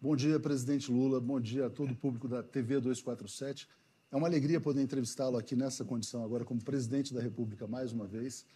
[0.00, 1.20] Bom dia, presidente Lula.
[1.20, 3.68] Bom dia a todo o público da TV 247.
[4.12, 8.06] É uma alegria poder entrevistá-lo aqui nessa condição agora como presidente da República mais uma
[8.06, 8.46] vez.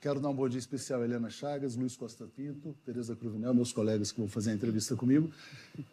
[0.00, 3.74] Quero dar um bom dia especial a Helena Chagas, Luiz Costa Pinto, Tereza Cruvinel, meus
[3.74, 5.30] colegas que vão fazer a entrevista comigo,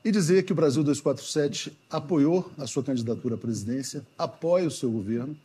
[0.05, 4.89] e dizer que o Brasil 247 apoiou a sua candidatura à presidência, apoia o seu
[4.89, 5.37] governo,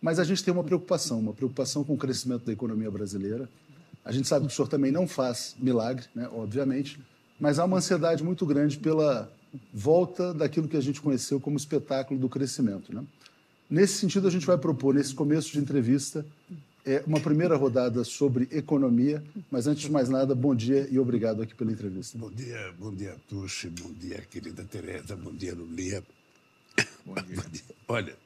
[0.00, 3.46] mas a gente tem uma preocupação, uma preocupação com o crescimento da economia brasileira.
[4.02, 6.98] A gente sabe que o senhor também não faz milagre, né, obviamente,
[7.38, 9.30] mas há uma ansiedade muito grande pela
[9.72, 12.94] volta daquilo que a gente conheceu como espetáculo do crescimento.
[12.94, 13.04] Né?
[13.68, 16.24] Nesse sentido, a gente vai propor, nesse começo de entrevista,
[16.84, 21.42] é, uma primeira rodada sobre economia, mas antes de mais nada, bom dia e obrigado
[21.42, 22.18] aqui pela entrevista.
[22.18, 26.02] Bom dia, bom dia, Tuxi, bom dia, querida Tereza, bom dia, Lulia.
[27.06, 27.36] Bom dia.
[27.36, 27.62] bom dia.
[27.88, 28.16] Olha,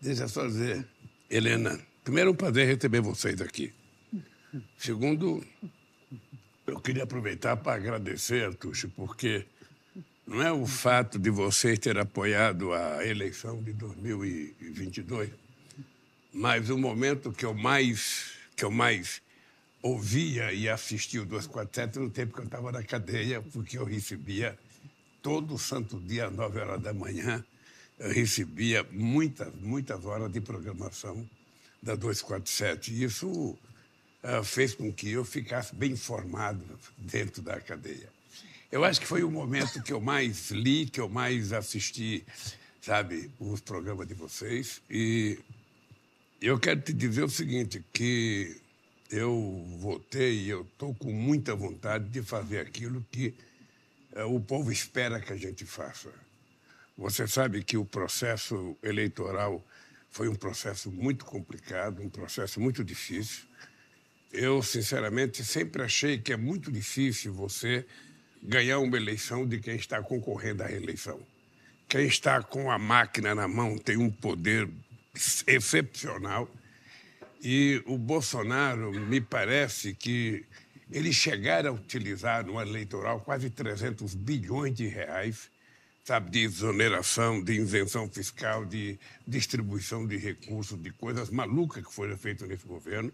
[0.00, 0.86] deixa eu só dizer,
[1.30, 3.72] Helena, primeiro é um prazer receber vocês aqui.
[4.78, 5.42] Segundo,
[6.70, 9.46] eu queria aproveitar para agradecer, Tuxo, porque
[10.26, 15.30] não é o fato de vocês ter apoiado a eleição de 2022,
[16.32, 19.22] mas o momento que eu mais, que eu mais
[19.82, 24.58] ouvia e assistia o 247 no tempo que eu estava na cadeia, porque eu recebia
[25.22, 27.44] todo santo dia às 9 horas da manhã,
[27.98, 31.28] eu recebia muitas, muitas horas de programação
[31.82, 32.92] da 247.
[32.92, 33.58] E isso
[34.44, 36.64] fez com que eu ficasse bem informado
[36.96, 38.08] dentro da cadeia.
[38.70, 42.24] Eu acho que foi o momento que eu mais li, que eu mais assisti,
[42.82, 44.82] sabe, os programas de vocês.
[44.90, 45.38] E
[46.40, 48.60] eu quero te dizer o seguinte, que
[49.10, 53.34] eu votei e eu estou com muita vontade de fazer aquilo que
[54.12, 56.12] uh, o povo espera que a gente faça.
[56.96, 59.64] Você sabe que o processo eleitoral
[60.10, 63.47] foi um processo muito complicado, um processo muito difícil.
[64.32, 67.86] Eu, sinceramente, sempre achei que é muito difícil você
[68.42, 71.20] ganhar uma eleição de quem está concorrendo à reeleição.
[71.88, 74.68] Quem está com a máquina na mão tem um poder
[75.46, 76.48] excepcional.
[77.42, 80.44] E o Bolsonaro, me parece que
[80.90, 85.50] ele chegar a utilizar no eleitoral quase 300 bilhões de reais,
[86.04, 92.16] sabe, de exoneração, de invenção fiscal, de distribuição de recursos, de coisas malucas que foram
[92.16, 93.12] feitas nesse governo.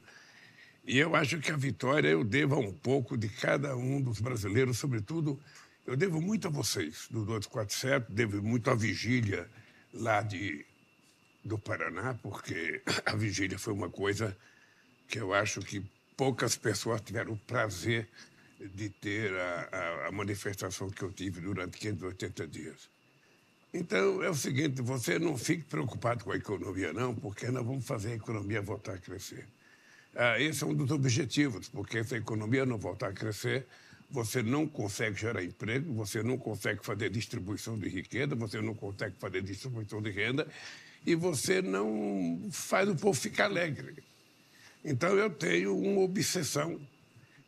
[0.87, 4.21] E eu acho que a vitória eu devo a um pouco de cada um dos
[4.21, 5.41] brasileiros, sobretudo,
[5.87, 9.49] eu devo muito a vocês, do 247, devo muito à vigília
[9.95, 10.65] lá de,
[11.43, 14.37] do Paraná, porque a vigília foi uma coisa
[15.09, 15.83] que eu acho que
[16.17, 18.09] poucas pessoas tiveram o prazer
[18.61, 22.91] de ter a, a, a manifestação que eu tive durante 580 dias.
[23.73, 27.87] Então, é o seguinte, você não fique preocupado com a economia, não, porque nós vamos
[27.87, 29.47] fazer a economia voltar a crescer.
[30.17, 33.67] Ah, esse é um dos objetivos, porque se a economia não voltar a crescer,
[34.11, 39.17] você não consegue gerar emprego, você não consegue fazer distribuição de riqueza, você não consegue
[39.19, 40.47] fazer distribuição de renda
[41.05, 44.05] e você não faz o povo ficar alegre.
[44.85, 46.81] Então eu tenho uma obsessão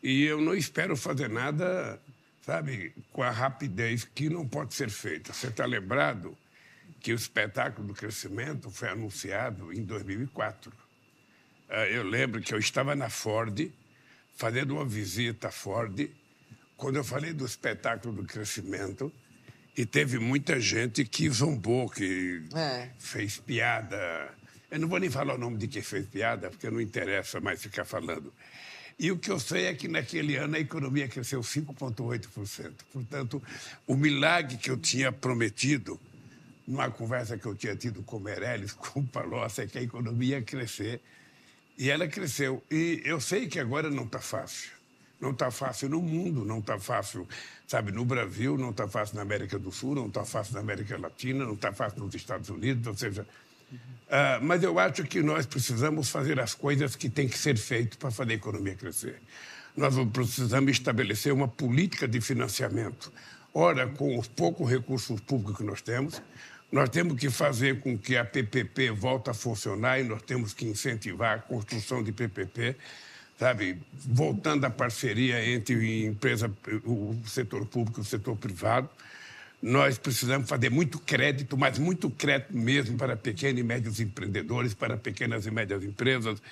[0.03, 2.00] e eu não espero fazer nada,
[2.43, 5.32] sabe, com a rapidez que não pode ser feita.
[5.32, 6.37] Você está lembrado
[7.00, 10.85] que o espetáculo do crescimento foi anunciado em 2004.
[11.69, 13.71] Ah, eu lembro que eu estava na Ford,
[14.37, 16.09] fazendo uma visita à Ford,
[16.77, 19.12] quando eu falei do espetáculo do crescimento,
[19.76, 22.88] e teve muita gente que zombou, que é.
[22.99, 24.32] fez piada.
[24.71, 27.60] Eu não vou nem falar o nome de quem fez piada, porque não interessa mais
[27.60, 28.32] ficar falando.
[28.99, 32.72] E o que eu sei é que naquele ano a economia cresceu 5,8%.
[32.91, 33.43] Portanto,
[33.87, 36.00] o milagre que eu tinha prometido,
[36.66, 39.82] numa conversa que eu tinha tido com o Meirelles, com o Palocci, é que a
[39.82, 41.03] economia ia crescer
[41.78, 42.62] e ela cresceu.
[42.70, 44.70] E eu sei que agora não está fácil.
[45.20, 47.26] Não está fácil no mundo, não está fácil,
[47.66, 50.98] sabe, no Brasil, não está fácil na América do Sul, não está fácil na América
[50.98, 53.26] Latina, não está fácil nos Estados Unidos, ou seja.
[53.72, 57.97] Uh, mas eu acho que nós precisamos fazer as coisas que têm que ser feitas
[57.97, 59.20] para fazer a economia crescer.
[59.75, 63.10] Nós precisamos estabelecer uma política de financiamento.
[63.53, 66.20] Ora, com os poucos recursos públicos que nós temos,
[66.70, 70.66] nós temos que fazer com que a PPP volte a funcionar e nós temos que
[70.66, 72.76] incentivar a construção de PPP,
[73.38, 73.78] sabe?
[73.92, 76.50] Voltando à parceria entre empresa,
[76.84, 78.88] o setor público e o setor privado.
[79.62, 84.96] Nós precisamos fazer muito crédito, mas muito crédito mesmo para pequenos e médios empreendedores, para
[84.96, 86.42] pequenas e médias empresas,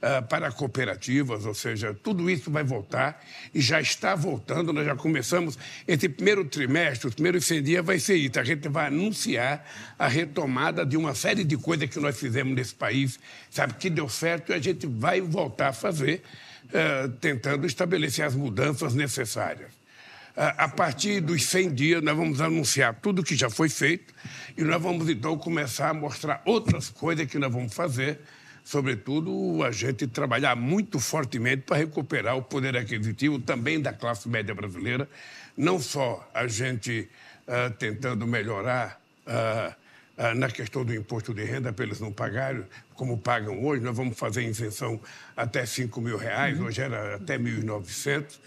[0.00, 3.24] uh, para cooperativas, ou seja, tudo isso vai voltar
[3.54, 4.72] e já está voltando.
[4.72, 5.58] Nós já começamos.
[5.86, 8.38] Esse primeiro trimestre, os primeiros 100 dias, vai ser isso.
[8.38, 9.64] A gente vai anunciar
[9.98, 13.18] a retomada de uma série de coisas que nós fizemos nesse país,
[13.50, 16.22] sabe, que deu certo e a gente vai voltar a fazer,
[16.66, 19.78] uh, tentando estabelecer as mudanças necessárias.
[20.36, 24.14] a partir dos 100 dias, nós vamos anunciar tudo que já foi feito
[24.56, 28.20] e nós vamos, então, começar a mostrar outras coisas que nós vamos fazer,
[28.64, 34.54] sobretudo a gente trabalhar muito fortemente para recuperar o poder aquisitivo também da classe média
[34.54, 35.08] brasileira,
[35.56, 37.08] não só a gente
[37.46, 39.80] uh, tentando melhorar uh,
[40.36, 42.64] na questão do imposto de renda para eles não pagarem,
[42.94, 45.00] como pagam hoje, nós vamos fazer isenção
[45.34, 46.66] até 5 mil reais, uhum.
[46.66, 48.38] hoje era até 1.900,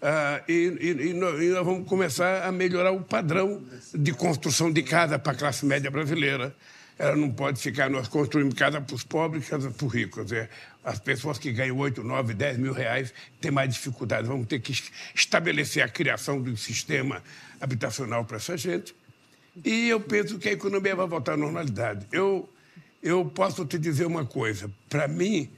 [0.00, 3.62] Uh, e, e, e, nós vamos começar a melhorar o padrão
[3.94, 6.56] de construção de casa para a classe média brasileira.
[7.00, 10.30] Ela não pode ficar, nós construímos casa para os pobres e casa para os ricos.
[10.32, 10.50] É,
[10.84, 14.28] as pessoas que ganham 8, 9, 10 mil reais têm mais dificuldade.
[14.28, 14.78] Vamos ter que
[15.14, 17.22] estabelecer a criação de um sistema
[17.58, 18.94] habitacional para essa gente.
[19.64, 22.06] E eu penso que a economia vai voltar à normalidade.
[22.12, 22.46] Eu,
[23.02, 25.50] eu posso te dizer uma coisa: para mim,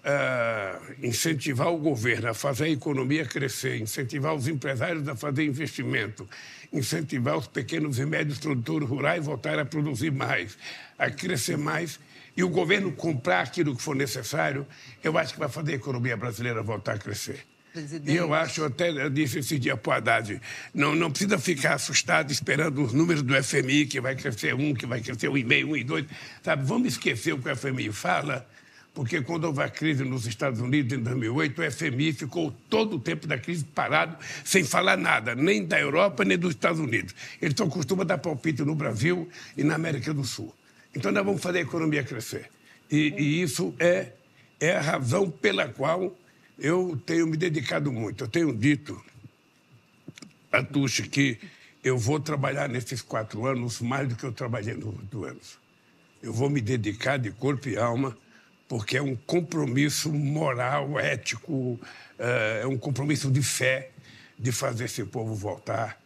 [0.00, 6.28] uh, incentivar o governo a fazer a economia crescer, incentivar os empresários a fazer investimento,
[6.72, 10.56] incentivar os pequenos e médios produtores rurais a voltarem a produzir mais,
[11.00, 11.98] a crescer mais,
[12.36, 14.66] e o governo comprar aquilo que for necessário,
[15.02, 17.44] eu acho que vai fazer a economia brasileira voltar a crescer.
[17.72, 18.10] Presidente.
[18.10, 20.40] E eu acho, até eu disse esse dia para o Haddad,
[20.74, 24.86] não, não precisa ficar assustado esperando os números do FMI, que vai crescer um, que
[24.86, 26.04] vai crescer um e meio, um e dois.
[26.42, 28.46] Sabe, vamos esquecer o que o FMI fala
[28.92, 33.00] porque quando houve a crise nos Estados Unidos em 2008, o FMI ficou todo o
[33.00, 37.14] tempo da crise parado, sem falar nada, nem da Europa, nem dos Estados Unidos.
[37.40, 40.52] Ele só costuma dar palpite no Brasil e na América do Sul.
[40.94, 42.50] Então, nós vamos fazer a economia crescer.
[42.90, 44.12] E, e isso é,
[44.58, 46.16] é a razão pela qual
[46.58, 48.24] eu tenho me dedicado muito.
[48.24, 49.00] Eu tenho dito
[50.52, 51.38] a Tuxi que
[51.82, 55.58] eu vou trabalhar nesses quatro anos mais do que eu trabalhei nos oito anos.
[56.22, 58.16] Eu vou me dedicar de corpo e alma
[58.68, 61.80] porque é um compromisso moral, ético,
[62.18, 63.90] é, é um compromisso de fé
[64.38, 66.00] de fazer esse povo voltar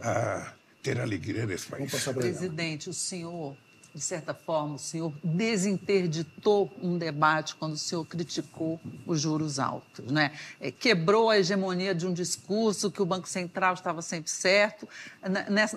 [0.00, 0.52] a
[0.82, 1.90] ter alegria nesse país.
[2.14, 3.56] Presidente, o senhor
[3.94, 10.10] de certa forma, o senhor desinterditou um debate quando o senhor criticou os juros altos,
[10.10, 10.32] né?
[10.60, 14.88] É, quebrou a hegemonia de um discurso que o Banco Central estava sempre certo.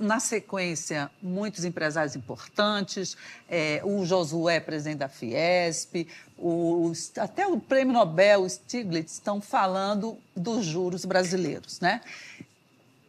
[0.02, 3.16] Na, sequência, muitos empresários importantes,
[3.48, 6.08] é, o Josué, presidente da Fiesp,
[7.20, 12.02] até o prêmio Nobel, Stiglitz, estão falando dos juros brasileiros, né?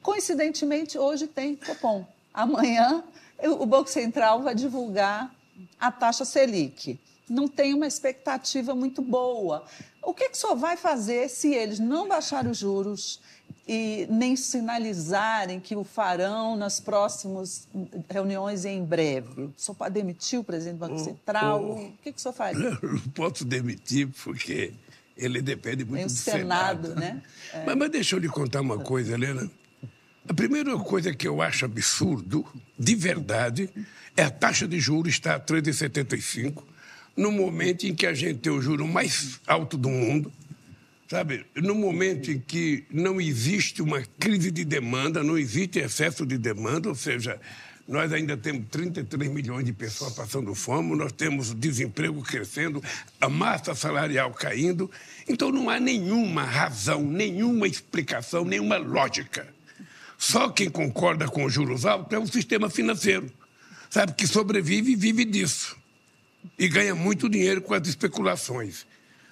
[0.03, 2.07] Coincidentemente, hoje tem Copom.
[2.33, 3.03] Amanhã
[3.43, 5.35] o Banco Central vai divulgar
[5.79, 6.99] a taxa Selic.
[7.29, 9.65] Não tem uma expectativa muito boa.
[10.03, 13.21] O que, que o senhor vai fazer se eles não baixarem os juros
[13.67, 17.69] e nem sinalizarem que o farão nas próximas
[18.09, 19.43] reuniões em breve?
[19.43, 21.63] O senhor pode demitir o presidente do Banco Central?
[21.63, 22.59] Oh, o que, que o senhor faz?
[22.59, 22.77] Não,
[23.15, 24.73] posso demitir, porque
[25.17, 26.89] ele depende muito do Senado.
[26.89, 27.01] Senado.
[27.01, 27.23] Né?
[27.53, 27.65] É.
[27.67, 29.51] Mas, mas deixa eu lhe contar uma coisa, Helena.
[30.29, 32.45] A primeira coisa que eu acho absurdo,
[32.79, 33.71] de verdade,
[34.15, 36.63] é a taxa de juros estar a 3,75,
[37.17, 40.31] no momento em que a gente tem o juro mais alto do mundo,
[41.09, 41.47] sabe?
[41.57, 46.91] No momento em que não existe uma crise de demanda, não existe excesso de demanda,
[46.91, 47.41] ou seja,
[47.89, 52.85] nós ainda temos 33 milhões de pessoas passando fome, nós temos desemprego crescendo,
[53.19, 54.91] a massa salarial caindo.
[55.27, 59.57] Então não há nenhuma razão, nenhuma explicação, nenhuma lógica
[60.19, 63.31] só quem concorda com os juros altos é o sistema financeiro,
[63.89, 65.77] sabe, que sobrevive e vive disso.
[66.59, 68.85] E ganha muito dinheiro com as especulações.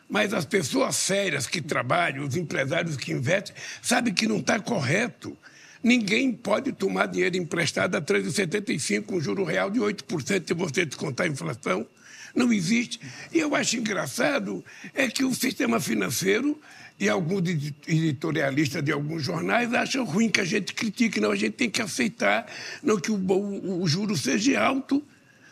[0.08, 5.36] Mas as pessoas sérias que trabalham, os empresários que investem, sabem que não está correto.
[5.82, 11.26] Ninguém pode tomar dinheiro emprestado a 3,75, um juro real de 8% se você descontar
[11.26, 11.84] a inflação.
[12.32, 13.00] Não existe.
[13.32, 16.60] E eu acho engraçado é que o sistema financeiro
[16.98, 17.42] e alguns
[17.86, 21.20] editorialistas de alguns jornais acham ruim que a gente critique.
[21.20, 22.46] Não, a gente tem que aceitar
[22.82, 25.02] não que o, o, o juro seja alto,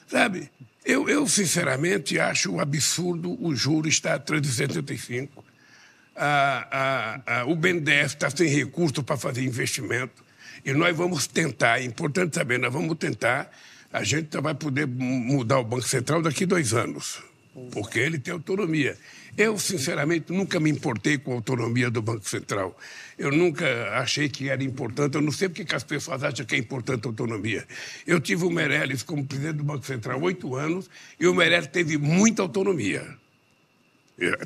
[0.06, 0.50] sabe?
[0.84, 5.44] Eu, eu, sinceramente, acho um absurdo o juro estar a 375.
[6.16, 10.22] Ah, ah, ah, o BNDES está sem recurso para fazer investimento.
[10.64, 13.50] E nós vamos tentar, é importante saber, nós vamos tentar,
[13.92, 17.22] a gente vai poder mudar o Banco Central daqui a dois anos,
[17.70, 18.96] porque ele tem autonomia.
[19.37, 22.76] Eu, sinceramente, nunca me importei com a autonomia do Banco Central.
[23.18, 23.66] Eu nunca
[23.99, 25.16] achei que era importante.
[25.16, 27.66] Eu não sei porque que as pessoas acham que é importante a autonomia.
[28.06, 31.99] Eu tive o Meirelles como presidente do Banco Central oito anos e o Meirelles teve
[31.99, 33.16] muita autonomia.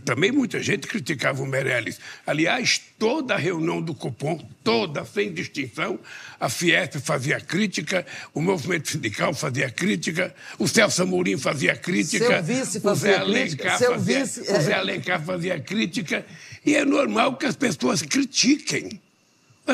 [0.03, 2.01] Também muita gente criticava o Meirelles.
[2.27, 6.01] Aliás, toda a reunião do Copom, toda, sem distinção,
[6.41, 12.43] a Fiesp fazia crítica, o movimento sindical fazia crítica, o Celso Amorim fazia crítica,
[12.83, 14.41] o Zé Alencar, fazia, vice...
[14.41, 16.25] o Zé Alencar fazia crítica.
[16.65, 18.99] E é normal que as pessoas critiquem.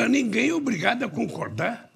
[0.09, 1.89] ninguém é obrigado a concordar.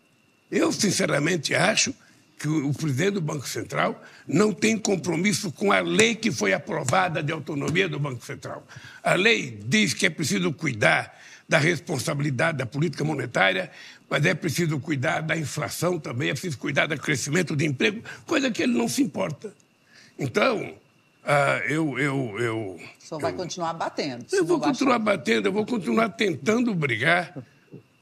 [0.50, 1.94] Eu, sinceramente, acho
[2.40, 7.22] que o presidente do Banco Central não tem compromisso com a lei que foi aprovada
[7.22, 8.66] de autonomia do Banco Central.
[9.04, 11.20] A lei diz que é preciso cuidar
[11.50, 13.70] da responsabilidade da política monetária,
[14.10, 18.50] mas é preciso cuidar da inflação também, é preciso cuidar do crescimento do emprego, coisa
[18.50, 19.54] que ele não se importa.
[20.18, 20.76] Então,
[21.26, 22.58] ah, eu, eu, eu.
[22.58, 24.26] O senhor vai eu, continuar batendo.
[24.32, 27.36] Eu vou continuar batendo, eu vou continuar tentando brigar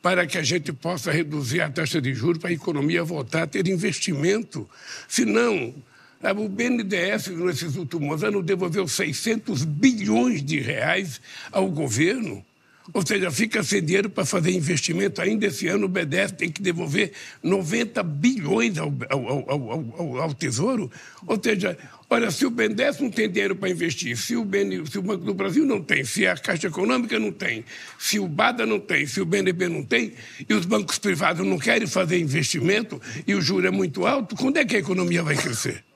[0.02, 3.48] para que a gente possa reduzir a taxa de juros para a economia voltar a
[3.48, 4.70] ter investimento.
[5.08, 5.74] Senão,
[6.22, 12.46] o BNDES, nesses últimos anos, devolveu 600 bilhões de reais ao governo.
[12.94, 15.22] Ou seja, fica sem dinheiro para fazer investimento.
[15.22, 17.12] Ainda esse ano o BDF tem que devolver
[17.44, 20.90] 90 bilhões ao, ao, ao, ao Tesouro.
[21.26, 21.78] Ou seja,
[22.10, 25.26] olha, se o BNDES não tem dinheiro para investir, se o, BN, se o Banco
[25.26, 27.66] do Brasil não tem, se a Caixa Econômica não tem,
[28.00, 30.14] se o BADA não tem, se o BNB não tem,
[30.48, 34.58] e os bancos privados não querem fazer investimento e o juro é muito alto, quando
[34.58, 35.87] é que a economia vai crescer?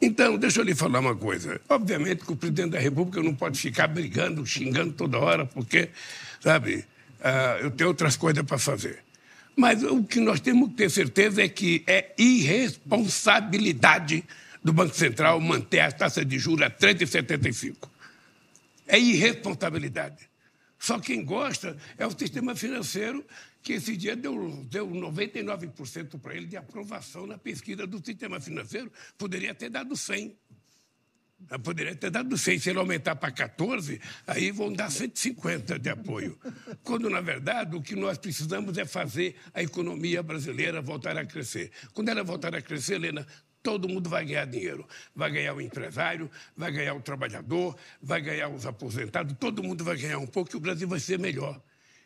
[0.00, 1.60] Então, deixa eu lhe falar uma coisa.
[1.68, 5.90] Obviamente que o presidente da República não pode ficar brigando, xingando toda hora, porque,
[6.40, 6.84] sabe,
[7.20, 9.00] uh, eu tenho outras coisas para fazer.
[9.54, 14.24] Mas o que nós temos que ter certeza é que é irresponsabilidade
[14.64, 17.88] do Banco Central manter a taxa de juros a 3,75.
[18.86, 20.30] É irresponsabilidade.
[20.78, 23.24] Só quem gosta é o sistema financeiro
[23.62, 28.90] que esse dia deu, deu 99% para ele de aprovação na pesquisa do sistema financeiro.
[29.16, 30.36] Poderia ter dado 100.
[31.62, 32.58] Poderia ter dado 100.
[32.58, 36.38] Se ele aumentar para 14, aí vão dar 150 de apoio.
[36.82, 41.70] Quando, na verdade, o que nós precisamos é fazer a economia brasileira voltar a crescer.
[41.92, 43.26] Quando ela voltar a crescer, Helena,
[43.62, 44.86] todo mundo vai ganhar dinheiro.
[45.14, 49.96] Vai ganhar o empresário, vai ganhar o trabalhador, vai ganhar os aposentados, todo mundo vai
[49.96, 51.60] ganhar um pouco e o Brasil vai ser melhor.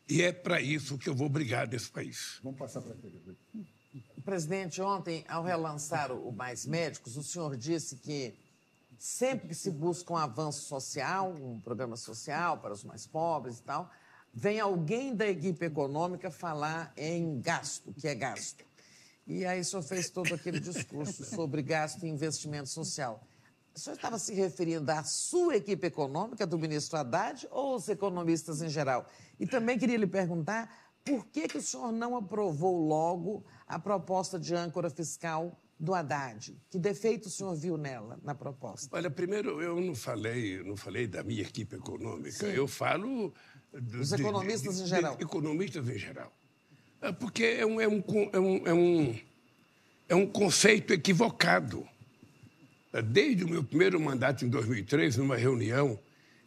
[0.09, 2.39] E é para isso que eu vou brigar desse país.
[2.43, 8.35] Vamos passar para a Presidente, ontem, ao relançar o Mais Médicos, o senhor disse que
[8.99, 13.63] sempre que se busca um avanço social, um programa social para os mais pobres e
[13.63, 13.91] tal,
[14.33, 18.65] vem alguém da equipe econômica falar em gasto, que é gasto.
[19.27, 23.27] E aí o senhor fez todo aquele discurso sobre gasto e investimento social.
[23.77, 28.63] O senhor estava se referindo à sua equipe econômica, do ministro Haddad, ou aos economistas
[28.63, 29.07] em geral?
[29.39, 34.39] E também queria lhe perguntar por que, que o senhor não aprovou logo a proposta
[34.39, 36.59] de âncora fiscal do Haddad?
[36.71, 38.89] Que defeito o senhor viu nela, na proposta?
[38.97, 42.53] Olha, primeiro, eu não falei, não falei da minha equipe econômica, Sim.
[42.53, 43.35] eu falo...
[43.75, 45.19] Dos economistas de, em geral.
[45.21, 46.33] economistas em geral.
[47.03, 48.03] É porque é um, é um,
[48.33, 49.21] é um, é um,
[50.09, 51.87] é um conceito equivocado.
[53.03, 55.99] Desde o meu primeiro mandato em 2003, numa reunião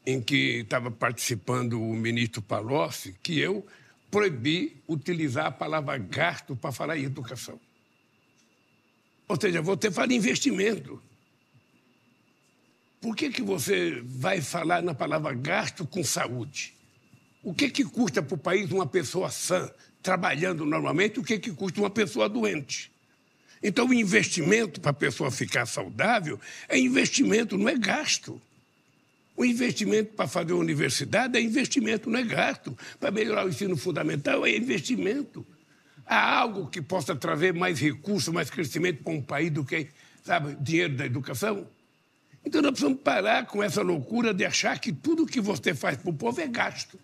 [0.05, 3.65] em que estava participando o ministro Palocci, que eu
[4.09, 7.59] proibi utilizar a palavra gasto para falar em educação.
[9.27, 11.01] Ou seja, você fala em investimento.
[12.99, 16.73] Por que, que você vai falar na palavra gasto com saúde?
[17.43, 21.19] O que, que custa para o país uma pessoa sã, trabalhando normalmente?
[21.19, 22.91] O que, que custa uma pessoa doente?
[23.61, 28.41] Então, o investimento para a pessoa ficar saudável é investimento, não é gasto.
[29.35, 32.77] O investimento para fazer uma universidade é investimento, não é gasto.
[32.99, 35.45] Para melhorar o ensino fundamental é investimento.
[36.05, 39.87] Há algo que possa trazer mais recursos, mais crescimento para um país do que,
[40.23, 41.67] sabe, dinheiro da educação?
[42.43, 46.09] Então nós precisamos parar com essa loucura de achar que tudo que você faz para
[46.09, 46.99] o povo é gasto.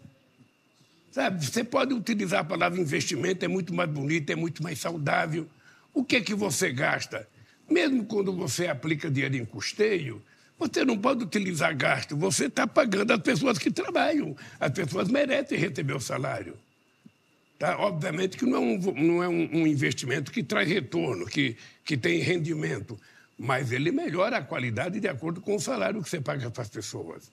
[1.12, 5.48] Sabe, você pode utilizar a palavra investimento, é muito mais bonito, é muito mais saudável.
[5.96, 7.26] O que é que você gasta?
[7.72, 10.22] Mesmo quando você aplica dinheiro em custeio,
[10.60, 14.36] você não pode utilizar gasto, você está pagando as pessoas que trabalham.
[14.60, 16.58] As pessoas merecem receber o salário.
[17.58, 17.78] Tá?
[17.80, 22.20] Obviamente que não é, um, não é um, investimento que traz retorno, que, que tem
[22.20, 23.00] rendimento,
[23.40, 26.70] mas ele melhora a qualidade de acordo com o salário que você paga para as
[26.70, 27.32] pessoas.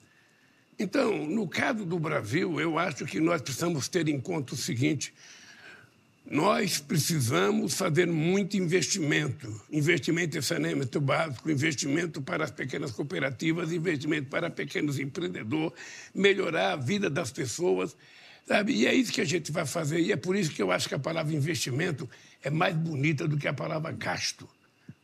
[0.79, 5.13] Então, no caso do Brasil, eu acho que nós precisamos ter em conta o seguinte:
[6.33, 14.31] nós precisamos fazer muito investimento, investimento em saneamento básico, investimento para as pequenas cooperativas, investimento
[14.31, 15.75] para pequenos empreendedores,
[16.15, 17.95] melhorar a vida das pessoas,
[18.49, 18.73] sabe?
[18.73, 20.01] E é isso que a gente vai fazer.
[20.01, 22.09] E é por isso que eu acho que a palavra investimento
[22.43, 24.49] é mais bonita do que a palavra gasto.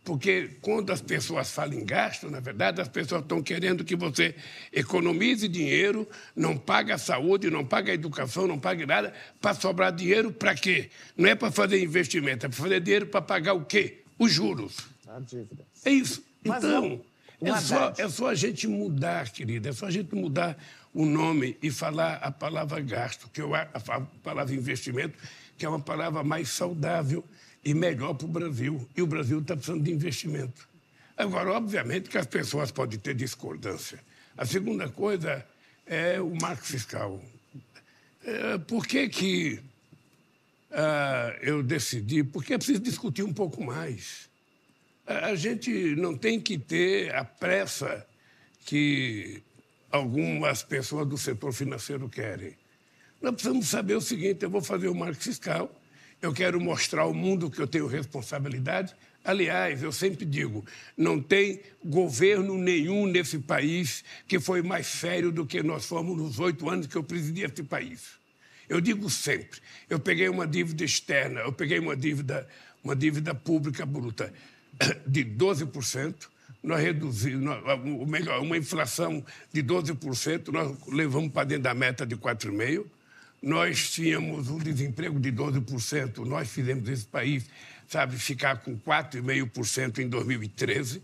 [0.04, 4.34] Porque quando as pessoas falam em gasto, na verdade, as pessoas estão querendo que você
[4.72, 9.92] economize dinheiro, não pague a saúde, não pague a educação, não pague nada, para sobrar
[9.92, 10.88] dinheiro para quê?
[11.16, 13.98] Não é para fazer investimento, é para fazer dinheiro para pagar o quê?
[14.18, 14.78] Os juros.
[15.06, 15.66] A dívida.
[15.84, 16.24] É isso.
[16.42, 17.00] Mas então,
[17.42, 20.56] é, só, é só a gente mudar, querida, é só a gente mudar
[20.94, 23.68] o nome e falar a palavra gasto, que eu, a
[24.22, 25.18] palavra investimento,
[25.56, 27.22] que é uma palavra mais saudável
[27.64, 28.88] e melhor para o Brasil.
[28.96, 30.68] E o Brasil está precisando de investimento.
[31.16, 33.98] Agora, obviamente que as pessoas podem ter discordância.
[34.36, 35.44] A segunda coisa
[35.84, 37.20] é o marco fiscal.
[38.24, 39.60] É, por que, que
[40.70, 42.22] ah, eu decidi?
[42.22, 44.28] Porque é preciso discutir um pouco mais.
[45.06, 48.06] A gente não tem que ter a pressa
[48.66, 49.42] que
[49.90, 52.54] algumas pessoas do setor financeiro querem.
[53.20, 55.74] Nós precisamos saber o seguinte: eu vou fazer o marco fiscal,
[56.20, 58.94] eu quero mostrar ao mundo que eu tenho responsabilidade.
[59.24, 60.64] Aliás, eu sempre digo:
[60.96, 66.38] não tem governo nenhum nesse país que foi mais sério do que nós fomos nos
[66.38, 68.18] oito anos que eu presidi esse país.
[68.68, 72.48] Eu digo sempre: eu peguei uma dívida externa, eu peguei uma dívida,
[72.82, 74.32] uma dívida pública bruta
[75.06, 76.28] de 12%,
[76.62, 77.56] nós reduzimos,
[77.98, 82.84] ou melhor, uma inflação de 12%, nós levamos para dentro da meta de 4,5%.
[83.40, 87.44] Nós tínhamos um desemprego de 12%, nós fizemos esse país,
[87.86, 91.00] sabe, ficar com 4,5% em 2013.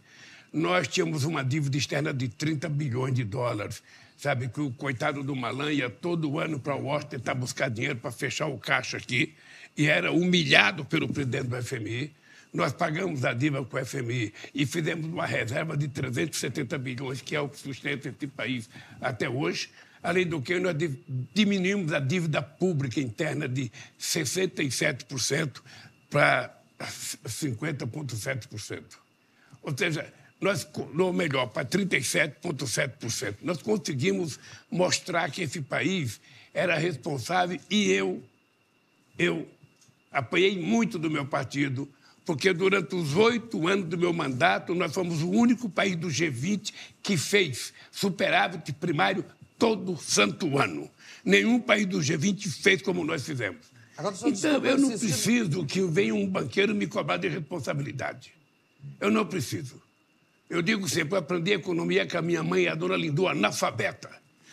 [0.52, 3.82] Nós tínhamos uma dívida externa de 30 bilhões de dólares,
[4.16, 8.10] sabe, que o coitado do Malan ia todo ano para Washington tentar buscar dinheiro para
[8.10, 9.32] fechar o caixa aqui,
[9.76, 12.12] e era humilhado pelo presidente do FMI.
[12.52, 17.34] Nós pagamos a dívida com o FMI e fizemos uma reserva de 370 bilhões, que
[17.34, 18.68] é o que sustenta esse país
[19.00, 19.70] até hoje.
[20.04, 20.76] Além do que, nós
[21.32, 25.62] diminuímos a dívida pública interna de 67%
[26.10, 28.82] para 50,7%.
[29.62, 30.68] Ou seja, nós,
[30.98, 33.36] ou melhor, para 37,7%.
[33.40, 34.38] Nós conseguimos
[34.70, 36.20] mostrar que esse país
[36.52, 38.22] era responsável e eu,
[39.18, 39.48] eu
[40.12, 41.88] apanhei muito do meu partido,
[42.26, 46.74] porque durante os oito anos do meu mandato, nós fomos o único país do G20
[47.02, 49.24] que fez superávit primário
[49.64, 50.90] todo santo ano.
[51.24, 53.64] Nenhum país do G20 fez como nós fizemos.
[54.26, 58.34] então, eu não preciso que venha um banqueiro me cobrar de responsabilidade.
[59.00, 59.80] Eu não preciso.
[60.50, 64.10] Eu digo sempre, eu aprendi economia com a minha mãe, a dona Lindu, analfabeta.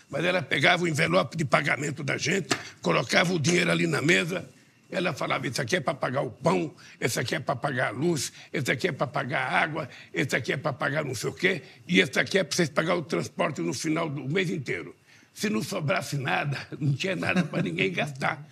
[0.10, 2.48] Mas ela pegava o envelope de pagamento da gente,
[2.82, 4.48] colocava o dinheiro ali na mesa
[4.92, 7.92] ela falava: isso aqui é para pagar o pão, esse aqui é para pagar a
[7.92, 11.30] luz, esse aqui é para pagar a água, esse aqui é para pagar não sei
[11.30, 14.50] o quê, e esse aqui é para vocês pagar o transporte no final do mês
[14.50, 14.94] inteiro.
[15.34, 18.46] Se não sobrasse nada, não tinha nada para ninguém gastar.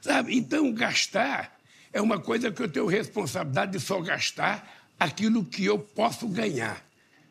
[0.00, 0.36] Sabe?
[0.36, 1.58] Então, gastar
[1.92, 6.84] é uma coisa que eu tenho responsabilidade de só gastar aquilo que eu posso ganhar.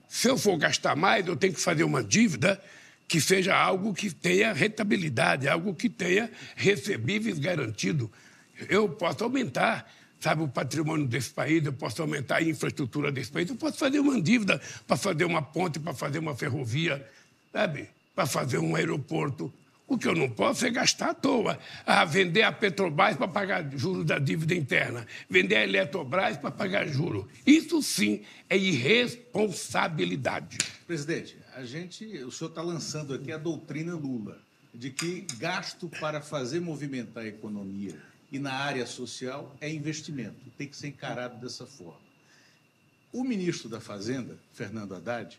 [0.08, 2.62] Se eu for gastar mais, eu tenho que fazer uma dívida
[3.08, 8.12] que seja algo que tenha rentabilidade, algo que tenha recebíveis garantido
[8.70, 13.50] eu posso aumentar sabe, o patrimônio desse país, eu posso aumentar a infraestrutura desse país,
[13.50, 17.06] eu posso fazer uma dívida para fazer uma ponte, para fazer uma ferrovia,
[17.52, 19.54] sabe, para fazer um aeroporto.
[19.88, 21.60] O que eu não posso é gastar à toa.
[21.86, 26.88] Ah, vender a Petrobras para pagar juros da dívida interna, vender a Eletrobras para pagar
[26.88, 27.26] juros.
[27.46, 30.58] Isso sim é irresponsabilidade.
[30.88, 34.40] Presidente, a gente, o senhor está lançando aqui a doutrina Lula,
[34.74, 37.96] de que gasto para fazer movimentar a economia
[38.34, 42.02] e na área social é investimento, tem que ser encarado dessa forma.
[43.12, 45.38] O ministro da Fazenda, Fernando Haddad,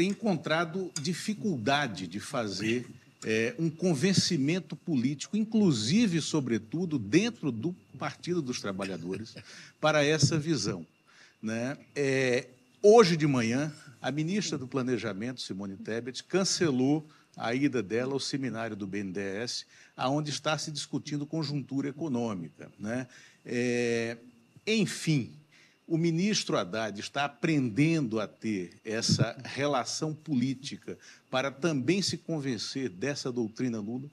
[0.00, 2.86] tem encontrado dificuldade de fazer
[3.22, 9.34] é, um convencimento político, inclusive, sobretudo, dentro do Partido dos Trabalhadores,
[9.78, 10.86] para essa visão.
[11.42, 11.76] Né?
[11.94, 12.48] É,
[12.82, 18.74] hoje de manhã, a ministra do Planejamento, Simone Tebet, cancelou a ida dela ao seminário
[18.74, 22.72] do BNDES, aonde está se discutindo conjuntura econômica.
[22.78, 23.06] Né?
[23.44, 24.16] É,
[24.66, 25.30] enfim,
[25.90, 30.96] o ministro Haddad está aprendendo a ter essa relação política
[31.30, 34.08] para também se convencer dessa doutrina Lula?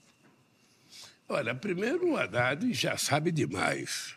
[1.29, 4.15] Olha, primeiro o Haddad já sabe demais.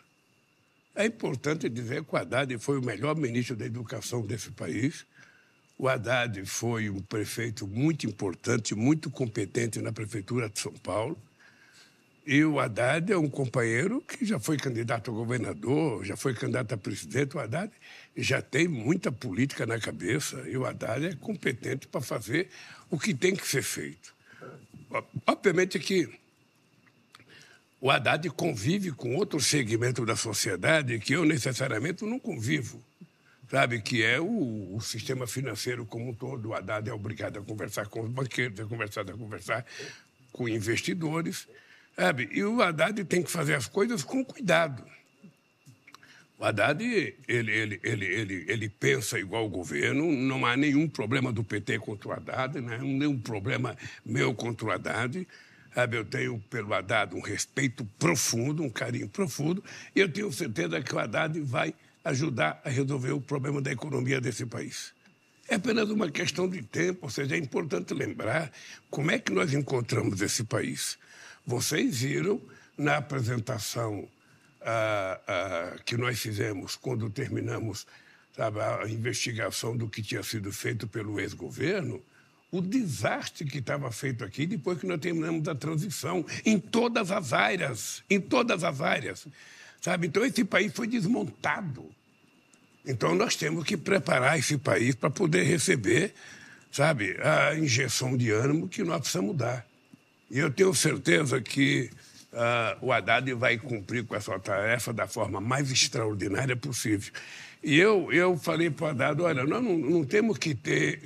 [0.93, 5.05] É importante dizer que o Haddad foi o melhor ministro da educação desse país
[5.81, 11.17] o Haddad foi um prefeito muito importante, muito competente na prefeitura de São Paulo.
[12.25, 16.73] E o Haddad é um companheiro que já foi candidato a governador, já foi candidato
[16.73, 17.35] a presidente.
[17.35, 17.71] O Haddad
[18.15, 22.49] já tem muita política na cabeça e o Haddad é competente para fazer
[22.89, 24.13] o que tem que ser feito.
[25.25, 26.09] Obviamente que
[27.79, 32.83] o Haddad convive com outro segmento da sociedade que eu necessariamente não convivo
[33.51, 36.49] sabe, que é o, o, sistema financeiro como um todo.
[36.49, 39.65] O Haddad é obrigado a conversar com os banqueiros, é conversado a conversar
[40.31, 41.49] com investidores,
[41.95, 42.29] sabe?
[42.31, 44.83] E o Haddad tem que fazer as coisas com cuidado.
[46.37, 46.83] O Haddad,
[47.27, 51.77] ele, ele, ele, ele, ele pensa igual o governo, não há nenhum problema do PT
[51.79, 52.79] contra o Haddad, né?
[52.79, 55.27] nenhum problema meu contra o Haddad.
[55.73, 59.63] Sabe, eu tenho pelo Haddad um respeito profundo, um carinho profundo,
[59.95, 61.73] e eu tenho certeza que o Haddad vai
[62.03, 64.93] ajudar a resolver o problema da economia desse país.
[65.47, 68.51] É apenas uma questão de tempo, ou seja, é importante lembrar
[68.89, 70.97] como é que nós encontramos esse país.
[71.45, 72.41] Vocês viram
[72.77, 74.07] na apresentação
[74.61, 77.85] ah, ah, que nós fizemos quando terminamos
[78.35, 82.01] sabe, a investigação do que tinha sido feito pelo ex-governo,
[82.51, 87.33] o desastre que estava feito aqui depois que nós terminamos a transição, em todas as
[87.33, 89.27] áreas, em todas as áreas.
[89.79, 90.07] Sabe?
[90.07, 91.89] Então, esse país foi desmontado.
[92.85, 96.13] Então, nós temos que preparar esse país para poder receber,
[96.71, 99.65] sabe, a injeção de ânimo que nós precisamos dar.
[100.31, 101.89] E eu tenho certeza que
[102.31, 107.11] uh, o Haddad vai cumprir com essa tarefa da forma mais extraordinária possível.
[107.61, 111.03] E eu, eu falei para o Haddad, olha, nós não, não temos que ter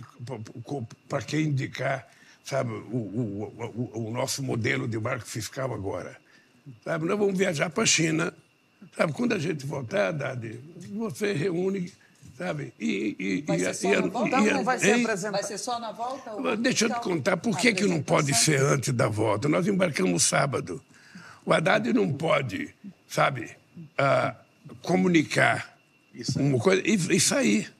[1.09, 2.07] para quem indicar
[2.43, 6.15] sabe, o, o, o, o, nosso modelo de marco fiscal agora.
[6.83, 8.31] Sabe, nós vamos viajar para a China.
[8.95, 10.59] Sabe, quando a gente voltar, Haddad,
[10.93, 11.91] você reúne
[12.37, 12.73] sabe?
[12.79, 14.41] E, e, vai ser só na volta?
[14.41, 15.31] não vai ser apresentado?
[15.31, 16.57] Vai ser só na volta?
[16.57, 19.47] Deixa eu te contar, por que, que não pode ser antes da volta?
[19.47, 20.81] Nós embarcamos sábado.
[21.45, 22.73] O Haddad não pode,
[23.07, 23.51] sabe,
[23.99, 24.35] uh,
[24.81, 25.77] comunicar
[26.35, 27.73] uma coisa e, e sair.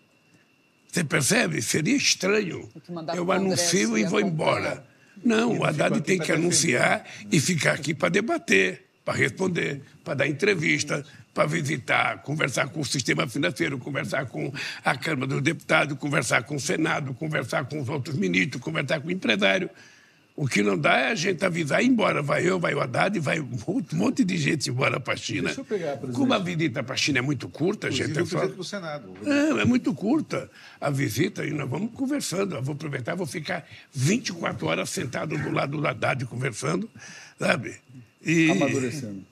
[0.91, 1.62] Você percebe?
[1.62, 2.70] Seria estranho.
[3.13, 4.86] Eu anuncio e vou embora.
[5.24, 10.28] Não, o Haddad tem que anunciar e ficar aqui para debater, para responder, para dar
[10.28, 14.52] entrevista, para visitar, conversar com o sistema financeiro, conversar com
[14.84, 19.10] a Câmara dos Deputados, conversar com o Senado, conversar com os outros ministros, conversar com
[19.10, 19.70] o empresário.
[20.36, 22.22] O que não dá é a gente avisar e ir embora.
[22.22, 23.48] Vai eu, vai o Haddad, vai um
[23.94, 25.44] monte de gente embora para a China.
[25.44, 26.15] Deixa eu pegar, presidente.
[26.18, 28.20] Como a visita para a China é muito curta, Inclusive, gente.
[28.20, 28.48] Eu só...
[28.48, 29.13] para o Senado.
[29.26, 32.56] É, é muito curta a visita e nós vamos conversando.
[32.56, 36.89] Eu vou aproveitar, vou ficar 24 horas sentado do lado do Haddad conversando,
[37.39, 37.76] sabe?
[38.26, 38.52] E...
[38.52, 39.24] Amadurecendo.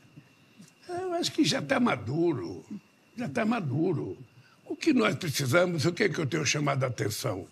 [0.88, 2.64] Eu acho que já está maduro.
[3.18, 4.18] Já está maduro.
[4.66, 7.48] O que nós precisamos, o que é que eu tenho chamado a atenção?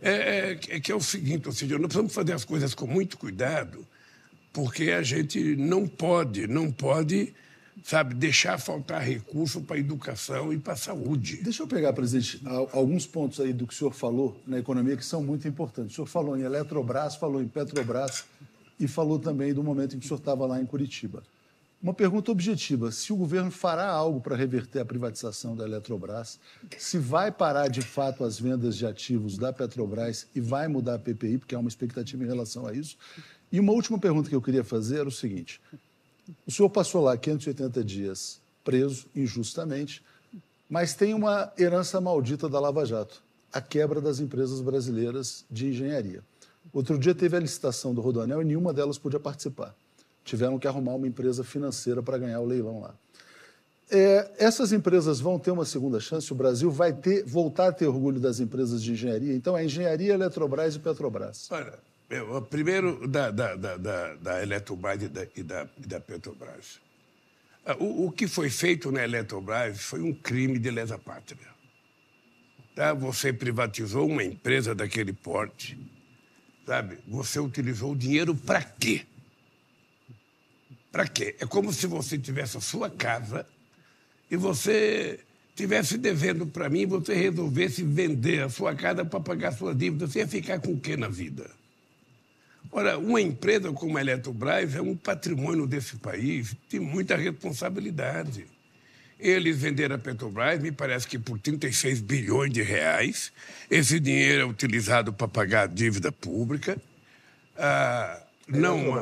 [0.00, 2.86] É, é, é, que é o seguinte, ou seja, nós precisamos fazer as coisas com
[2.86, 3.86] muito cuidado,
[4.52, 7.34] porque a gente não pode, não pode,
[7.82, 11.38] sabe, deixar faltar recurso para a educação e para a saúde.
[11.42, 12.40] Deixa eu pegar, presidente,
[12.72, 15.92] alguns pontos aí do que o senhor falou na economia que são muito importantes.
[15.92, 18.24] O senhor falou em Eletrobras, falou em Petrobras
[18.78, 21.22] e falou também do momento em que o senhor estava lá em Curitiba.
[21.82, 26.40] Uma pergunta objetiva: se o governo fará algo para reverter a privatização da Eletrobras,
[26.78, 30.98] se vai parar de fato as vendas de ativos da Petrobras e vai mudar a
[30.98, 32.96] PPI, porque há uma expectativa em relação a isso.
[33.52, 35.60] E uma última pergunta que eu queria fazer era o seguinte:
[36.46, 40.02] o senhor passou lá 580 dias preso injustamente,
[40.70, 43.22] mas tem uma herança maldita da Lava Jato
[43.54, 46.24] a quebra das empresas brasileiras de engenharia.
[46.74, 49.74] Outro dia teve a licitação do Rodoanel e nenhuma delas podia participar
[50.24, 52.94] tiveram que arrumar uma empresa financeira para ganhar o leilão lá.
[53.90, 57.86] É, essas empresas vão ter uma segunda chance, o Brasil vai ter, voltar a ter
[57.86, 59.34] orgulho das empresas de engenharia.
[59.34, 61.48] Então, é engenharia, Eletrobras e Petrobras.
[61.50, 66.00] Olha, eu, primeiro da, da, da, da, da Eletrobras e da, e da, e da
[66.00, 66.80] Petrobras.
[67.66, 71.54] Ah, o, o, que foi feito na Eletrobras foi um crime de lesa pátria.
[72.74, 72.94] Tá?
[72.94, 75.78] Você privatizou uma empresa daquele porte,
[76.66, 76.98] sabe?
[77.06, 79.02] Você utilizou o dinheiro para quê?
[80.90, 81.36] Para quê?
[81.40, 83.46] É como se você tivesse a sua casa
[84.30, 85.20] e você
[85.54, 90.06] tivesse devendo para mim você resolvesse vender a sua casa para pagar sua dívida.
[90.06, 91.50] Você ia ficar com o quê na vida?
[92.70, 98.46] Ora, uma empresa como a Eletrobras é um patrimônio desse país de muita responsabilidade.
[99.18, 103.32] Eles venderam a Petrobras, me parece que por 36 bilhões de reais.
[103.70, 106.76] Esse dinheiro é utilizado para pagar a dívida pública.
[107.56, 109.00] Ah, não,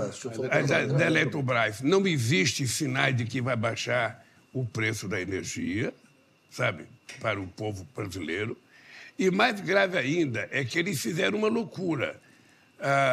[0.68, 5.92] da, da Eletrobras, não existe sinais de que vai baixar o preço da energia,
[6.50, 6.84] sabe,
[7.20, 8.56] para o povo brasileiro.
[9.18, 12.20] E mais grave ainda é que eles fizeram uma loucura.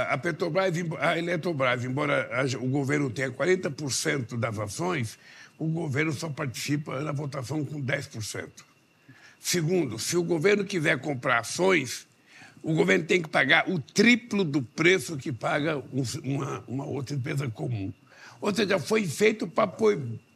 [0.10, 2.28] A Petrobras, a Eletrobras, embora
[2.60, 5.18] o governo tenha 40% das ações,
[5.60, 8.50] o governo só participa na votação com 10%.
[9.40, 12.08] Segundo, se o governo quiser comprar ações,
[12.64, 15.84] o governo tem que pagar o triplo do preço que paga
[16.24, 17.94] uma, uma outra empresa comum.
[18.42, 19.68] Ou seja, foi feito para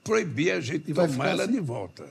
[0.03, 1.53] proibir a gente de tomar ela assim?
[1.53, 2.05] de volta.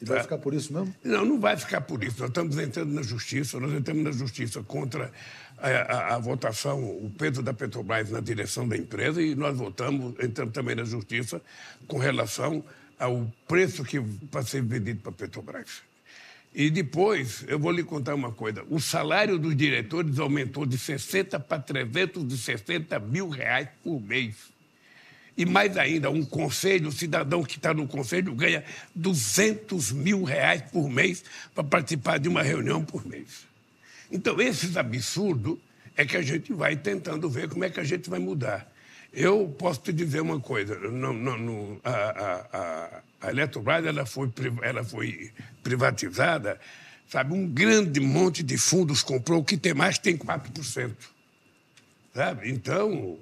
[0.00, 0.22] E vai tá?
[0.22, 0.94] ficar por isso mesmo?
[1.02, 2.20] Não, não vai ficar por isso.
[2.20, 5.10] Nós estamos entrando na justiça, nós entramos na justiça contra
[5.58, 10.14] a, a, a, votação, o peso da Petrobras na direção da empresa e nós votamos,
[10.22, 11.42] entramos também na justiça
[11.86, 12.64] com relação
[12.98, 15.82] ao preço que vai ser vendido para a Petrobras.
[16.54, 21.38] E depois, eu vou lhe contar uma coisa: o salário dos diretores aumentou de 60
[21.40, 24.57] para 360 mil reais por mês.
[25.38, 30.62] E mais ainda, um conselho, o cidadão que está no conselho ganha 200 mil reais
[30.72, 31.22] por mês
[31.54, 33.46] para participar de uma reunião por mês.
[34.10, 35.56] Então, esses absurdos
[35.96, 38.68] é que a gente vai tentando ver como é que a gente vai mudar.
[39.12, 44.32] Eu posso te dizer uma coisa: no, no, no, a, a, a, Eletrobras ela foi,
[44.60, 45.30] ela foi
[45.62, 46.58] privatizada,
[47.08, 47.32] sabe?
[47.32, 50.96] Um grande monte de fundos comprou, o que tem mais tem 4%.
[52.12, 52.50] Sabe?
[52.50, 53.20] Então,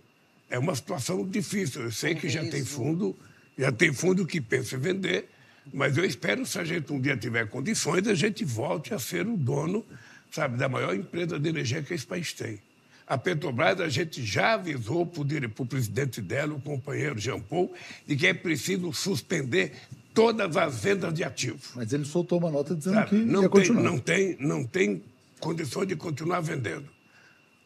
[0.48, 1.82] é uma situação difícil.
[1.82, 3.16] Eu sei que já tem fundo,
[3.58, 5.28] já tem fundo que pensa em vender,
[5.72, 9.26] mas eu espero, se a gente um dia tiver condições, a gente volte a ser
[9.26, 9.84] o dono,
[10.30, 12.60] sabe, da maior empresa de energia que esse país tem.
[13.06, 17.72] A Petrobras, a gente já avisou para o presidente dela, o companheiro Jean Paul,
[18.04, 19.72] de que é preciso suspender
[20.12, 21.70] todas as vendas de ativos.
[21.74, 23.82] Mas ele soltou uma nota dizendo sabe, que não ia tem, continuar.
[23.82, 25.02] Não tem, não tem
[25.38, 26.95] condições de continuar vendendo.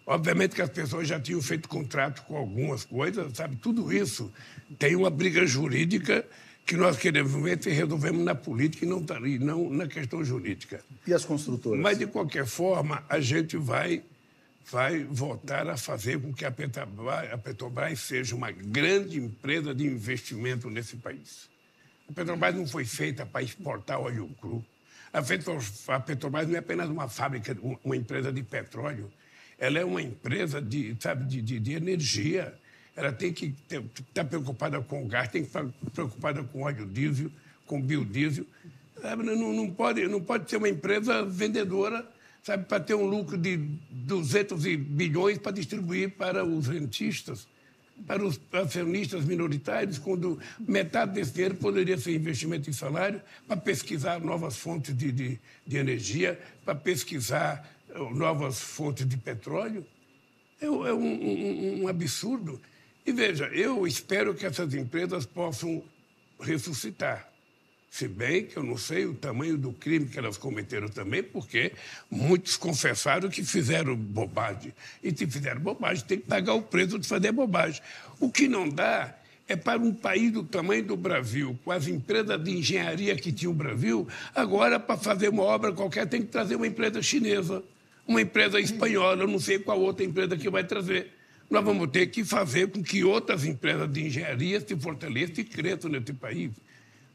[0.06, 3.56] Obviamente que as pessoas já tinham feito contrato com algumas coisas, sabe?
[3.56, 4.32] Tudo isso
[4.78, 6.26] tem uma briga jurídica
[6.66, 10.80] que nós queremos ver se resolvemos na política e não, e não na questão jurídica.
[11.06, 11.80] E as construtoras?
[11.80, 14.02] Mas, de qualquer forma, a gente vai,
[14.70, 19.84] vai voltar a fazer com que a Petrobras, a Petrobras seja uma grande empresa de
[19.84, 21.48] investimento nesse país.
[22.08, 24.64] A Petrobras não foi feita para exportar óleo cru.
[25.12, 25.22] A
[26.00, 29.10] Petrobras não é apenas uma fábrica, uma empresa de petróleo
[29.60, 32.54] ela é uma empresa de, sabe, de, de, de energia.
[32.96, 33.82] Ela tem que estar
[34.14, 37.30] tá preocupada com o gás, tem que estar preocupada com óleo diesel,
[37.66, 38.46] com biodiesel.
[39.00, 39.22] Sabe?
[39.22, 42.08] Não, não, pode, não pode ser uma empresa vendedora
[42.42, 43.58] sabe, para ter um lucro de
[43.90, 47.46] 200 bilhões para distribuir para os rentistas,
[48.06, 54.20] para os acionistas minoritários, quando metade desse dinheiro poderia ser investimento em salário, para pesquisar
[54.20, 57.68] novas fontes de, de, de energia, para pesquisar
[58.12, 59.84] novas fontes de petróleo,
[60.60, 62.60] é, é um, um, um absurdo.
[63.04, 65.82] E veja, eu espero que essas empresas possam
[66.38, 67.28] ressuscitar.
[67.90, 71.72] Se bem que eu não sei o tamanho do crime que elas cometeram também, porque
[72.08, 74.72] muitos confessaram que fizeram bobagem.
[75.02, 77.82] E se fizeram bobagem, tem que pagar o preço de fazer bobagem.
[78.20, 79.16] O que não dá
[79.48, 83.50] é para um país do tamanho do Brasil, com as empresas de engenharia que tinha
[83.50, 87.60] o Brasil, agora, para fazer uma obra qualquer, tem que trazer uma empresa chinesa
[88.06, 91.12] uma empresa espanhola, eu não sei qual outra empresa que vai trazer.
[91.48, 95.90] Nós vamos ter que fazer com que outras empresas de engenharia se fortaleçam e cresçam
[95.90, 96.50] nesse país.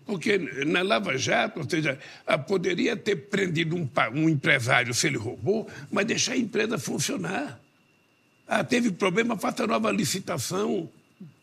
[0.06, 1.98] Porque na Lava Jato, ou seja,
[2.48, 7.60] poderia ter prendido um, um empresário se ele roubou, mas deixar a empresa funcionar.
[8.48, 10.90] Ah, teve problema, faça nova licitação.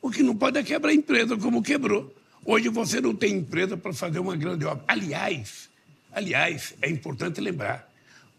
[0.00, 2.14] O que não pode é quebrar a empresa, como quebrou.
[2.44, 4.84] Hoje você não tem empresa para fazer uma grande obra.
[4.86, 5.68] Aliás,
[6.12, 7.91] aliás, é importante lembrar,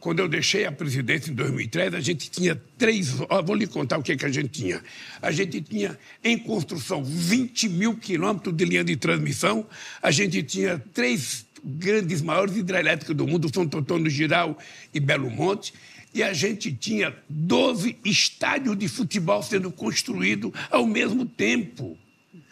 [0.04, 3.12] quando eu deixei a presidência em 2003, a gente tinha três.
[3.46, 4.84] vou lhe contar o que, que a gente tinha.
[5.22, 9.66] A gente tinha em construção 20 mil quilômetros de linha de transmissão,
[10.02, 14.58] a gente tinha três grandes, maiores hidrelétricas do mundo, São Antônio Giral
[14.94, 15.74] e Belo Monte,
[16.14, 21.98] e a gente tinha 12 estádios de futebol sendo construídos ao mesmo tempo.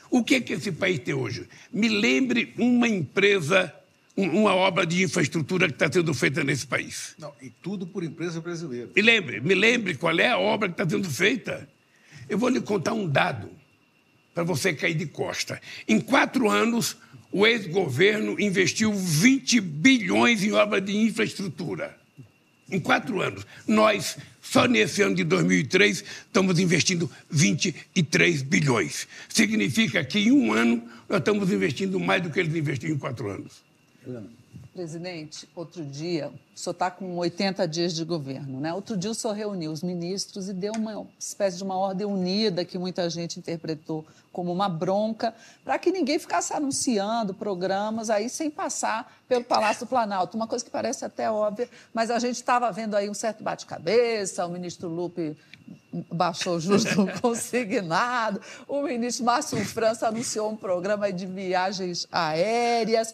[0.09, 1.49] O que, é que esse país tem hoje?
[1.69, 3.73] Me lembre uma empresa
[4.15, 7.15] uma obra de infraestrutura que está sendo feita nesse país.
[7.17, 8.89] Não, e tudo por empresa brasileira.
[8.95, 11.67] Me lembre, me lembre qual é a obra que está sendo feita.
[12.29, 13.49] Eu vou lhe contar um dado
[14.33, 15.61] para você cair de costa.
[15.87, 16.97] Em quatro anos,
[17.31, 21.97] o ex-governo investiu 20 bilhões em obra de infraestrutura.
[22.69, 23.45] Em quatro anos.
[23.67, 29.07] Nós, só nesse ano de 2003, estamos investindo 23 bilhões.
[29.27, 33.29] Significa que em um ano nós estamos investindo mais do que eles investiram em quatro
[33.29, 33.70] anos.
[34.73, 38.73] Presidente, outro dia, o senhor está com 80 dias de governo, né?
[38.73, 42.63] Outro dia o senhor reuniu os ministros e deu uma espécie de uma ordem unida
[42.63, 48.49] que muita gente interpretou como uma bronca, para que ninguém ficasse anunciando programas aí sem
[48.49, 50.37] passar pelo Palácio do Planalto.
[50.37, 54.45] Uma coisa que parece até óbvia, mas a gente estava vendo aí um certo bate-cabeça,
[54.45, 55.35] o ministro Lupe
[56.09, 63.13] baixou justo consignado, o ministro Márcio França anunciou um programa de viagens aéreas.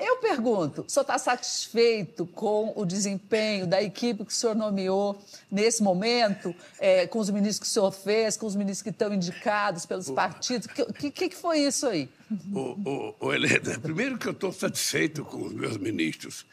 [0.00, 5.22] Eu pergunto, o senhor está satisfeito com o desempenho da equipe que o senhor nomeou
[5.50, 9.12] nesse momento, é, com os ministros que o senhor fez, com os ministros que estão
[9.12, 10.66] indicados pelos partidos?
[10.88, 12.08] O que, que, que, foi isso aí?
[12.50, 16.46] Ô, ô, Helena, primeiro que eu estou satisfeito com os meus ministros.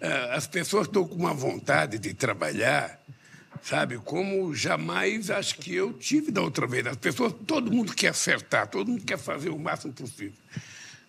[0.00, 3.00] É, as pessoas estão com uma vontade de trabalhar,
[3.60, 6.86] sabe, como jamais acho que eu tive da outra vez.
[6.86, 10.38] As pessoas, todo mundo quer acertar, todo mundo quer fazer o máximo possível.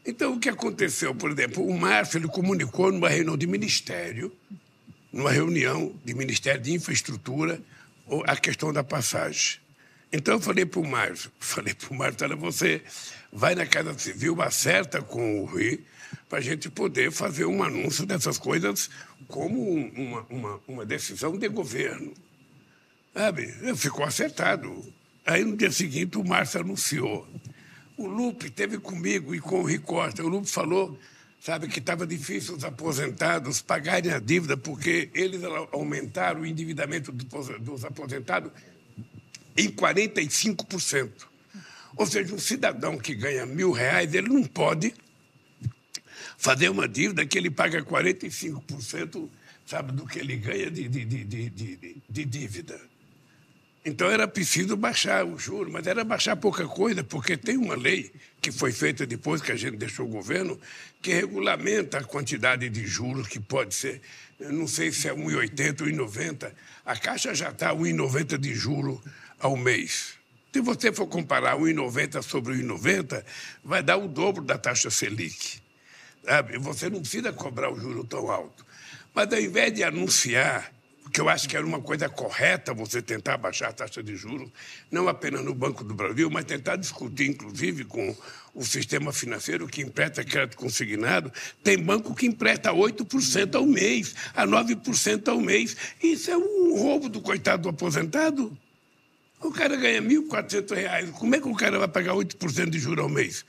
[0.06, 4.32] Então, o que aconteceu, por exemplo, o Márcio ele comunicou numa reunião de ministério,
[5.12, 7.60] numa reunião de Ministério de Infraestrutura,
[8.28, 9.60] a questão da passagem.
[10.14, 12.84] Então, eu falei para o Márcio, falei para o Márcio, olha, você
[13.34, 15.84] vai na Casa Civil, acerta com o Rui,
[16.30, 18.90] para a gente poder fazer um anúncio dessas coisas
[19.28, 22.14] como uma, uma, uma decisão de governo.
[23.14, 23.48] Sabe?
[23.76, 24.94] Ficou acertado.
[25.26, 27.28] Aí, no dia seguinte, o Márcio anunciou.
[27.98, 30.24] O Lupe teve comigo e com o Ricosta.
[30.24, 31.00] O Lupe falou,
[31.40, 37.86] sabe, que estava difícil os aposentados pagarem a dívida porque eles aumentaram o endividamento dos
[37.86, 38.52] aposentados
[39.56, 41.12] em 45%.
[41.96, 44.94] Ou seja, um cidadão que ganha mil reais, ele não pode
[46.38, 49.30] fazer uma dívida que ele paga 45%,
[49.66, 52.80] sabe, do que ele ganha de, de, de, de, de dívida.
[53.86, 58.12] Então era preciso baixar o juro, mas era baixar pouca coisa, porque tem uma lei
[58.42, 60.60] que foi feita depois que a gente deixou o governo,
[61.04, 64.02] que regulamenta a quantidade de juros que pode ser,
[64.40, 66.52] não sei se é 1,80 ou 1,90.
[66.84, 69.00] A Caixa já está 1,90 de juro
[69.40, 70.16] ao mês.
[70.52, 73.24] Se você for comparar 1,90 sobre 1,90,
[73.64, 75.62] vai dar o dobro da taxa Selic.
[76.24, 76.58] Sabe?
[76.58, 78.66] Você não precisa cobrar o juro tão alto.
[79.14, 80.74] Mas ao invés de anunciar
[81.12, 84.50] que eu acho que era uma coisa correta você tentar baixar a taxa de juros,
[84.92, 88.16] não apenas no Banco do Brasil, mas tentar discutir, inclusive, com
[88.54, 91.32] o sistema financeiro que empresta crédito consignado.
[91.64, 95.76] Tem banco que empresta 8% ao mês, a 9% ao mês.
[96.02, 98.58] Isso é um roubo do coitado do aposentado.
[99.42, 101.12] O cara ganha R$ 1.400.
[101.12, 103.46] Como é que o cara vai pagar 8% de juros ao mês?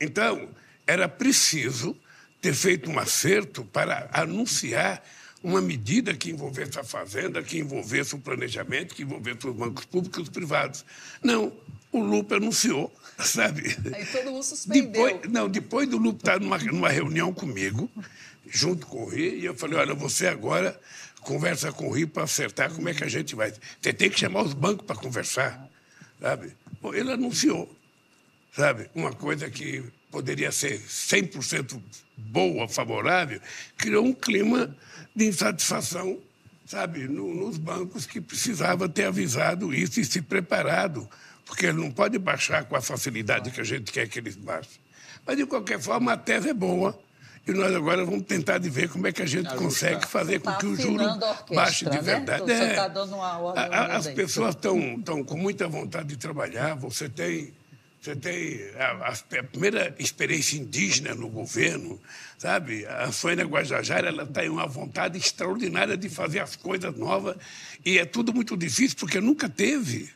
[0.00, 0.48] Então,
[0.86, 1.96] era preciso
[2.40, 5.02] ter feito um acerto para anunciar
[5.42, 10.18] uma medida que envolvesse a fazenda, que envolvesse o planejamento, que envolvesse os bancos públicos
[10.18, 10.84] e os privados.
[11.22, 11.52] Não,
[11.90, 13.76] o Lupe anunciou, sabe?
[13.92, 14.90] Aí todo mundo suspendeu.
[14.90, 17.90] Depois, não, depois do Lupe estar numa, numa reunião comigo,
[18.46, 20.78] junto com o Rio, e eu falei, olha, você agora
[21.22, 23.52] conversa com o Rio para acertar como é que a gente vai.
[23.80, 25.68] Você tem que chamar os bancos para conversar,
[26.20, 26.52] sabe?
[26.80, 27.74] Bom, ele anunciou,
[28.54, 28.88] sabe?
[28.94, 31.80] Uma coisa que poderia ser 100%
[32.16, 33.40] boa, favorável,
[33.76, 34.76] criou um clima
[35.14, 36.18] de insatisfação,
[36.66, 41.08] sabe, no, nos bancos que precisava ter avisado isso e se preparado,
[41.44, 44.80] porque ele não pode baixar com a facilidade que a gente quer que eles baixem.
[45.26, 46.98] Mas, de qualquer forma, a tese é boa.
[47.46, 50.50] E nós agora vamos tentar de ver como é que a gente consegue fazer com
[50.50, 51.04] tá que o juro
[51.52, 52.00] baixe de né?
[52.00, 52.44] verdade.
[52.44, 52.72] Né?
[52.72, 56.76] É, tá dando uma, uma, uma as pessoas estão com muita vontade de trabalhar.
[56.76, 57.52] Você tem
[58.02, 62.00] você tem a, a, primeira experiência indígena no governo,
[62.36, 62.84] sabe?
[62.84, 67.36] A Sônia Guajajara ela tem uma vontade extraordinária de fazer as coisas novas
[67.84, 70.10] e é tudo muito difícil porque nunca teve,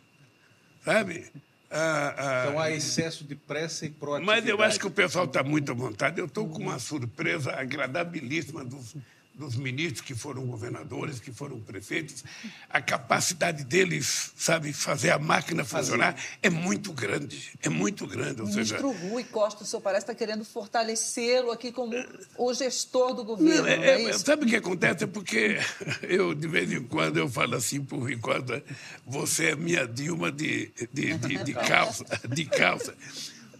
[0.85, 1.27] sabe?
[1.71, 4.41] Ah, então há excesso de pressa e proatividade.
[4.43, 6.19] Mas eu acho que o pessoal está muito à vontade.
[6.19, 8.97] Eu estou com uma surpresa agradabilíssima dos
[9.37, 12.25] dos ministros que foram governadores, que foram prefeitos,
[12.71, 18.43] a capacidade deles, sabe, fazer a máquina funcionar é muito grande, é muito grande.
[18.43, 18.91] O ministro.
[18.91, 21.93] Rui Costa, o senhor parece estar querendo fortalecê-lo aqui como
[22.39, 25.05] o gestor do governo, não, é, não é, é Sabe o que acontece?
[25.05, 25.59] É porque
[26.03, 28.65] eu, de vez em quando, eu falo assim para o Rui Costa,
[29.07, 32.05] você é minha Dilma de, de, de, de calça.
[32.29, 32.95] De calça.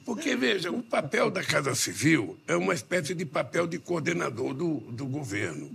[0.07, 4.79] Porque, veja, o papel da Casa Civil é uma espécie de papel de coordenador do,
[4.93, 5.69] do governo.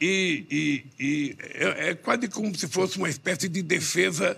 [0.00, 4.36] E, e, e é, é, quase como se fosse uma espécie de defesa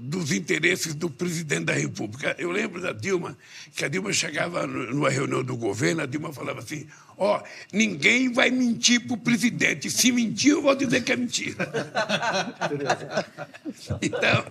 [0.00, 2.34] dos interesses do presidente da República.
[2.38, 3.36] Eu lembro da Dilma,
[3.74, 8.32] que a Dilma chegava numa reunião do governo, a Dilma falava assim: Ó, oh, ninguém
[8.32, 9.90] vai mentir para o presidente.
[9.90, 11.56] Se mentir, eu vou dizer que é mentira.
[14.02, 14.44] então.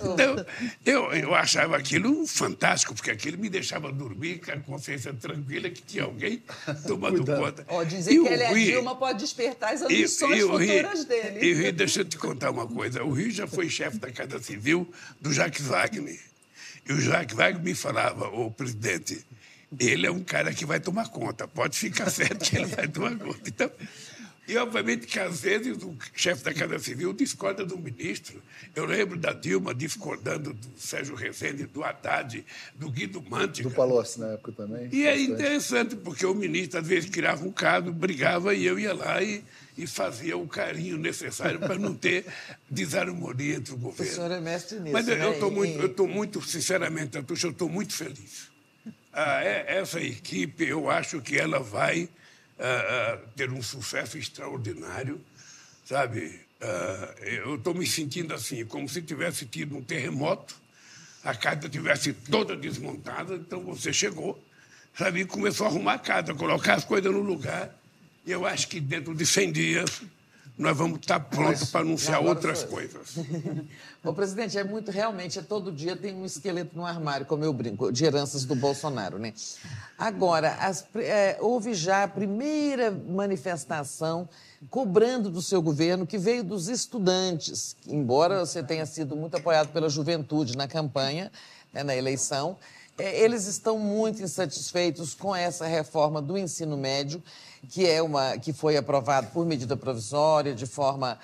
[0.00, 0.46] Então,
[0.86, 5.82] eu, eu achava aquilo fantástico, porque aquilo me deixava dormir com a consciência tranquila que
[5.82, 6.42] tinha alguém
[6.86, 7.40] tomando Cuidado.
[7.40, 7.66] conta.
[7.68, 11.04] Oh, dizer e que ele é Dilma pode despertar as ambições e, e futuras Rio,
[11.04, 11.46] dele.
[11.46, 13.04] E o Rio, deixa eu te contar uma coisa.
[13.04, 16.18] O Rio já foi chefe da Casa Civil do Jacques Wagner.
[16.88, 19.24] E o Jacques Wagner me falava, o presidente,
[19.78, 21.46] ele é um cara que vai tomar conta.
[21.46, 23.48] Pode ficar certo que ele vai tomar conta.
[23.48, 23.70] Então,
[24.50, 28.42] e, obviamente, que às vezes o chefe da Casa Civil discorda do ministro.
[28.74, 33.68] Eu lembro da Dilma discordando do Sérgio Rezende, do Haddad, do Guido Mantega.
[33.68, 34.88] Do Palocci na época também.
[34.90, 38.92] E é interessante, porque o ministro, às vezes, criava um caso, brigava, e eu ia
[38.92, 39.44] lá e,
[39.82, 42.26] e fazia o carinho necessário para não ter
[42.70, 44.12] desarmonia entre o governo.
[44.12, 45.30] O senhor é mestre nisso, Mas eu né?
[45.30, 48.50] estou muito, eu estou muito, sinceramente, Atucha, eu estou muito feliz.
[49.12, 55.20] Ah, é, essa equipe, eu acho que ela vai uh, ter um sucesso extraordinário,
[55.84, 56.40] sabe?
[56.60, 60.54] Uh, eu estou me sentindo assim, como se tivesse tido um terremoto,
[61.24, 64.38] a casa tivesse toda desmontada, então você chegou,
[64.96, 65.20] sabe?
[65.20, 67.79] E começou a arrumar a casa, colocar as coisas no lugar.
[68.24, 70.02] E eu acho que dentro de 100 dias
[70.60, 73.16] nós vamos estar prontos para anunciar outras coisas.
[74.02, 77.52] O presidente, é muito, realmente, é todo dia tem um esqueleto no armário, como eu
[77.52, 79.34] brinco, de heranças do Bolsonaro, né?
[79.98, 84.26] Agora, as, é, houve já a primeira manifestação
[84.70, 89.90] cobrando do seu governo, que veio dos estudantes, embora você tenha sido muito apoiado pela
[89.90, 91.30] juventude na campanha,
[91.70, 92.56] né, na eleição,
[92.96, 97.22] é, eles estão muito insatisfeitos com essa reforma do ensino médio,
[97.68, 101.18] que é uma que foi aprovada por medida provisória, de forma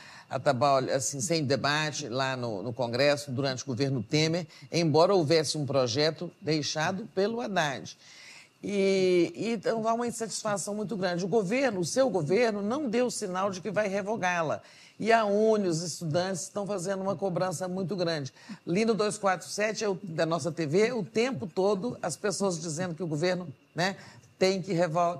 [0.94, 6.30] assim, sem debate lá no, no, Congresso durante o governo Temer, embora houvesse um projeto
[6.40, 7.96] deixado pelo Haddad.
[8.62, 11.24] E, e, então há uma insatisfação muito grande.
[11.24, 14.60] O governo, o seu governo, não deu sinal de que vai revogá-la.
[14.98, 18.32] E a UNE, os estudantes, estão fazendo uma cobrança muito grande.
[18.66, 23.06] Lino 247 é o, da nossa TV, o tempo todo as pessoas dizendo que o
[23.06, 23.94] governo né,
[24.38, 24.74] tem que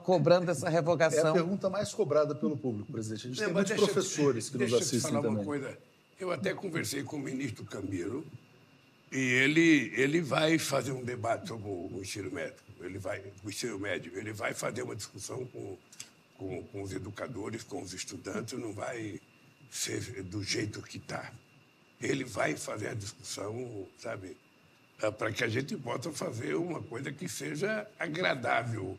[0.04, 1.28] cobrando essa revogação.
[1.28, 3.26] É a pergunta mais cobrada pelo público, presidente.
[3.26, 5.36] A gente tem muitos professores que nos assistem falar também.
[5.38, 5.78] Uma coisa.
[6.18, 8.26] Eu até conversei com o ministro Camilo
[9.12, 12.56] e ele, ele vai fazer um debate sobre o ensino médio.
[12.80, 14.12] Ele vai, o ensino médio.
[14.16, 15.78] Ele vai fazer uma discussão com,
[16.36, 19.20] com, com os educadores, com os estudantes, não vai
[19.70, 21.32] ser do jeito que está.
[22.00, 24.36] Ele vai fazer a discussão, sabe,
[25.18, 28.98] para que a gente possa fazer uma coisa que seja agradável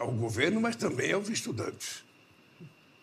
[0.00, 2.02] ao governo, mas também aos estudantes.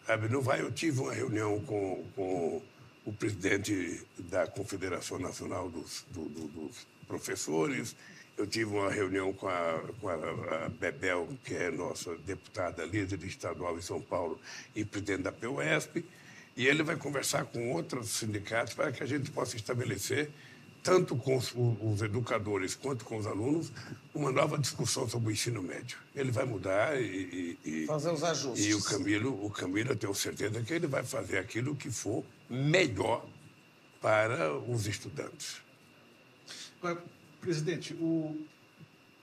[0.05, 2.61] Sabe, não vai, eu tive uma reunião com, com
[3.05, 7.95] o presidente da Confederação Nacional dos, do, do, dos Professores,
[8.37, 13.77] eu tive uma reunião com a, com a, Bebel, que é nossa deputada líder estadual
[13.77, 14.39] em São Paulo
[14.75, 16.05] e presidente da PUESP,
[16.55, 20.29] e ele vai conversar com outros sindicatos para que a gente possa estabelecer,
[20.88, 23.73] tanto com os, os educadores quanto com os alunos,
[24.15, 25.97] uma nova discussão sobre o ensino médio.
[26.15, 27.57] Ele vai mudar e.
[27.65, 28.65] e fazer os ajustes.
[28.65, 32.23] E o Camilo, o Camilo, eu tenho certeza que ele vai fazer aquilo que for
[32.49, 33.27] melhor
[34.01, 35.57] para os estudantes.
[36.81, 37.03] Agora,
[37.41, 38.39] presidente, o,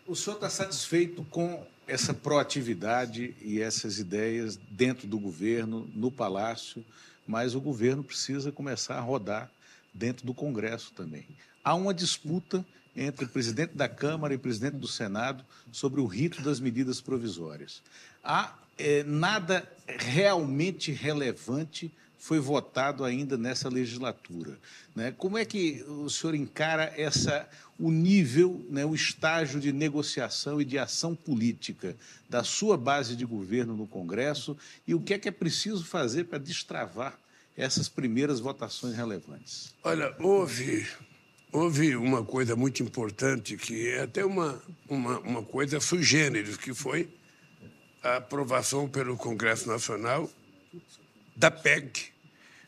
[0.06, 6.84] o senhor está satisfeito com essa proatividade e essas ideias dentro do governo, no Palácio?
[7.26, 9.50] mas o governo precisa começar a rodar
[9.94, 11.26] dentro do Congresso também.
[11.62, 12.64] Há uma disputa
[12.96, 17.00] entre o presidente da Câmara e o presidente do Senado sobre o rito das medidas
[17.00, 17.82] provisórias.
[18.22, 21.92] Há é, nada realmente relevante
[22.24, 24.58] foi votado ainda nessa legislatura.
[24.96, 25.12] Né?
[25.12, 27.46] Como é que o senhor encara essa,
[27.78, 31.94] o nível, né, o estágio de negociação e de ação política
[32.26, 36.24] da sua base de governo no Congresso e o que é que é preciso fazer
[36.24, 37.18] para destravar
[37.56, 39.74] essas primeiras votações relevantes?
[39.82, 40.86] Olha, houve,
[41.52, 46.74] houve uma coisa muito importante que é até uma, uma, uma coisa sui generis, que
[46.74, 47.08] foi
[48.02, 50.30] a aprovação pelo Congresso Nacional
[51.36, 52.12] da PEC,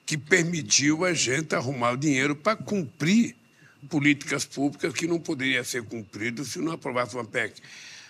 [0.04, 3.36] que permitiu a gente arrumar o dinheiro para cumprir
[3.88, 7.60] políticas públicas que não poderiam ser cumpridas se não aprovasse uma PEC.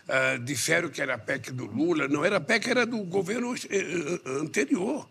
[0.06, 3.54] Uh, disseram que era a PEC do Lula, não era a PEC, era do governo
[3.54, 5.08] eh, eh, anterior.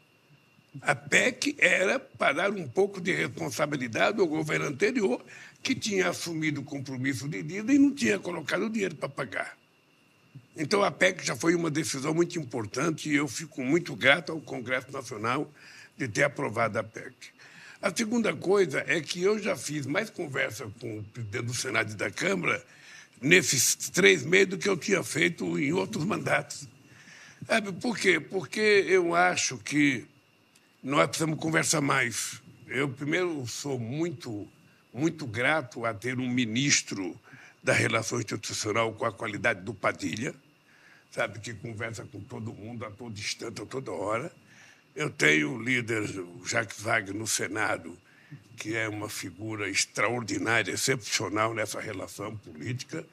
[0.82, 5.24] A PEC era para dar um pouco de responsabilidade ao governo anterior,
[5.64, 9.58] que tinha assumido o compromisso de dívida e não tinha colocado o dinheiro para pagar.
[10.56, 14.40] Então, a PEC já foi uma decisão muito importante e eu fico muito grato ao
[14.40, 15.52] Congresso Nacional
[15.98, 17.14] de ter aprovado a PEC.
[17.82, 21.92] A segunda coisa é que eu já fiz mais conversa com o presidente do Senado
[21.92, 22.64] e da Câmara
[23.22, 26.68] nesses três meses do que eu tinha feito em outros mandatos.
[27.46, 28.20] Sabe por quê?
[28.20, 30.06] Porque eu acho que
[30.86, 32.40] nós precisamos conversar mais.
[32.68, 34.48] Eu, primeiro, sou muito,
[34.94, 37.20] muito grato a ter um ministro
[37.64, 40.36] da relação institucional com a qualidade do Padilha,
[41.10, 44.32] sabe, que conversa com todo mundo a todo instante, a toda hora.
[44.96, 47.98] Eu tenho o líder, o Jacques Wagner, no Senado,
[48.56, 53.04] que é uma figura extraordinária, excepcional nessa relação política.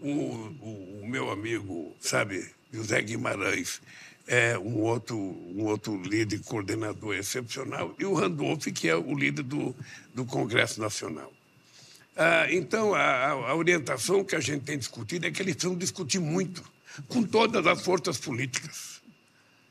[0.00, 3.82] O, o, o meu amigo, sabe, José Guimarães,
[4.28, 9.42] é um outro, um outro líder coordenador excepcional, e o Randolph, que é o líder
[9.42, 9.74] do,
[10.14, 11.32] do Congresso Nacional.
[12.14, 16.18] Ah, então, a, a, orientação que a gente tem discutido é que eles precisam discutir
[16.18, 16.62] muito,
[17.08, 19.00] com todas as forças políticas.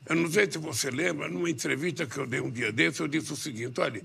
[0.08, 3.06] Eu não sei se você lembra, numa entrevista que eu dei um dia desse, eu
[3.06, 4.02] disse o seguinte: olha,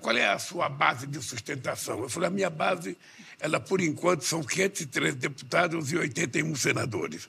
[0.00, 2.00] qual é a sua base de sustentação?
[2.00, 2.96] Eu falei: a minha base,
[3.38, 7.28] ela por enquanto são 503 deputados e 81 senadores.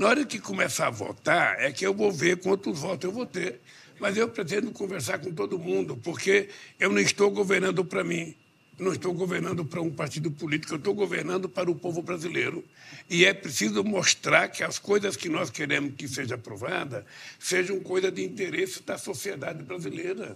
[0.00, 3.26] Na hora que começar a votar, é que eu vou ver quantos votos eu vou
[3.26, 3.60] ter.
[4.00, 6.48] Mas eu pretendo conversar com todo mundo, porque
[6.78, 8.34] eu não estou governando para mim.
[8.78, 12.64] não estou governando para um partido político, eu estou governando para o povo brasileiro.
[13.10, 17.04] E é preciso mostrar que as coisas que nós queremos que seja aprovada
[17.38, 20.34] sejam coisa de interesse da sociedade brasileira.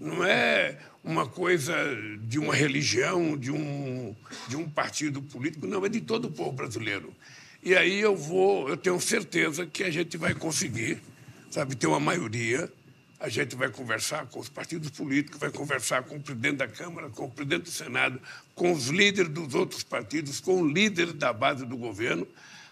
[0.00, 1.76] Não é uma coisa
[2.22, 4.16] de uma religião, de um,
[4.48, 7.14] de um partido político, não, é de todo o povo brasileiro.
[7.62, 11.00] E aí eu vou, eu tenho certeza que a gente vai conseguir,
[11.50, 12.70] sabe, ter uma maioria
[13.20, 17.10] a gente vai conversar com os partidos políticos, vai conversar com o presidente da Câmara,
[17.10, 18.18] com o presidente do Senado,
[18.54, 22.26] com os líderes dos outros partidos, com o líder da base do governo,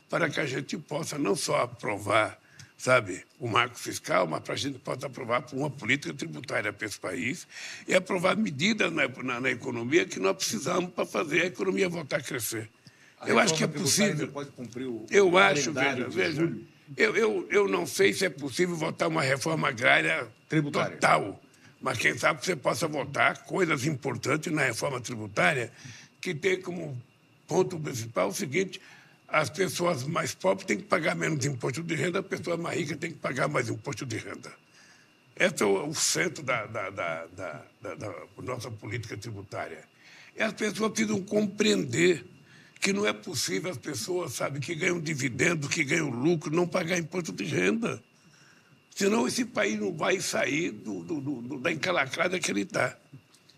[0.09, 2.41] para que a gente possa não só aprovar,
[2.79, 6.99] sabe, o marco fiscal, mas para a gente possa aprovar uma política tributária para esse
[6.99, 7.47] país
[7.87, 12.17] e aprovar medidas na, na, na economia que nós precisamos para fazer a economia voltar
[12.17, 12.71] a crescer.
[13.21, 14.31] A eu acho que é possível.
[15.11, 16.53] Eu acho, veja, veja.
[16.97, 20.97] Eu, eu, eu não sei se é possível votar uma reforma agrária Tributária.
[20.97, 21.43] total,
[21.81, 25.71] mas quem sabe você possa votar coisas importantes na reforma tributária
[26.21, 26.97] que tem como
[27.47, 28.81] ponto principal o seguinte:
[29.27, 32.97] as pessoas mais pobres têm que pagar menos imposto de renda, a pessoa mais rica
[32.97, 34.51] tem que pagar mais imposto de renda.
[35.37, 39.85] Esse é o, centro da, da, da, da, da- da nossa política tributária.
[40.37, 42.25] E as pessoas precisam compreender
[42.81, 46.99] que não é possível as pessoas, sabe, que ganham dividendo, que ganham lucro, não pagar
[46.99, 48.03] imposto de renda.
[48.95, 52.97] Senão esse país não vai sair do, do- do- da encalacrada que ele está.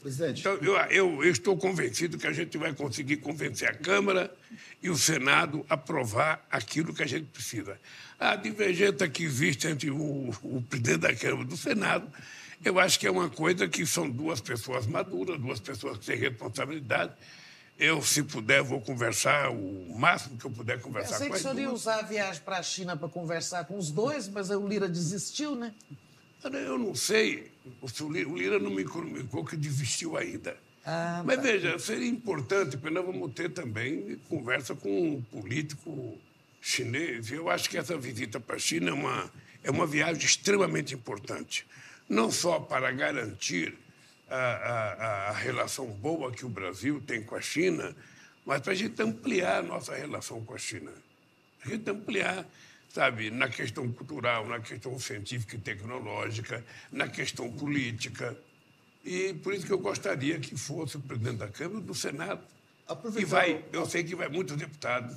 [0.02, 4.34] Presidente, Então, eu, eu- eu estou convencido que a gente vai conseguir convencer a Câmara
[4.82, 7.78] e o Senado a aprovar aquilo que a gente precisa.
[8.18, 12.10] A divergência que existe entre o, o presidente da Câmara e do Senado,
[12.64, 16.16] eu acho que é uma coisa que são duas pessoas maduras, duas pessoas que têm
[16.16, 17.12] responsabilidade.
[17.80, 21.58] Eu, se puder, vou conversar o máximo que eu puder conversar com que o senhor
[21.58, 24.86] ia usar a viagem para a China para conversar com os dois, mas o Lira
[24.86, 25.72] desistiu, né?
[26.44, 27.50] Eu não sei,
[27.80, 30.54] o Lira- não me comunicou que desistiu ainda.
[30.84, 36.18] Ah, Mas veja, seria importante, porque nós vamos ter também conversa com um político
[36.60, 37.30] chinês.
[37.30, 39.30] Eu acho que essa visita para a China é uma,
[39.64, 41.66] é uma viagem extremamente importante.
[42.06, 43.74] Não só para garantir
[44.30, 47.94] a, a- a relação boa que o Brasil tem com a China,
[48.46, 50.92] mas para a gente ampliar a nossa relação com a China.
[51.64, 52.46] A gente ampliar,
[52.88, 58.36] sabe, na questão cultural, na questão científica e tecnológica, na questão política.
[59.04, 62.40] E por isso que eu gostaria que fosse o presidente da Câmara do Senado.
[63.16, 65.16] E vai, eu sei que vai muitos deputados.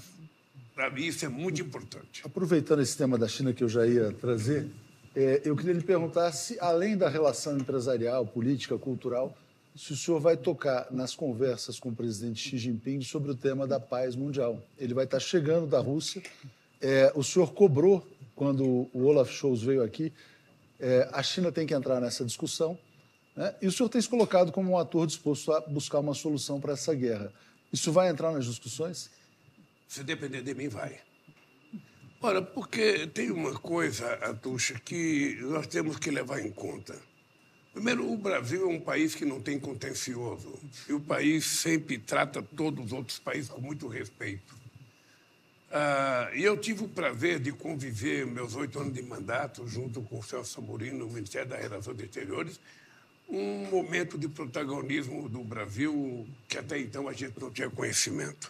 [0.75, 2.21] Para mim, isso é muito importante.
[2.25, 4.67] aproveitando esse tema da China que eu já ia trazer,
[5.15, 9.35] é, eu queria lhe perguntar se, além da relação empresarial, política, cultural,
[9.75, 13.65] se o senhor vai tocar nas conversas com o presidente Xi Jinping sobre o tema
[13.67, 14.61] da paz mundial.
[14.77, 16.21] Ele vai estar chegando da Rússia.
[16.81, 20.13] É, o senhor cobrou, quando o Olaf Scholz veio aqui,
[20.79, 22.77] é, a China tem que entrar nessa discussão.
[23.35, 23.55] né?
[23.61, 26.73] E o senhor tem se colocado como um ator disposto a buscar uma solução para
[26.73, 27.31] essa guerra.
[27.71, 29.09] Isso vai entrar nas discussões?
[29.87, 30.99] Se depender de mim, vai.
[32.25, 36.97] Ora, porque tem uma coisa, Atucha, que nós temos que levar em conta.
[37.73, 40.57] Primeiro, o Brasil é um país que não tem contencioso.
[40.87, 44.55] E o país sempre trata todos os outros países com muito respeito.
[45.69, 50.19] Ah, e eu tive o prazer de conviver meus oito anos de mandato junto com
[50.19, 52.57] o Celso Amorim no Ministério das Relações Exteriores,
[53.27, 58.49] um momento de protagonismo do Brasil que até então a gente não tinha conhecimento.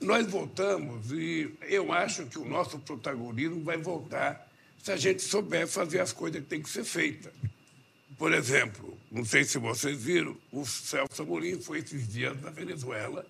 [0.00, 4.48] Nós voltamos e eu acho que o nosso protagonismo vai voltar
[4.82, 7.32] se a gente souber fazer as coisas que têm que ser feitas.
[8.16, 13.26] Por exemplo, não sei se vocês viram, o Celso Amorim foi esses dias na Venezuela,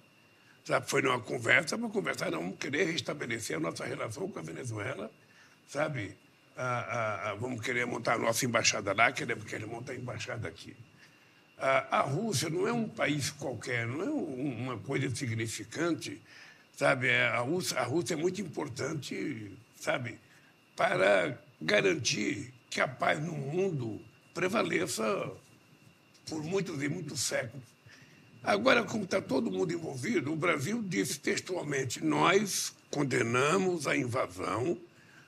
[0.64, 0.88] sabe?
[0.88, 5.10] foi numa conversa para conversar, não, vamos querer restabelecer a nossa relação com a Venezuela,
[5.68, 6.16] sabe?
[6.56, 10.46] Ah, ah, ah, vamos querer montar a nossa embaixada lá, queremos querer montar a embaixada
[10.48, 10.76] aqui.
[11.58, 16.20] A, a Rússia não é um país qualquer, não é um- uma coisa insignificante,
[16.80, 17.08] sabe?
[17.08, 20.18] É, A Rússia, a Rússia é muito importante, sabe,
[20.74, 24.00] para garantir que a paz no mundo
[24.32, 25.04] prevaleça
[26.26, 27.66] por muitos e muitos séculos.
[28.42, 34.78] Agora, como está todo mundo envolvido, o Brasil disse textualmente: nós condenamos a invasão,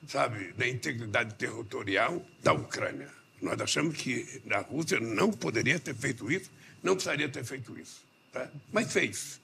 [0.07, 3.09] sabe, da integridade territorial da Ucrânia.
[3.39, 6.49] Nós achamos que a Rússia não poderia ter feito isso,
[6.81, 8.01] não precisaria ter feito isso.
[8.31, 8.49] Tá?
[8.71, 9.42] Mas fez.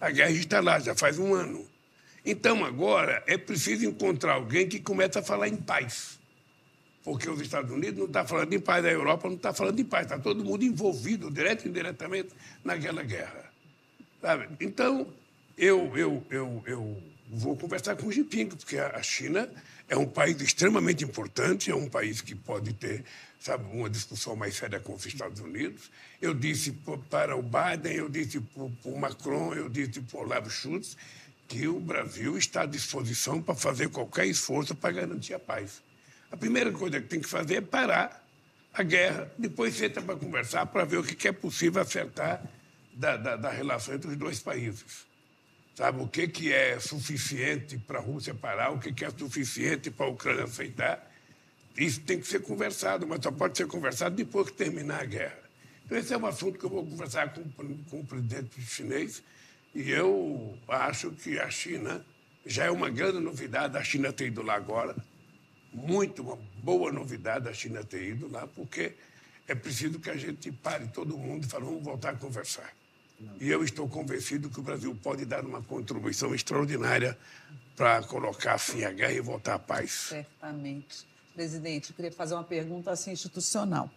[0.00, 1.66] A guerra está lá, já faz um ano.
[2.24, 6.18] Então, agora, é preciso encontrar alguém que comece a falar em paz.
[7.04, 9.84] Porque os Estados Unidos não estão falando em paz, a Europa não está falando em
[9.84, 12.30] paz, está todo mundo envolvido, direto e indiretamente,
[12.64, 13.50] naquela guerra.
[14.20, 14.48] Sabe?
[14.60, 15.06] Então,
[15.56, 19.48] eu, eu, eu, eu vou conversar com o Jinping, porque a China
[19.88, 23.04] É um país extremamente importante, é um país que pode ter
[23.46, 25.90] sabe, uma discussão mais séria com os Estados Unidos.
[26.20, 26.72] Eu disse
[27.08, 30.96] para o Biden, eu disse para o Macron, eu disse para o Olavo Schultz
[31.46, 35.80] que o Brasil está à disposição para fazer qualquer esforço para garantir a paz.
[36.30, 38.24] A primeira coisa que tem que fazer é parar
[38.74, 42.42] a guerra, depois senta para conversar para ver o que é possível acertar
[42.92, 45.06] da, da, da relação entre os dois países.
[45.76, 49.90] Sabe, o que, que é suficiente para a Rússia parar, o que, que é suficiente
[49.90, 51.05] para a Ucrânia aceitar.
[51.76, 55.38] Isso tem que ser conversado, mas só pode ser conversado depois que terminar a guerra.
[55.84, 57.44] Então, esse é um assunto que eu vou conversar com,
[57.90, 59.22] com o presidente chinês
[59.74, 62.04] e eu acho que a China
[62.46, 64.96] já é uma grande novidade a China ter ido lá agora.
[65.72, 68.94] Muito uma boa novidade a China ter ido lá, porque
[69.46, 72.72] é preciso que a gente pare todo mundo e fale, vamos voltar a conversar.
[73.40, 77.16] E eu estou convencido que o Brasil pode dar uma contribuição extraordinária
[77.76, 79.90] para colocar fim à guerra e voltar à paz.
[80.08, 81.06] Certamente.
[81.36, 83.90] Presidente, eu queria fazer uma pergunta assim institucional.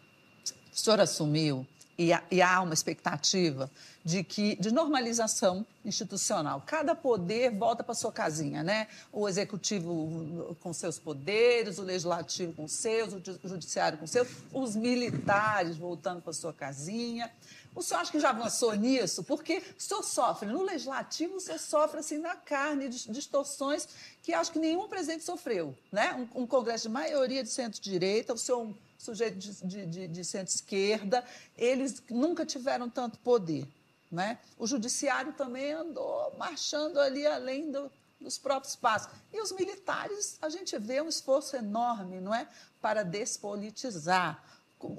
[0.73, 1.65] O senhor assumiu
[1.99, 3.69] e, e há uma expectativa
[4.05, 6.63] de que de normalização institucional.
[6.65, 8.87] Cada poder volta para sua casinha, né?
[9.11, 15.75] O executivo com seus poderes, o legislativo com seus, o judiciário com seus, os militares
[15.75, 17.29] voltando para sua casinha.
[17.75, 19.21] O senhor acha que já avançou nisso?
[19.21, 23.87] Porque o senhor sofre, no legislativo, o senhor sofre assim na carne, distorções
[24.23, 25.75] que acho que nenhum presidente sofreu.
[25.91, 26.27] Né?
[26.33, 31.23] Um, um congresso de maioria de centro-direita, o senhor sujeito de, de, de centro-esquerda,
[31.57, 33.65] eles nunca tiveram tanto poder.
[34.11, 34.37] Né?
[34.57, 37.89] O judiciário também andou marchando ali além do,
[38.19, 39.09] dos próprios passos.
[39.31, 42.47] E os militares, a gente vê um esforço enorme não é?
[42.81, 44.43] para despolitizar.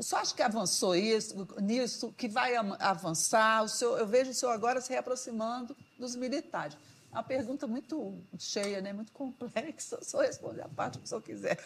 [0.00, 3.64] Só acho que avançou isso, nisso, que vai avançar.
[3.64, 6.76] O senhor, eu vejo o senhor agora se reaproximando dos militares.
[7.12, 8.92] É uma pergunta muito cheia, né?
[8.92, 9.98] muito complexa.
[10.04, 11.58] Só responder a parte que o senhor quiser.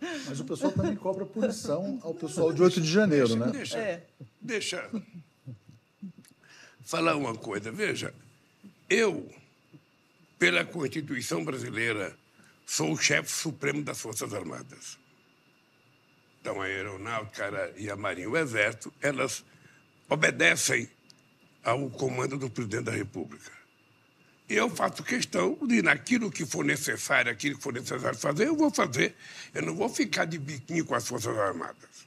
[0.00, 3.52] Mas o pessoal também cobra punição ao pessoal de 8 de janeiro, deixa, né?
[3.52, 4.06] Deixa, é.
[4.40, 4.90] deixa
[6.82, 7.70] falar uma coisa.
[7.70, 8.14] Veja,
[8.88, 9.30] eu,
[10.38, 12.16] pela Constituição brasileira,
[12.66, 14.98] sou o chefe supremo das Forças Armadas.
[16.40, 19.44] Então, a Aeronáutica e a Marinha o Exército, elas
[20.08, 20.88] obedecem
[21.62, 23.59] ao comando do presidente da República
[24.50, 28.68] eu faço questão de, naquilo que for necessário, aquilo que for necessário fazer, eu vou
[28.68, 29.14] fazer.
[29.54, 32.06] Eu não vou ficar de biquinho com as Forças Armadas.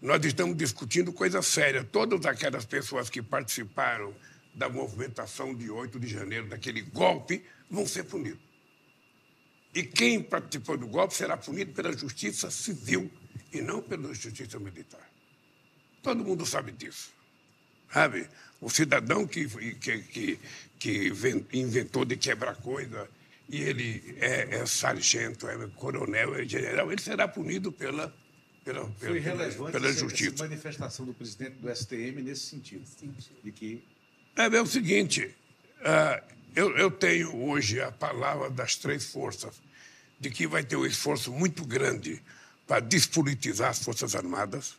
[0.00, 1.84] Nós estamos discutindo coisa séria.
[1.84, 4.14] Todas aquelas pessoas que participaram
[4.54, 8.40] da movimentação de 8 de janeiro, daquele golpe, vão ser punidos.
[9.74, 13.10] E quem participou do golpe será punido pela justiça civil
[13.52, 15.06] e não pela justiça militar.
[16.02, 17.12] Todo mundo sabe disso.
[17.92, 18.26] Sabe?
[18.60, 20.38] O cidadão que, que, que,
[20.80, 21.12] que
[21.52, 23.08] inventou de quebrar coisa
[23.48, 28.12] e ele é, é, sargento, é coronel, é general, ele será punido pela,
[28.64, 30.34] pela, Foi pela, relevante pela essa, justiça.
[30.34, 32.84] essa manifestação do presidente do STM nesse sentido,
[33.44, 33.84] de que
[34.36, 35.34] é, é o seguinte,
[35.80, 39.60] uh, eu, eu tenho hoje a palavra das três forças
[40.18, 42.22] de que vai ter um esforço muito grande
[42.66, 44.76] para despolitizar as Forças Armadas,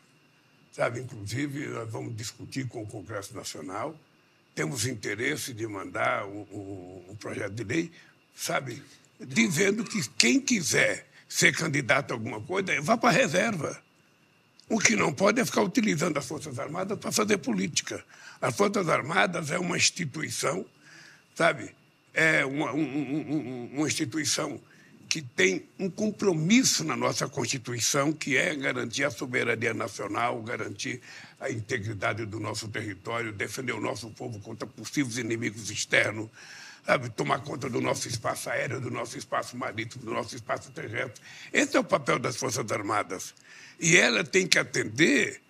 [0.72, 1.02] sabe?
[1.02, 3.95] Inclusive, nós vamos discutir com o Congresso Nacional.
[4.54, 7.91] Temos interesse de mandar um, um, um projeto de lei,
[8.36, 8.82] sabe?
[9.20, 13.82] Dizendo que quem quiser ser candidato a alguma coisa, vá para a reserva.
[14.68, 18.04] O que não pode é ficar utilizando as Forças Armadas para fazer política.
[18.41, 20.66] As Forças Armadas é uma instituição,
[21.36, 21.74] sabe?
[22.14, 24.60] É uma, um, uma instituição
[25.12, 31.01] que tem um compromisso na nossa Constituição, que é garantir a soberania nacional, garantir
[31.38, 36.30] a integridade do nosso território, defender o nosso povo contra possíveis inimigos externos,
[36.86, 41.22] sabe, tomar conta do nosso espaço aéreo, do nosso espaço marítimo, do nosso espaço terrestre.
[41.51, 43.34] Esse é o papel das Forças Armadas.
[43.82, 45.41] E ela tem que atender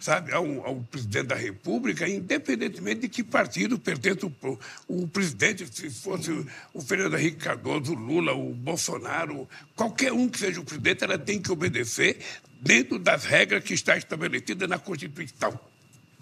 [0.00, 5.90] sabe, ao, ao, presidente da República, independentemente de que partido pertence o, o, presidente, se
[5.90, 10.64] fosse o, o Fernando Henrique Cardoso, o Lula, o Bolsonaro, qualquer um que seja o
[10.64, 12.18] presidente, ela tem que obedecer
[12.60, 15.58] dentro das regras que está estabelecida na Constituição.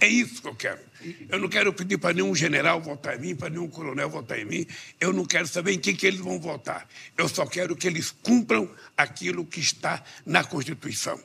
[0.01, 0.81] É isso que eu quero.
[1.29, 4.45] Eu não quero pedir para nenhum general votar em mim, para nenhum coronel votar em
[4.45, 4.67] mim.
[5.01, 6.89] Eu não quero saber em quem que eles vão votar.
[7.17, 11.21] Eu só quero que eles cumpram aquilo que está na Constituição.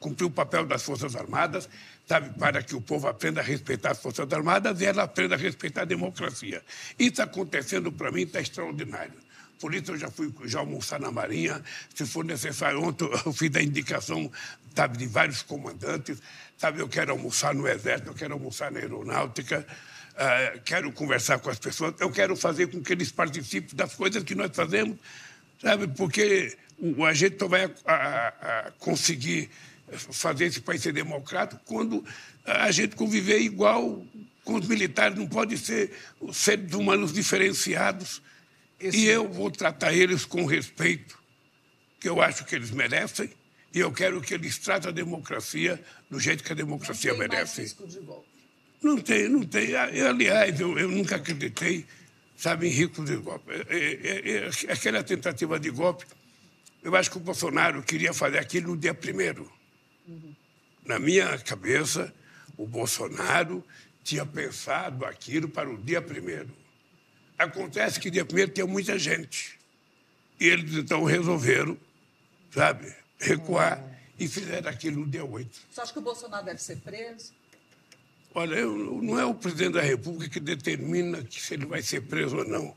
[0.00, 1.68] Cumprir o papel das Forças Armadas,
[2.06, 5.38] sabe, para que o povo aprenda a respeitar as Forças Armadas e ela aprenda a
[5.38, 6.62] respeitar a democracia.
[6.98, 9.24] Isso acontecendo para mim está extraordinário.
[9.60, 11.62] Por isso eu já fui já almoçar na Marinha,
[11.94, 12.82] se for necessário.
[12.82, 14.30] Ontem eu fiz a indicação
[14.74, 16.18] sabe, de vários comandantes.
[16.58, 19.66] Sabe, eu quero almoçar no Exército, eu quero almoçar na Aeronáutica,
[20.12, 24.22] uh, quero conversar com as pessoas, eu quero fazer com que eles participem das coisas
[24.22, 24.96] que nós fazemos,
[25.60, 25.88] sabe?
[25.88, 26.56] Porque
[27.06, 29.50] a gente só vai a, a conseguir
[29.96, 32.04] fazer esse país ser democrático quando
[32.44, 34.04] a gente conviver igual
[34.44, 35.18] com os militares.
[35.18, 35.92] Não pode ser
[36.32, 38.22] seres humanos diferenciados.
[38.78, 38.98] Esse...
[38.98, 41.18] E eu vou tratar eles com respeito,
[41.98, 43.30] que eu acho que eles merecem,
[43.72, 47.28] e eu quero que eles tratem a democracia do jeito que a democracia não tem
[47.28, 47.60] merece.
[47.60, 48.28] Mais risco de golpe.
[48.82, 49.70] Não tem, não tem.
[49.70, 51.86] Eu, aliás, eu, eu nunca acreditei,
[52.36, 53.50] sabe, em risco de golpe.
[53.50, 56.04] É, é, é, é aquela tentativa de golpe,
[56.82, 59.50] eu acho que o Bolsonaro queria fazer aquilo no dia primeiro.
[60.06, 60.34] Uhum.
[60.84, 62.12] Na minha cabeça,
[62.56, 63.64] o Bolsonaro
[64.02, 66.50] tinha pensado aquilo para o dia primeiro.
[67.38, 69.58] Acontece que dia primeiro tem muita gente.
[70.38, 71.78] E eles então resolveram,
[72.50, 73.94] sabe, recuar uhum.
[74.18, 75.60] e fizeram aquilo no dia 8.
[75.70, 77.32] Você acha que o Bolsonaro deve ser preso?
[78.34, 82.02] Olha, eu, não é o presidente da República que determina que se ele vai ser
[82.02, 82.76] preso ou não.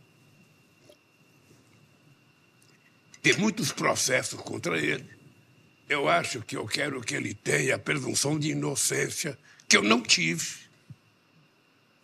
[3.21, 5.16] Tem muitos processos contra ele.
[5.89, 10.01] Eu acho que eu quero que ele tenha a presunção de inocência, que eu não
[10.01, 10.67] tive.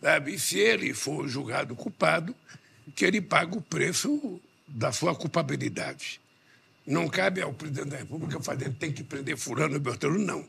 [0.00, 0.34] Sabe?
[0.34, 2.34] E se ele for julgado culpado,
[2.94, 6.20] que ele pague o preço da sua culpabilidade.
[6.86, 10.46] Não cabe ao presidente da República fazer, tem que prender Fulano e Beltrano, não.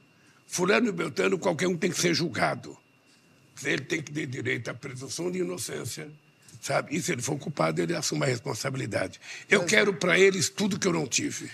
[0.47, 2.77] Fulano e Beltrano, qualquer um tem que ser julgado.
[3.63, 6.09] Ele tem que ter direito à presunção de inocência,
[6.61, 6.95] sabe?
[6.95, 9.19] E se ele for culpado, ele assume a responsabilidade.
[9.49, 11.49] Eu quero para eles tudo que eu não tive.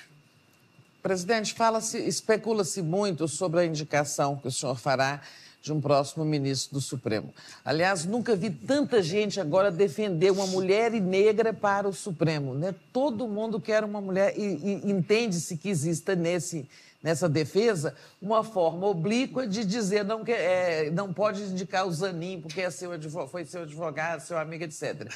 [1.02, 5.22] Presidente, fala-se, especula-se muito sobre a indicação que o senhor fará
[5.62, 7.34] de um próximo ministro do Supremo.
[7.64, 12.54] Aliás, nunca vi tanta gente agora defender uma mulher negra para o Supremo.
[12.56, 12.74] Né?
[12.92, 16.68] Todo mundo quer uma mulher e, e entende-se que exista nesse,
[17.02, 22.62] nessa defesa uma forma oblíqua de dizer não, é, não pode indicar o Zanin porque
[22.62, 25.12] é seu advogado, foi seu advogado, seu amigo, etc.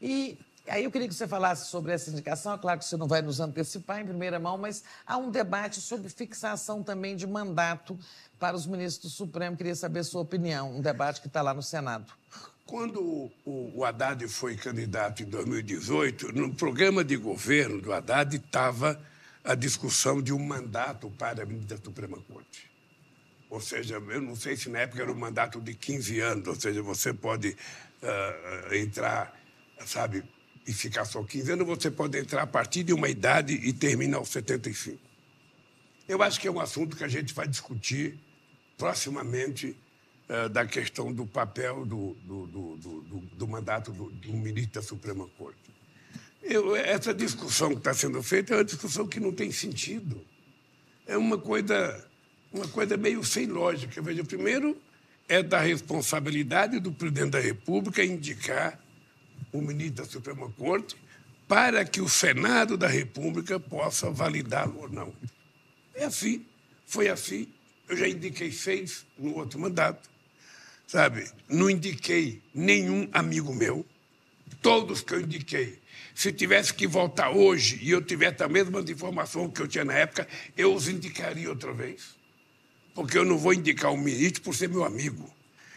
[0.00, 2.54] E Aí eu queria que você falasse sobre essa indicação.
[2.54, 5.80] É claro que você não vai nos antecipar em primeira mão, mas há um debate
[5.80, 7.98] sobre fixação também de mandato
[8.38, 9.56] para os ministros do Supremo.
[9.56, 12.12] Queria saber a sua opinião, um debate que está lá no Senado.
[12.64, 19.00] Quando o Haddad foi candidato em 2018, no programa de governo do Haddad estava
[19.44, 22.70] a discussão de um mandato para a ministra da Suprema Corte.
[23.50, 26.54] Ou seja, eu não sei se na época era um mandato de 15 anos, ou
[26.54, 29.38] seja, você pode uh, entrar,
[29.84, 30.24] sabe,
[30.66, 34.18] e ficar só 15 anos, você pode entrar a partir de uma idade e terminar
[34.18, 34.98] aos 75.
[36.08, 38.18] Eu acho que é um assunto que a gente vai discutir
[38.76, 39.76] proximamente
[40.28, 44.82] uh, da questão do papel do, do, do, do, do mandato do, do ministro da
[44.82, 45.58] Suprema Corte.
[46.42, 50.20] Eu, essa discussão que está sendo feita é uma discussão que não tem sentido.
[51.06, 52.04] É uma coisa,
[52.52, 54.02] uma coisa meio sem lógica.
[54.02, 54.76] Veja, primeiro,
[55.28, 58.81] é da responsabilidade do presidente da República indicar
[59.52, 60.96] o ministro da Suprema Corte
[61.48, 65.12] para que o Senado da República possa validá-lo ou não.
[65.94, 66.46] É assim,
[66.86, 67.48] foi assim.
[67.88, 70.08] Eu já indiquei seis no outro mandato,
[70.86, 71.30] sabe?
[71.48, 73.84] Não indiquei nenhum amigo meu.
[74.62, 75.78] Todos que eu indiquei,
[76.14, 79.94] se tivesse que voltar hoje e eu tivesse a mesma informação que eu tinha na
[79.94, 80.26] época,
[80.56, 82.16] eu os indicaria outra vez.
[82.94, 85.28] Porque eu não vou indicar um ministro por ser meu amigo.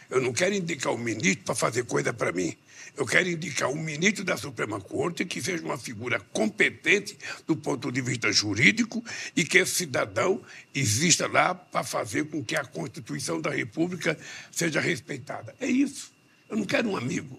[0.08, 2.56] Eu não quero indicar um ministro para fazer coisa para mim.
[2.96, 7.92] Eu quero indicar um ministro da Suprema Corte que seja uma figura competente do ponto
[7.92, 9.04] de vista jurídico
[9.36, 10.42] e que esse cidadão
[10.74, 14.18] exista lá para fazer com que a Constituição da República
[14.50, 15.54] seja respeitada.
[15.60, 16.10] É isso.
[16.48, 17.38] Eu não quero um amigo.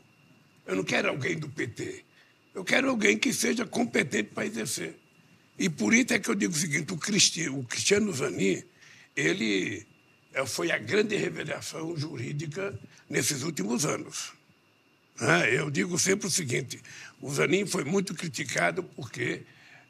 [0.68, 2.06] Eu não quero alguém do PT.
[2.54, 4.96] Eu quero alguém que seja competente para exercer.
[5.58, 6.98] E por isso é que eu digo o seguinte: o
[7.64, 8.64] Cristiano, o Zanin,
[9.16, 9.88] ele
[10.34, 12.80] eh, foi a grande revelação jurídica
[13.10, 14.37] nesses últimos anos.
[15.20, 15.56] Né?
[15.56, 16.82] Eu digo sempre o seguinte:
[17.22, 19.44] o Zanin foi muito criticado porque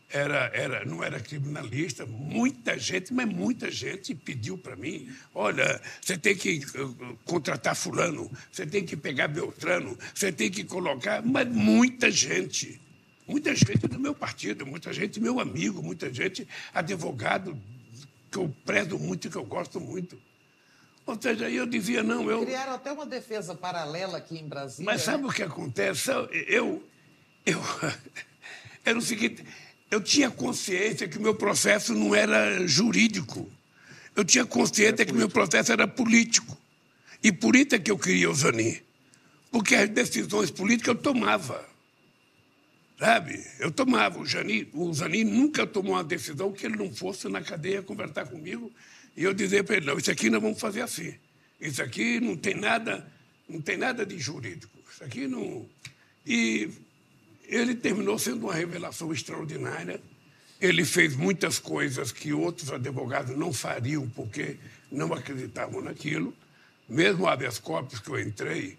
[0.10, 2.06] era, era, não era criminalista.
[2.06, 8.32] Muita gente, mas muita gente pediu para mim: olha, você tem que eh, contratar Fulano,
[8.52, 11.22] você tem que pegar Beltrano, você tem que colocar.
[11.22, 12.80] Mas muita gente,
[13.28, 17.60] muita gente do meu partido, muita gente meu amigo, muita gente advogado
[18.32, 20.18] que eu prezo muito e que eu gosto muito.
[21.08, 22.44] Ou seja, eu dizia, não, eu.
[22.44, 24.92] Criaram até uma defesa paralela aqui em Brasília.
[24.92, 25.30] Mas sabe né?
[25.30, 26.12] o que acontece?
[26.48, 26.84] Eu.
[27.46, 27.64] eu
[28.84, 29.42] era o seguinte:
[29.90, 33.50] eu tinha consciência que o meu processo não era jurídico.
[34.14, 36.58] Eu tinha consciência que o meu processo era político.
[37.24, 38.78] E por isso é que eu queria o Zanin.
[39.50, 41.66] Porque as decisões políticas eu tomava.
[43.00, 43.42] Sabe?
[43.60, 44.20] Eu tomava.
[44.20, 48.26] O, Jani, o Zanin nunca tomou uma decisão que ele não fosse na cadeia conversar
[48.26, 48.70] comigo
[49.18, 51.16] e eu dizer para ele, não, isso aqui nós vamos fazer assim.
[51.60, 53.12] Isso aqui não tem nada,
[53.50, 54.78] não tem nada de jurídico.
[54.94, 55.68] Isso aqui não.
[56.24, 56.70] E
[57.48, 60.00] ele terminou sendo uma revelação extraordinária.
[60.62, 64.58] Ele fez muitas coisas que outros advogados não fariam porque
[64.92, 66.32] não acreditavam naquilo.
[66.88, 68.78] Mesmo habeas corpus que eu entrei,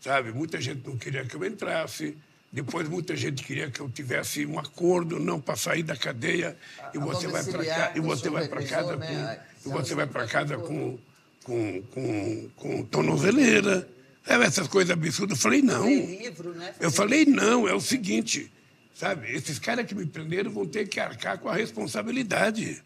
[0.00, 2.16] sabe, muita gente não queria que eu entrasse.
[2.52, 6.56] Depois muita gente queria que eu tivesse um acordo não para sair da cadeia
[6.92, 9.40] e você vai para casa e você vai para casa né?
[9.62, 10.98] com e você vai para casa com
[11.44, 13.88] com, com, com tornozeleira.
[14.24, 15.38] Sabe, essas coisas absurdas.
[15.38, 15.88] Eu falei, não.
[15.88, 16.74] Livro, né?
[16.78, 18.52] Eu falei, não, é o seguinte,
[18.94, 22.82] sabe, esses caras que me prenderam vão ter que arcar com a responsabilidade.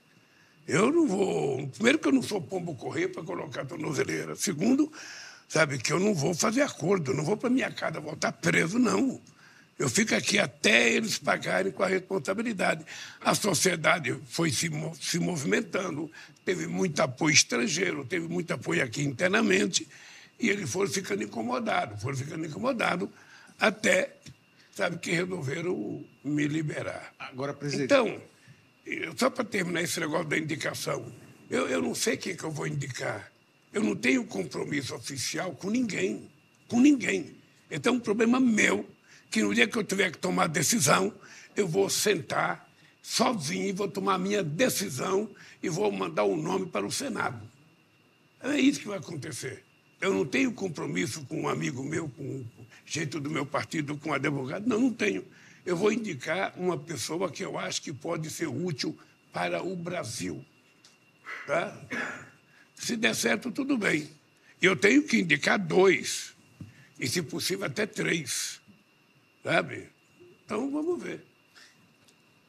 [0.67, 1.69] Eu não vou.
[1.69, 4.35] Primeiro, que eu não sou pombo correr para colocar tornozeleira.
[4.37, 4.91] Segundo,
[5.49, 9.21] sabe, que eu não vou fazer acordo, não vou para minha casa voltar preso, não.
[9.77, 12.85] Eu fico aqui até eles pagarem com a responsabilidade.
[13.21, 14.71] A sociedade foi se,
[15.01, 16.11] se movimentando,
[16.45, 19.89] teve muito apoio estrangeiro, teve muito apoio aqui internamente,
[20.39, 23.09] e eles foram ficando incomodados, foram ficando incomodados
[23.59, 24.15] até,
[24.73, 27.13] sabe, que resolveram me liberar.
[27.19, 27.85] Agora, presidente.
[27.85, 28.21] Então,
[29.17, 31.13] só para terminar esse negócio da indicação,
[31.51, 33.33] eu, eu não sei quem que eu vou indicar.
[33.73, 36.31] Eu não tenho compromisso oficial com ninguém,
[36.69, 37.35] com ninguém.
[37.69, 38.94] Então, é um problema meu
[39.35, 41.13] que no dia que eu tiver que tomar decisão,
[41.57, 42.71] eu vou sentar
[43.03, 45.29] sozinho e vou tomar minha decisão
[45.61, 47.43] e vou mandar o um nome para o Senado.
[48.41, 49.65] É isso que vai acontecer.
[50.01, 52.45] Eu não tenho compromisso com um amigo meu, com
[52.87, 54.69] jeito do meu partido, com um advogado.
[54.69, 55.25] Não, não tenho.
[55.67, 58.97] Eu vou indicar uma pessoa que eu acho que pode ser útil
[59.33, 60.45] para o Brasil.
[61.45, 61.77] Tá?
[62.77, 64.09] Se der certo, tudo bem.
[64.63, 66.37] Eu tenho que indicar dois,
[67.01, 68.63] e, se possível, até três.
[69.45, 69.91] Sabe?
[70.45, 71.23] Então, vamos ver.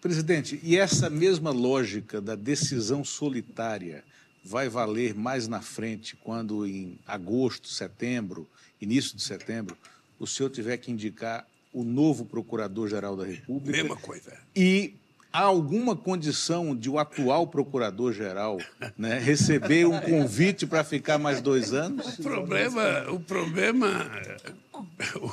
[0.01, 4.03] Presidente, e essa mesma lógica da decisão solitária
[4.43, 8.47] vai valer mais na frente, quando em agosto, setembro,
[8.79, 9.77] início de setembro,
[10.17, 13.77] o senhor tiver que indicar o novo Procurador-Geral da República?
[13.77, 14.37] Mesma coisa.
[14.55, 14.93] E
[15.36, 18.57] há alguma condição de o atual Procurador-Geral
[18.97, 22.17] né, receber um convite para ficar mais dois anos?
[22.19, 24.09] O problema, o problema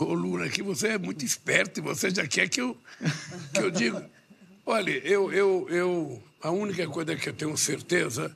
[0.00, 2.76] Ô, Lula, que você é muito esperto e você já quer que eu,
[3.54, 4.10] que eu diga.
[4.66, 8.34] Olha, eu, eu, eu, a única coisa que eu tenho certeza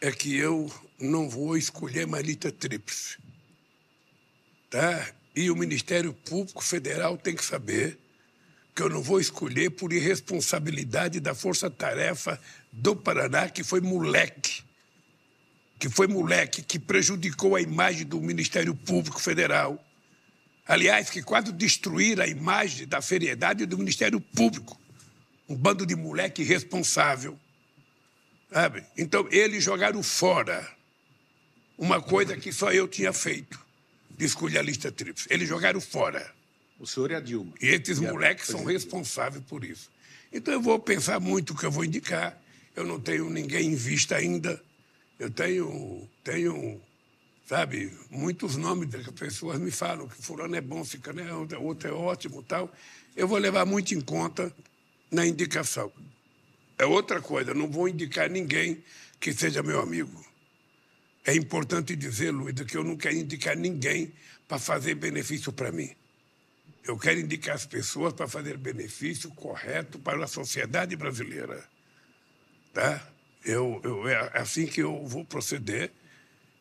[0.00, 3.18] é que eu não vou escolher Marita Trips.
[4.70, 5.08] Tá?
[5.34, 7.98] E o Ministério Público Federal tem que saber
[8.74, 14.62] que eu não vou escolher por irresponsabilidade da Força Tarefa do Paraná, que foi moleque.
[15.78, 19.84] Que foi moleque, que prejudicou a imagem do Ministério Público Federal
[20.66, 24.80] aliás, que quase destruíram a imagem da seriedade do Ministério Público.
[25.48, 27.38] Um bando de moleque irresponsável.
[28.50, 28.84] Sabe?
[28.96, 30.66] Então, eles jogaram fora
[31.76, 33.58] uma coisa que só eu tinha feito,
[34.10, 35.26] de escolher a lista tríplice.
[35.30, 36.32] Eles jogaram fora.
[36.82, 37.54] O senhor e a Dilma.
[37.62, 39.88] E esses e moleques são responsáveis por isso.
[40.32, 42.36] Então, eu vou pensar muito o que eu vou indicar.
[42.74, 44.60] Eu não tenho ninguém em vista ainda.
[45.16, 46.80] Eu tenho, tenho
[47.46, 47.96] sabe?
[48.10, 51.32] Muitos nomes das pessoas me falam que fulano é bom, fica, né?
[51.32, 52.74] outro é ótimo tal.
[53.14, 54.52] Eu vou levar muito em conta
[55.08, 55.92] na indicação.
[56.76, 58.82] É outra coisa, não vou indicar ninguém
[59.20, 60.20] que seja meu amigo.
[61.24, 64.12] É importante dizer, Luiz, que eu não quero indicar ninguém
[64.48, 65.94] para fazer benefício para mim.
[66.84, 71.64] Eu quero indicar as pessoas para fazer benefício correto para a sociedade brasileira.
[72.72, 73.06] Tá?
[73.44, 75.92] Eu, eu, é assim que eu vou proceder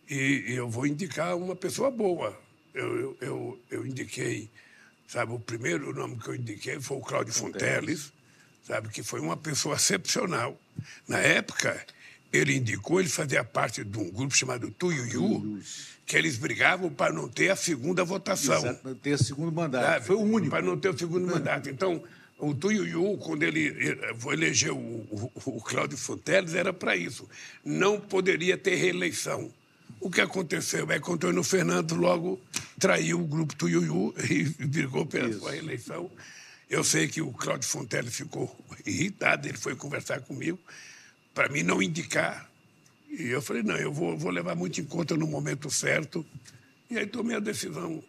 [0.10, 2.40] e, e eu vou indicar uma pessoa boa.
[2.74, 4.50] Eu, eu, eu, eu, indiquei,
[5.08, 8.14] sabe, o primeiro nome que eu indiquei foi o Cláudio Fonteles,
[8.66, 10.60] sabe, que foi uma pessoa excepcional.
[11.08, 11.86] Na época,
[12.32, 15.60] ele indicou, ele fazia parte de um grupo chamado Tuiuiu,
[16.06, 18.58] que eles brigavam para não ter a segunda votação.
[18.58, 19.86] Exato, ter o segundo mandato.
[19.86, 20.06] Sabe?
[20.06, 20.50] Foi o único.
[20.50, 21.70] Para não ter o segundo mandato.
[21.70, 22.02] Então,
[22.40, 23.98] o Tuiuiu, quando ele
[24.32, 27.28] elegeu o, o, o Cláudio Fonteles, era para isso.
[27.66, 29.52] Não poderia ter reeleição.
[30.00, 32.42] O que aconteceu é que o Antônio Fernando logo
[32.80, 35.40] traiu o grupo Tuiuiu e brigou pela Isso.
[35.40, 36.10] sua eleição.
[36.70, 40.58] Eu sei que o Cláudio Fontelli ficou irritado, ele foi conversar comigo
[41.34, 42.50] para mim não indicar.
[43.10, 46.26] E eu falei, não, eu vou, vou levar muito em conta no momento certo.
[46.90, 48.04] E aí tomei a decisão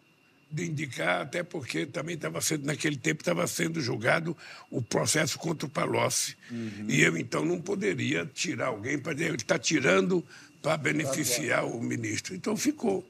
[0.49, 4.37] de indicar, até porque também estava sendo, naquele tempo, estava sendo julgado
[4.69, 6.37] o processo contra o Palocci.
[6.51, 6.85] Uhum.
[6.87, 10.23] E eu, então, não poderia tirar alguém para dizer, ele está tirando
[10.61, 12.35] para beneficiar o ministro.
[12.35, 13.05] Então ficou.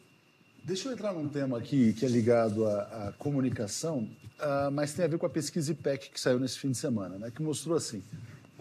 [0.64, 4.10] Deixa eu entrar num tema aqui que é ligado à, à comunicação,
[4.40, 7.18] uh, mas tem a ver com a pesquisa IPEC que saiu nesse fim de semana,
[7.18, 8.02] né, que mostrou assim: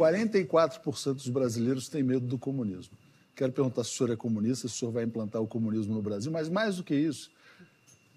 [0.02, 2.96] 44% dos brasileiros têm medo do comunismo.
[3.36, 6.02] Quero perguntar se o senhor é comunista, se o senhor vai implantar o comunismo no
[6.02, 7.30] Brasil, mas mais do que isso,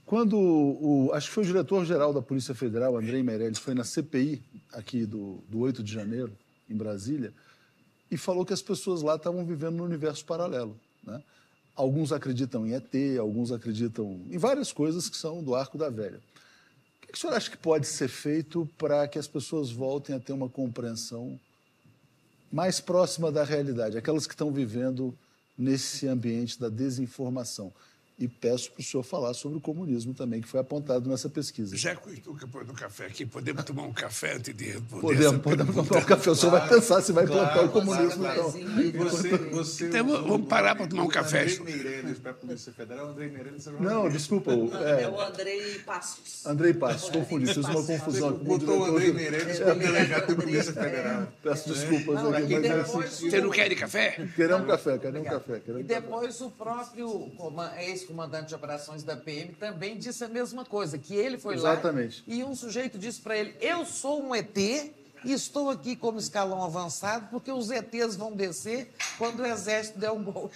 [0.06, 4.42] quando o, acho que foi o diretor-geral da Polícia Federal, Andrei Meirelles, foi na CPI
[4.74, 6.32] aqui do, do 8 de janeiro,
[6.70, 7.34] em Brasília,
[8.10, 10.80] e falou que as pessoas lá estavam vivendo num universo paralelo.
[11.04, 11.22] Né?
[11.76, 16.18] Alguns acreditam em ET, alguns acreditam em várias coisas que são do arco da velha.
[16.18, 20.16] O que, que o senhor acha que pode ser feito para que as pessoas voltem
[20.16, 21.40] a ter uma compreensão
[22.52, 25.18] mais próxima da realidade, aquelas que estão vivendo
[25.58, 27.74] nesse ambiente da desinformação?
[28.18, 31.76] E peço para o senhor falar sobre o comunismo também, que foi apontado nessa pesquisa.
[31.76, 35.02] Já que o Estuca pôs do café aqui, podemos tomar um café antes de responder
[35.02, 36.30] Podemos, podemos tomar um café.
[36.32, 38.52] O senhor vai pensar se vai plantar o comunismo, então.
[39.00, 41.42] Você, você Então, vamos parar para tomar um o café.
[41.42, 43.10] Andrei Meirelles para a Polícia Federal.
[43.10, 44.54] Andrei Meirelles é Não, desculpa.
[44.56, 46.46] o- É É, o Andrei Passos.
[46.46, 49.12] Andrei Passos, confundi, fiz uma confusão o Botou o Andrei.
[49.12, 51.28] Meirelles para delegado da Polícia Federal.
[51.44, 53.30] Peço desculpas Não, aqui, e mas é depois assim.
[53.30, 54.26] Você não quer de café?
[54.38, 55.62] Queremos café, queremos café.
[55.80, 57.74] E depois o próprio coman-
[58.06, 62.24] ex-comandante de operações da PM também disse a mesma coisa, que ele foi Exatamente.
[62.28, 64.94] lá e um sujeito disse para ele, eu sou um ET e
[65.34, 70.24] estou aqui como escalão avançado porque os ETs vão descer quando o exército der um
[70.24, 70.56] golpe.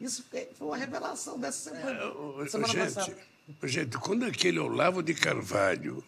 [0.00, 3.16] Isso foi uma revelação dessa semana, ô, semana gente, passada.
[3.64, 6.02] gente, quando aquele Olavo de Carvalho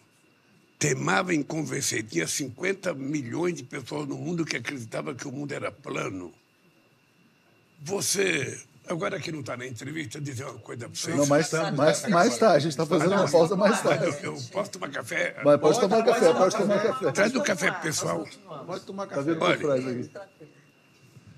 [0.79, 5.51] temava em convencer, tinha 50 milhões de pessoas no mundo que acreditavam que o mundo
[5.51, 6.33] era plano,
[7.83, 11.15] você, agora que não está na entrevista, dizer uma coisa para vocês.
[11.15, 14.05] Não, mais, mais, mais tarde, a gente está fazendo uma pausa mais tarde.
[14.05, 15.35] Eu, eu posso tomar café?
[15.43, 17.11] Mas pode tomar café, pode tomar café.
[17.11, 18.27] Traz o café pro pessoal.
[18.65, 19.33] Pode tomar Tá café.
[19.33, 19.91] vendo o que Olha.
[20.01, 20.11] aqui?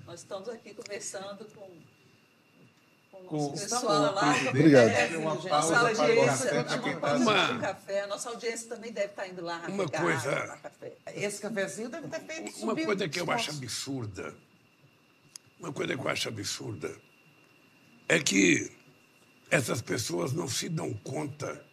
[0.06, 4.34] Nós estamos aqui conversando com, com o pessoal lá.
[4.48, 4.88] Obrigado.
[4.88, 8.06] É, Uma nossa pausa o audiência, café está Uma- um café.
[8.06, 9.62] Nossa audiência também deve estar indo lá.
[9.66, 10.92] Uma pegar coisa- café.
[11.14, 14.34] Esse cafezinho deve ter feito Uma coisa que eu acho absurda,
[15.58, 16.94] uma coisa que eu acho absurda,
[18.08, 18.70] é que
[19.50, 21.64] essas pessoas não se dão conta,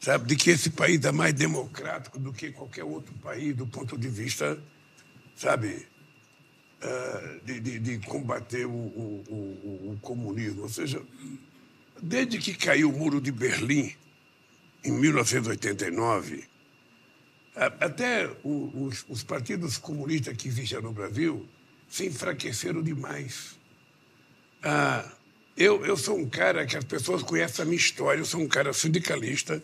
[0.00, 3.96] sabe, de que esse país é mais democrático do que qualquer outro país do ponto
[3.96, 4.60] de vista,
[5.36, 5.86] sabe,
[6.82, 10.62] ah, de, de- de combater o, o- o- o comunismo.
[10.62, 11.02] Ou seja,
[12.02, 13.94] desde que caiu o muro de Berlim,
[14.84, 16.44] em 1989,
[17.56, 21.48] a- Até os partidos comunistas que existiam no Brasil
[21.88, 23.57] se enfraqueceram demais.
[24.62, 25.08] Ah,
[25.56, 28.48] eu, eu sou um cara que as pessoas conhecem a minha história, eu sou um
[28.48, 29.62] cara sindicalista,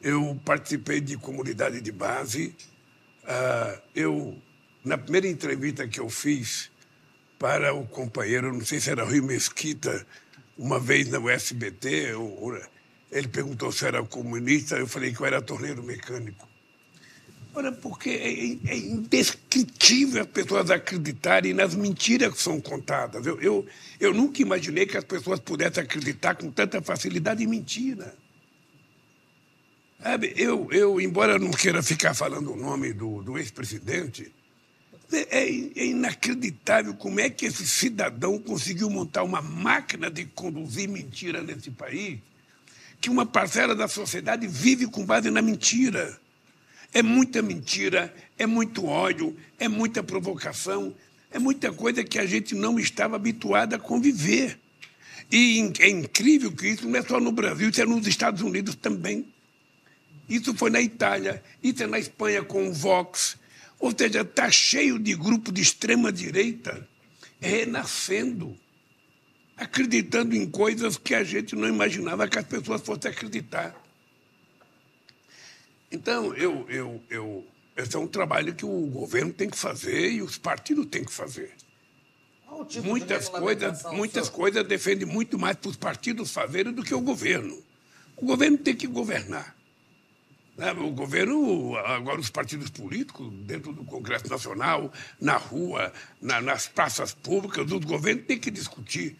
[0.00, 2.54] eu participei de comunidade de base.
[3.26, 4.36] Ah, eu,
[4.84, 6.70] na primeira entrevista que eu fiz
[7.38, 10.06] para o companheiro, não sei se era Rui Mesquita,
[10.56, 12.12] uma vez na USBT,
[13.10, 16.48] ele perguntou se era comunista, eu falei que eu era torneiro mecânico.
[17.54, 23.24] Ora, porque é, é indescritível as pessoas acreditarem nas mentiras que são contadas.
[23.24, 23.66] Eu, eu,
[24.00, 28.12] eu nunca imaginei que as pessoas pudessem acreditar com tanta facilidade em mentira.
[30.02, 34.32] Sabe, eu, eu, embora não queira ficar falando o nome do, do ex-presidente,
[35.12, 41.40] é, é inacreditável como é que esse cidadão conseguiu montar uma máquina de conduzir mentira
[41.40, 42.18] nesse país,
[43.00, 46.18] que uma parcela da sociedade vive com base na mentira.
[46.94, 50.94] É muita mentira, é muito ódio, é muita provocação,
[51.30, 54.56] é muita coisa que a gente não estava habituado a conviver.
[55.30, 58.76] E é incrível que isso não é só no Brasil, isso é nos Estados Unidos
[58.76, 59.26] também.
[60.28, 63.36] Isso foi na Itália, isso é na Espanha com o Vox.
[63.80, 66.88] Ou seja, está cheio de grupo de extrema-direita
[67.40, 68.56] renascendo,
[69.56, 73.83] acreditando em coisas que a gente não imaginava que as pessoas fossem acreditar.
[75.94, 80.20] Então, eu, eu, eu, esse é um trabalho que o governo tem que fazer e
[80.22, 81.52] os partidos têm que fazer.
[82.68, 84.36] Tipo Muitas coisas, muitas senhor?
[84.36, 87.56] coisas defendem muito mais para os partidos fazerem do que o governo.
[88.16, 89.56] O governo tem que governar.
[90.56, 90.72] Né?
[90.72, 97.12] O governo, agora os partidos políticos, dentro do Congresso Nacional, na rua, na- nas praças
[97.14, 99.16] públicas, os governos têm que discutir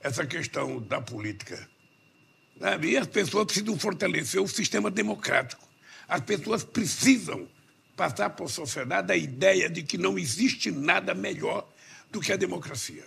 [0.00, 1.68] essa questão da política.
[2.82, 5.71] E as pessoas precisam fortalecer o sistema democrático.
[6.12, 7.48] As pessoas precisam
[7.96, 11.66] passar para a sociedade a ideia de que não existe nada melhor
[12.10, 13.02] do que a democracia.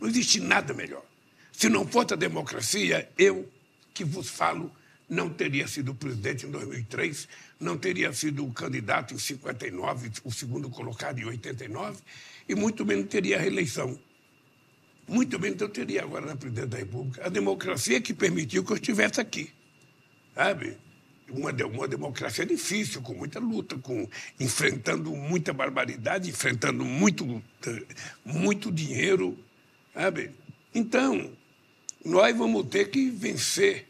[0.00, 1.04] Não existe nada melhor.
[1.52, 3.48] Se não fosse a democracia, eu
[3.94, 4.72] que vos falo
[5.08, 7.28] não teria sido presidente em 2003,
[7.60, 12.00] não teria sido candidato em 59, o segundo colocado em 89,
[12.48, 13.96] e muito menos teria a reeleição.
[15.06, 17.24] Muito menos eu teria agora na presidência da República.
[17.24, 19.52] A democracia que permitiu que eu estivesse aqui.
[20.34, 20.76] Sabe?
[21.28, 24.08] Uma, uma democracia difícil, com muita luta, com,
[24.38, 27.82] enfrentando muita barbaridade, enfrentando muito, eh,
[28.24, 29.36] muito dinheiro.
[29.92, 30.30] Sabe?
[30.72, 31.30] Então,
[32.04, 33.88] nós vamos ter que vencer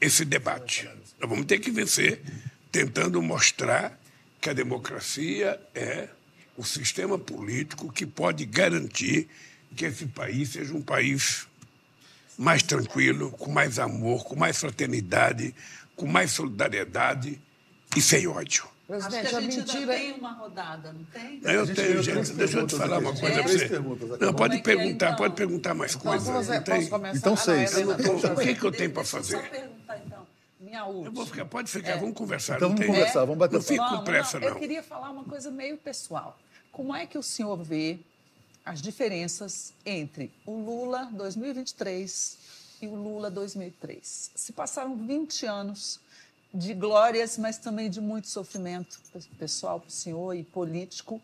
[0.00, 0.88] esse debate.
[1.18, 2.22] Nós vamos ter que vencer
[2.70, 3.98] tentando mostrar
[4.40, 6.08] que a democracia é
[6.56, 9.28] o sistema político que pode garantir
[9.74, 11.46] que esse país seja um país
[12.36, 15.54] mais tranquilo, com mais amor, com mais fraternidade,
[16.00, 17.38] com mais solidariedade
[17.94, 18.66] e sem ódio.
[18.86, 19.78] Presidente, Acho que a, a gente mentira...
[19.78, 21.40] ainda tem uma rodada, não tem?
[21.44, 22.32] Eu tenho, gente.
[22.32, 23.78] Deixa eu te falar uma coisa para você.
[24.18, 25.16] Não, pode é perguntar, é, então?
[25.16, 26.48] pode perguntar mais então, coisas.
[26.48, 26.90] Não tem?
[27.14, 27.72] Então, seis.
[27.76, 29.36] o que, que eu tenho para fazer?
[29.36, 30.26] Só perguntar, então.
[30.58, 31.06] Minha última.
[31.06, 31.96] Eu vou ficar, pode ficar, é.
[31.98, 32.56] vamos conversar.
[32.56, 35.50] Então vamos conversar, vamos bater Não fico com pressa, não, Eu queria falar uma coisa
[35.50, 36.36] meio pessoal.
[36.72, 37.98] Como é que o senhor vê
[38.64, 42.39] as diferenças entre o Lula 2023
[42.82, 44.32] e o Lula 2003?
[44.34, 46.00] Se passaram 20 anos
[46.52, 49.00] de glórias, mas também de muito sofrimento
[49.38, 51.20] pessoal para o senhor e político.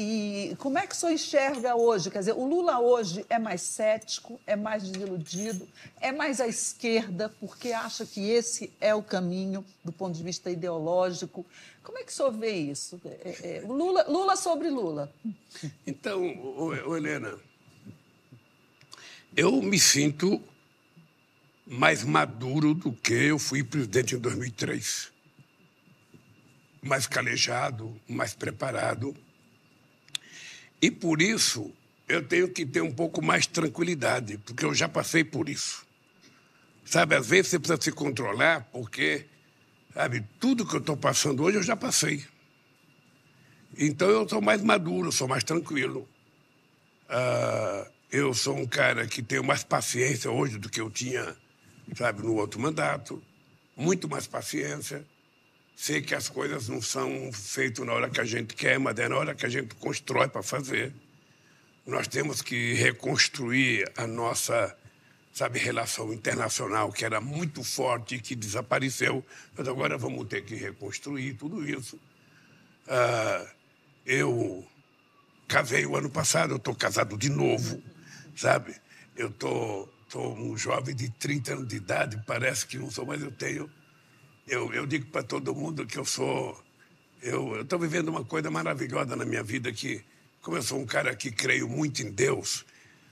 [0.00, 2.08] E como é que o senhor enxerga hoje?
[2.08, 5.66] Quer dizer, o Lula hoje é mais cético, é mais desiludido,
[6.00, 10.50] é mais à esquerda, porque acha que esse é o caminho do ponto de vista
[10.50, 11.44] ideológico.
[11.82, 13.00] Como é que o senhor vê isso?
[13.04, 15.12] É, é, Lula, Lula sobre Lula.
[15.84, 17.36] Então, ô, ô, Helena,
[19.36, 20.40] eu me sinto
[21.68, 25.12] mais maduro do que eu fui presidente em 2003.
[26.82, 29.14] Mais calejado, mais preparado.
[30.80, 31.70] E por isso
[32.08, 35.86] eu tenho que ter um pouco mais de tranquilidade, porque eu já passei por isso.
[36.86, 39.26] Sabe, às vezes você precisa se controlar, porque,
[39.92, 42.24] sabe, tudo que eu estou passando hoje eu já passei.
[43.76, 46.08] Então eu sou mais maduro, sou mais tranquilo.
[47.10, 51.36] Uh, eu sou um cara que tenho mais paciência hoje do que eu tinha
[51.94, 53.22] sabe, no outro mandato,
[53.76, 55.04] muito mais paciência.
[55.76, 59.08] Sei que as coisas não são feitas na hora que a gente quer, mas é
[59.08, 60.92] na hora que a gente constrói para fazer.
[61.86, 64.76] Nós temos que reconstruir a nossa,
[65.32, 69.24] sabe, relação internacional, que era muito forte e que desapareceu,
[69.56, 71.98] mas agora vamos ter que reconstruir tudo isso.
[72.88, 73.46] Ah,
[74.04, 74.66] eu
[75.46, 77.82] casei o ano passado, eu estou casado de novo,
[78.34, 78.74] sabe?
[79.16, 83.22] Eu estou Sou um jovem de 30 anos de idade, parece que não sou, mas
[83.22, 83.70] eu tenho.
[84.46, 86.58] Eu, eu digo para todo mundo que eu sou.
[87.20, 90.02] Eu estou vivendo uma coisa maravilhosa na minha vida, que,
[90.40, 92.64] como eu sou um cara que creio muito em Deus,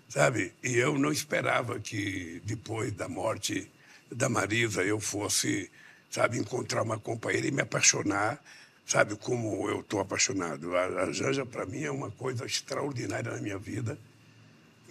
[0.09, 0.55] sabe?
[0.65, 3.71] E eu não esperava que depois da morte
[4.11, 5.71] da Marisa eu fosse,
[6.11, 8.43] sabe, encontrar uma companheira e me apaixonar,
[8.87, 10.75] sabe, como eu estou apaixonado.
[10.75, 13.99] A, a Janja, para mim, é uma coisa extraordinária na minha vida.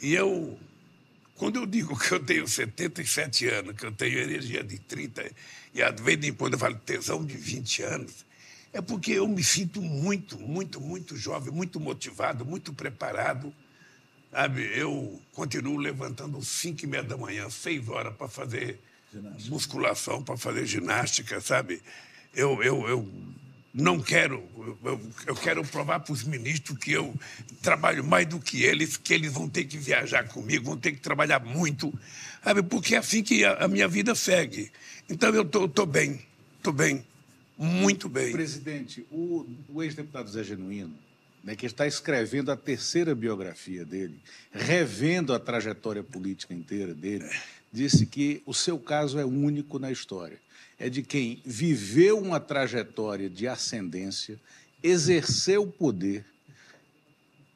[0.02, 0.60] E eu
[1.36, 5.32] quando eu digo que eu tenho 77 anos, que eu tenho energia de 30,
[5.74, 8.26] e às vezes depois eu falo tesão de 20 anos,
[8.72, 13.54] é porque eu me sinto muito, muito, muito jovem, muito motivado, muito preparado.
[14.32, 14.70] Sabe?
[14.78, 18.82] Eu continuo levantando às 5 e meia da manhã, 6 horas, para fazer
[19.14, 19.50] ginástica.
[19.50, 21.82] musculação, para fazer ginástica, sabe?
[22.34, 23.10] Eu, eu, eu
[23.78, 24.42] não quero,
[24.86, 27.14] eu, eu quero provar para os ministros que eu
[27.62, 31.02] trabalho mais do que eles, que eles vão ter que viajar comigo, vão ter que
[31.02, 31.94] trabalhar muito,
[32.42, 32.64] sabe?
[32.64, 34.72] porque é assim que a, a minha vida segue.
[35.10, 36.22] Então eu estou bem,
[36.58, 37.06] estou bem,
[37.58, 38.32] muito bem.
[38.32, 40.98] Presidente, o, o ex-deputado Zé Genuíno,
[41.44, 44.18] né, que está escrevendo a terceira biografia dele,
[44.54, 47.30] revendo a trajetória política inteira dele,
[47.74, 50.45] disse que o seu caso é único na história
[50.80, 54.40] é de quem viveu uma trajetória de ascendência,
[54.84, 56.26] exerceu o poder,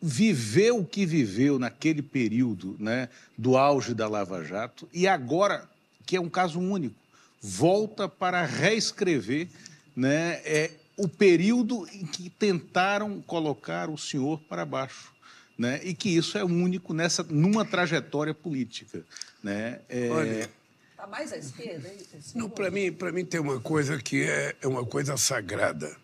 [0.01, 5.69] viveu o que viveu naquele período né, do auge da Lava Jato e agora,
[6.05, 6.95] que é um caso único,
[7.41, 9.47] volta para reescrever
[9.95, 15.13] né, é, o período em que tentaram colocar o senhor para baixo.
[15.57, 19.03] Né, e que isso é único nessa, numa trajetória política.
[19.43, 19.81] Né?
[19.89, 20.49] É, Olha,
[20.99, 21.87] Está mais à esquerda?
[21.87, 25.95] É Não, para mim, mim tem uma coisa que é, é uma coisa sagrada.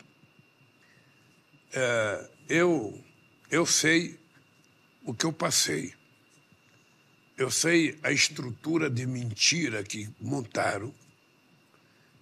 [1.74, 3.04] É, eu,
[3.52, 4.18] eu sei
[5.04, 5.94] o que eu passei.
[7.38, 10.96] Eu sei a estrutura de mentira que montaram.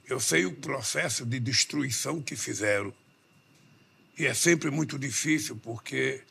[0.09, 2.91] Eu sei o processo de destruição que fizeram.
[4.17, 6.23] E é sempre muito difícil porque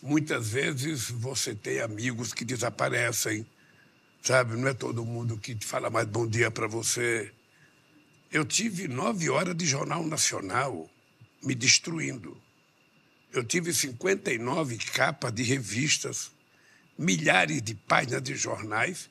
[0.00, 3.44] muitas vezes você tem amigos que desaparecem
[4.22, 7.32] Sabe, não é todo mundo que te fala mais bom dia para você.
[8.30, 10.88] Eu tive nove horas de Jornal Nacional
[11.42, 12.40] me destruindo.
[13.32, 16.30] Eu tive 59 capas de revistas,
[16.96, 19.10] milhares de páginas de jornais,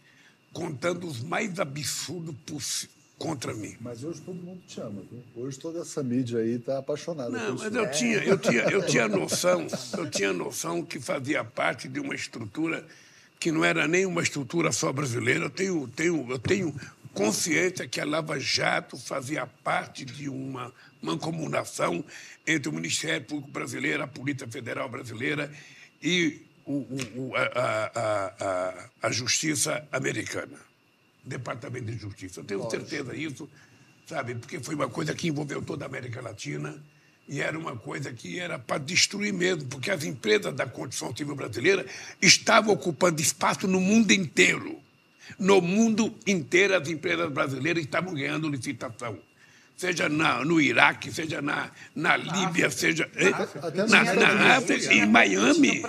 [0.53, 3.77] contando os mais absurdos possíveis contra mim.
[3.79, 5.21] Mas hoje todo mundo te ama, viu?
[5.35, 7.29] Hoje toda essa mídia aí está apaixonada.
[7.29, 11.87] Não, mas eu tinha, eu, tinha, eu tinha noção, eu tinha noção que fazia parte
[11.87, 12.85] de uma estrutura
[13.41, 15.45] que não era nem uma estrutura só brasileira.
[15.45, 16.79] Eu tenho, tenho, eu tenho
[17.11, 22.05] consciência que a Lava Jato fazia parte de uma mancomunação
[22.45, 25.51] entre o Ministério Público Brasileiro, a Polícia Federal Brasileira
[26.03, 26.85] e o,
[27.15, 30.59] o, a, a, a, a, Justiça Americana,
[31.25, 32.41] Departamento de Justiça.
[32.41, 33.49] Eu tenho certeza disso,
[34.05, 36.79] sabe, porque foi uma coisa que envolveu toda a América Latina
[37.27, 41.35] e era uma coisa que era para destruir mesmo, porque as empresas da construção civil
[41.35, 41.85] brasileira
[42.21, 44.79] estavam ocupando espaço no mundo inteiro.
[45.39, 49.17] No mundo inteiro, as empresas brasileiras estavam ganhando licitação
[49.81, 53.09] seja na, no Iraque, seja na, na Líbia, seja
[53.89, 55.81] na, na, na África, em Miami.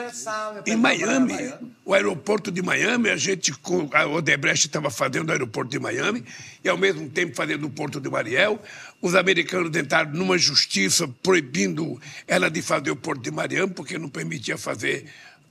[0.64, 1.52] Em Miami,
[1.84, 3.52] o aeroporto de Miami, a gente,
[3.92, 6.24] a Odebrecht estava fazendo o aeroporto de Miami
[6.64, 8.62] e, ao mesmo tempo, fazendo o porto de Mariel.
[9.02, 14.08] Os americanos entraram numa justiça proibindo ela de fazer o porto de Miami, porque não
[14.08, 15.04] permitia fazer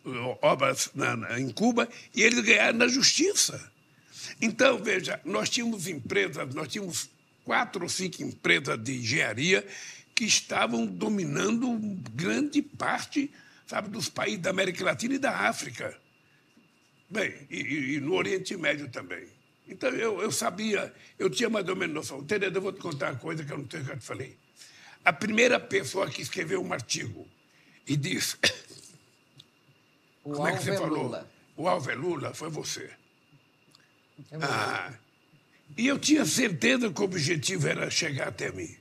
[0.04, 3.70] uh, obras na, na, em Cuba, e eles ganharam na justiça.
[4.42, 7.08] Então, veja, nós tínhamos empresas, nós tínhamos
[7.52, 9.68] quatro ou cinco empresas de engenharia
[10.16, 11.78] que estavam dominando
[12.16, 13.30] grande parte
[13.68, 16.00] sabe, dos países da América Latina e da África.
[17.10, 19.28] Bem, e, e no Oriente Médio também.
[19.68, 22.24] Então, eu, eu sabia, eu tinha mais ou menos noção.
[22.24, 24.38] Tereza, eu vou te contar uma coisa que eu não tenho que eu te falei.
[25.04, 27.28] A primeira pessoa que escreveu um artigo
[27.86, 28.38] e disse...
[30.24, 31.04] O como é que você falou?
[31.04, 31.32] Lula.
[31.58, 32.92] O Alves Lula foi você.
[34.30, 34.94] É ah,
[35.78, 38.76] e eu tinha certeza que o objetivo era chegar até mim.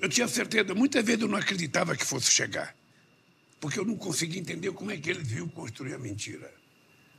[0.00, 2.74] Eu tinha certeza, muitas vezes eu não acreditava que fosse chegar,
[3.60, 6.52] porque eu não conseguia entender como é que eles viam construir a mentira.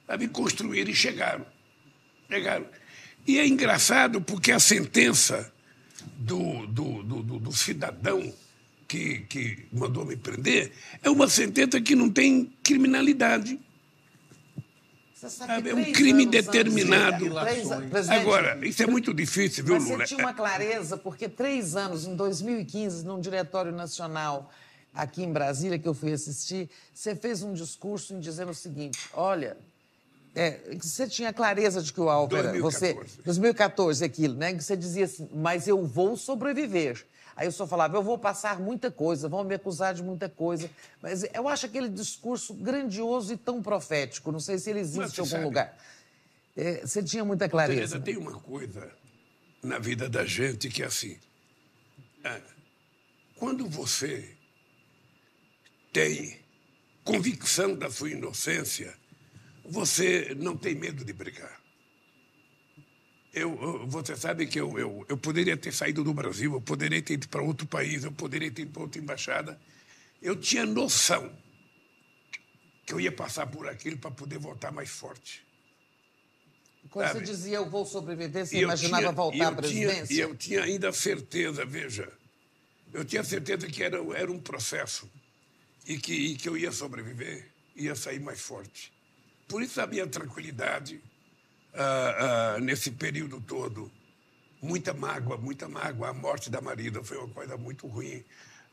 [0.07, 1.45] Sabe, construir e chegaram.
[2.29, 2.67] Chegaram.
[3.27, 5.53] E é engraçado porque a sentença
[6.17, 8.33] do, do, do, do cidadão
[8.87, 10.71] que, que mandou me prender
[11.03, 13.59] é uma sentença que não tem criminalidade
[15.67, 17.29] é um crime determinado.
[17.41, 19.99] Três, Agora, isso é muito difícil, viu, Lula?
[19.99, 24.51] Você tinha uma clareza, porque três anos, em 2015, num Diretório Nacional
[24.93, 28.99] aqui em Brasília, que eu fui assistir, você fez um discurso em dizendo o seguinte:
[29.13, 29.57] olha,
[30.35, 32.85] é, você tinha clareza de que o alvo 2014.
[32.85, 33.21] era você.
[33.23, 34.53] 2014, aquilo, né?
[34.53, 37.05] Que você dizia assim, mas eu vou sobreviver.
[37.39, 40.69] Aí o senhor falava, eu vou passar muita coisa, vão me acusar de muita coisa.
[41.01, 44.29] Mas eu acho aquele discurso grandioso e tão profético.
[44.29, 45.77] Não sei se ele existe em algum sabe, lugar.
[46.57, 47.79] É, você tinha muita clareza.
[47.79, 48.91] Tereza, tem uma coisa
[49.63, 51.17] na vida da gente que é assim.
[52.25, 52.41] É,
[53.37, 54.35] quando você
[55.93, 56.41] tem
[57.05, 58.93] convicção da sua inocência,
[59.63, 61.58] você não tem medo de brigar.
[63.39, 67.13] Eu, você sabe que eu, eu, eu poderia ter saído do Brasil, eu poderia ter
[67.13, 69.59] ido para outro país, eu poderia ter ido para outra embaixada.
[70.21, 71.31] Eu tinha noção
[72.85, 75.45] que eu ia passar por aquilo para poder voltar mais forte.
[76.89, 77.19] Quando sabe?
[77.19, 80.13] você dizia eu vou sobreviver, você imaginava tinha, voltar à presidência?
[80.13, 82.11] E eu tinha ainda certeza, veja,
[82.91, 85.09] eu tinha certeza que era, era um processo
[85.85, 88.91] e que, e que eu ia sobreviver, ia sair mais forte.
[89.47, 90.99] Por isso a minha tranquilidade,
[91.73, 93.91] ah, ah, nesse período todo.
[94.61, 96.09] Muita mágoa, muita mágoa.
[96.09, 98.23] A morte da Marida foi uma coisa muito ruim.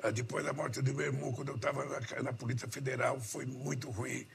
[0.03, 3.47] Ah, depois da morte do meu irmão, quando eu estava na, na, Polícia Federal, foi
[3.47, 4.27] muito ruim.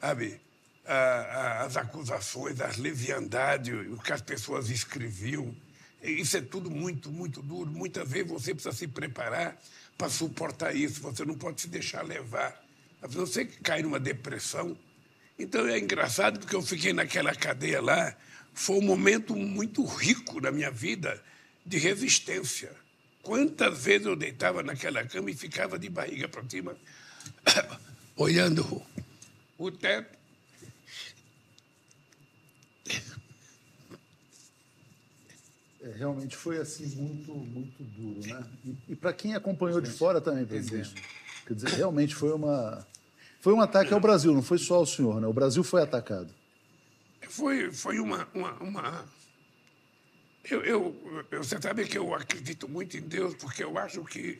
[0.00, 0.40] Sabe?
[0.84, 5.54] as acusações, as leviandades, o que as pessoas escreviam.
[6.02, 7.70] Isso é tudo muito, muito duro.
[7.70, 9.56] Muitas vezes você precisa se preparar
[9.96, 11.00] para suportar isso.
[11.02, 12.60] Você não pode se deixar levar.
[13.00, 14.76] Você cai numa depressão,
[15.38, 18.16] então é engraçado porque eu fiquei naquela cadeia lá.
[18.54, 21.22] Foi um momento muito rico na minha vida
[21.64, 22.70] de resistência.
[23.22, 26.76] Quantas vezes eu deitava naquela cama e ficava de barriga para cima,
[28.16, 28.82] olhando
[29.56, 30.18] o teto.
[35.80, 38.44] É, realmente foi assim muito muito duro, né?
[38.64, 40.94] E, e para quem acompanhou de fora também, presidente,
[41.44, 42.86] quer dizer, realmente foi uma
[43.42, 45.26] foi um ataque ao Brasil, não foi só ao senhor, né?
[45.26, 46.32] O Brasil foi atacado.
[47.28, 48.28] Foi, foi uma.
[48.32, 49.04] uma, uma...
[50.48, 54.38] Eu, eu, você sabe que eu acredito muito em Deus, porque eu acho que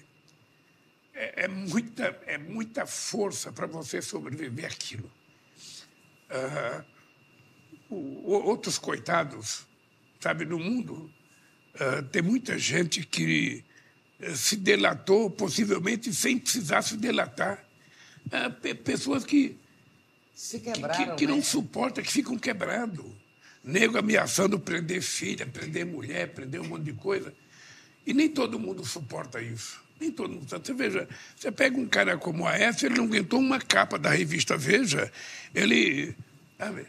[1.13, 5.11] é, é muita, é muita força para você sobreviver aquilo.
[6.31, 6.85] Uh,
[7.91, 9.67] o, outros coitados,
[10.21, 11.13] sabe, no mundo,
[11.75, 13.65] uh, tem muita gente que
[14.21, 17.72] uh, se delatou, possivelmente sem precisar se delatar
[18.31, 19.57] é, pessoas que,
[20.35, 21.43] Se quebraram, que, que, não né?
[21.43, 23.15] suportam, que ficam quebrando.
[23.65, 27.33] Nego ameaçando prender filha, prender mulher, prender um monte de coisa.
[28.05, 29.81] E nem todo mundo suporta isso.
[30.01, 30.49] Nem todo mundo.
[30.49, 34.11] Você veja, você pega um cara como a F, ele não aguentou uma capa da
[34.11, 35.13] revista Veja.
[35.55, 36.17] Ele.
[36.59, 36.87] Sabe,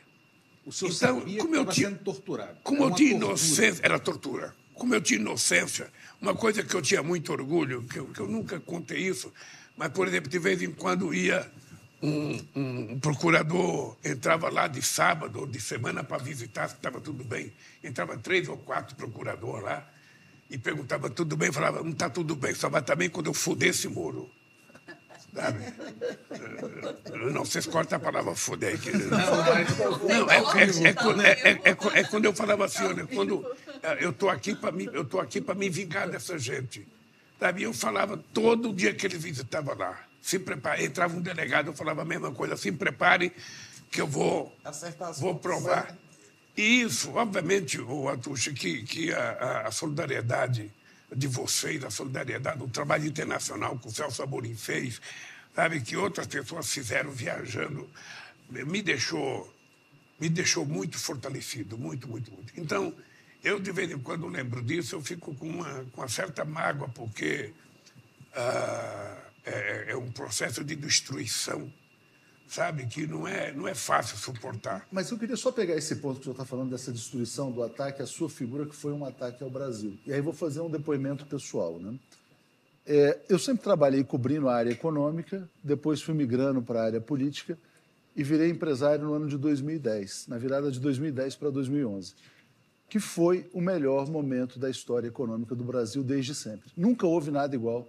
[0.66, 2.58] O senhor Então, sabia como que eu estava tinha- sendo torturado.
[2.64, 3.28] Como Era eu tinha tortura.
[3.32, 4.56] inocência, era tortura.
[4.74, 8.28] Como eu tinha inocência, uma coisa que eu tinha muito orgulho, que eu, que eu
[8.28, 9.32] nunca contei isso,
[9.78, 11.50] mas, por exemplo, de vez em quando ia
[12.02, 17.24] um, um procurador, entrava lá de sábado ou de semana para visitar se estava tudo
[17.24, 17.54] bem.
[17.84, 19.88] Entrava três ou quatro procuradores lá
[20.50, 23.34] e perguntava tudo bem, falava, não está tudo bem, só vai estar bem quando eu
[23.34, 24.30] fuder esse muro.
[25.34, 25.64] Sabe?
[27.34, 28.80] Não, vocês cortam a palavra fuder.
[28.80, 28.92] Que...
[28.92, 33.44] Não, é, é, é, quando- é, é, é, é quando eu falava assim, olha, quando
[34.00, 36.88] eu estou aqui para me, eu tô aqui para me vingar dessa gente.
[37.40, 37.64] Sabe?
[37.64, 40.02] Eu falava todo dia que ele visitava lá.
[40.22, 43.34] Se prepare, entrava um delegado, eu falava a mesma coisa, se prepare
[43.92, 44.56] que eu vou,
[45.20, 45.96] vou provar.
[46.56, 50.72] E isso, obviamente, o Atucha, que, que a, a- solidariedade
[51.14, 55.02] de vocês, a solidariedade, o trabalho internacional que o Celso Amorim fez,
[55.54, 57.90] sabe, que outras pessoas fizeram viajando,
[58.50, 59.52] me deixou,
[60.20, 62.54] me deixou muito fortalecido, muito, muito, muito.
[62.56, 62.94] Então,
[63.44, 66.90] eu, de vez em quando, lembro disso, eu fico com uma, com uma certa mágoa,
[66.90, 67.54] porque
[68.36, 71.72] ah, é, é um processo de destruição,
[72.48, 74.88] sabe, que não é, não é fácil suportar.
[74.92, 78.02] Mas eu queria só pegar esse ponto que senhor está falando, dessa destruição do ataque
[78.02, 79.98] à sua figura, que foi um ataque ao Brasil.
[80.06, 81.78] E aí vou fazer um depoimento pessoal.
[81.80, 82.00] Né?
[82.86, 87.58] É, eu sempre trabalhei cobrindo a área econômica, depois fui migrando para a área política
[88.16, 92.14] e virei empresário no ano de 2010, na virada de 2010 para 2011,
[92.94, 96.70] que foi o melhor momento da história econômica do Brasil desde sempre.
[96.78, 97.88] Nunca houve nada igual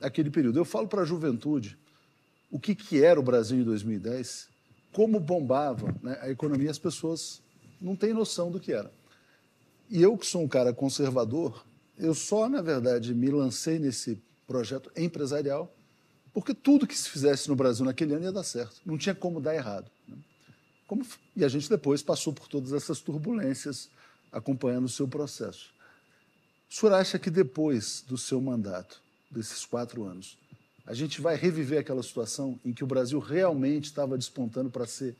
[0.00, 0.58] àquele período.
[0.58, 1.78] Eu falo para a juventude
[2.50, 4.48] o que, que era o Brasil em 2010,
[4.92, 7.40] como bombava né, a economia, as pessoas
[7.80, 8.90] não têm noção do que era.
[9.88, 11.64] E eu, que sou um cara conservador,
[11.96, 15.72] eu só, na verdade, me lancei nesse projeto empresarial
[16.34, 18.80] porque tudo que se fizesse no Brasil naquele ano ia dar certo.
[18.84, 19.88] Não tinha como dar errado.
[20.08, 20.16] né?
[20.88, 21.06] Como,
[21.36, 23.88] e a gente depois passou por todas essas turbulências
[24.32, 25.72] acompanhando o seu processo.
[26.70, 29.00] O senhor acha que depois do seu mandato,
[29.30, 30.38] desses quatro anos,
[30.86, 35.16] a gente vai reviver aquela situação em que o Brasil realmente estava despontando para ser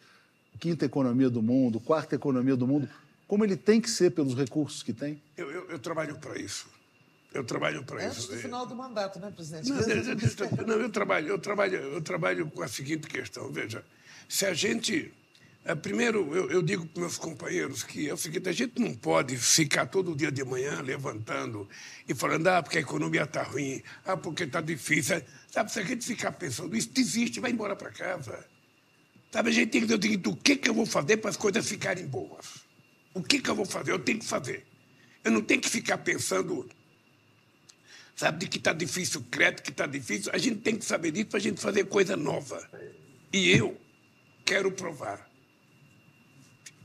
[0.58, 2.88] quinta economia do mundo, quarta economia do mundo,
[3.26, 5.22] como ele tem que ser pelos recursos que tem?
[5.36, 6.68] Eu, eu, eu trabalho para isso.
[7.32, 8.32] Eu trabalho para Antes isso.
[8.32, 9.68] do final do mandato, né, presidente?
[9.68, 13.50] Não, não, eu trabalho, eu trabalho, eu trabalho com a seguinte questão.
[13.52, 13.84] Veja,
[14.28, 15.12] se a gente,
[15.74, 19.36] primeiro eu, eu digo para meus companheiros que é o seguinte: a gente não pode
[19.36, 21.68] ficar todo dia de manhã levantando
[22.08, 25.22] e falando, ah, porque a economia está ruim, ah, porque está difícil.
[25.50, 28.46] Sabe, se a gente ficar pensando isso, desiste, vai embora para casa.
[29.30, 31.30] Sabe, a gente tem que dizer o seguinte: o que, que eu vou fazer para
[31.30, 32.64] as coisas ficarem boas?
[33.12, 33.92] O que, que eu vou fazer?
[33.92, 34.66] Eu tenho que fazer.
[35.22, 36.68] Eu não tenho que ficar pensando
[38.16, 40.30] sabe, de que está difícil o crédito, que está difícil.
[40.34, 42.68] A gente tem que saber disso para a gente fazer coisa nova.
[43.32, 43.80] E eu
[44.44, 45.29] quero provar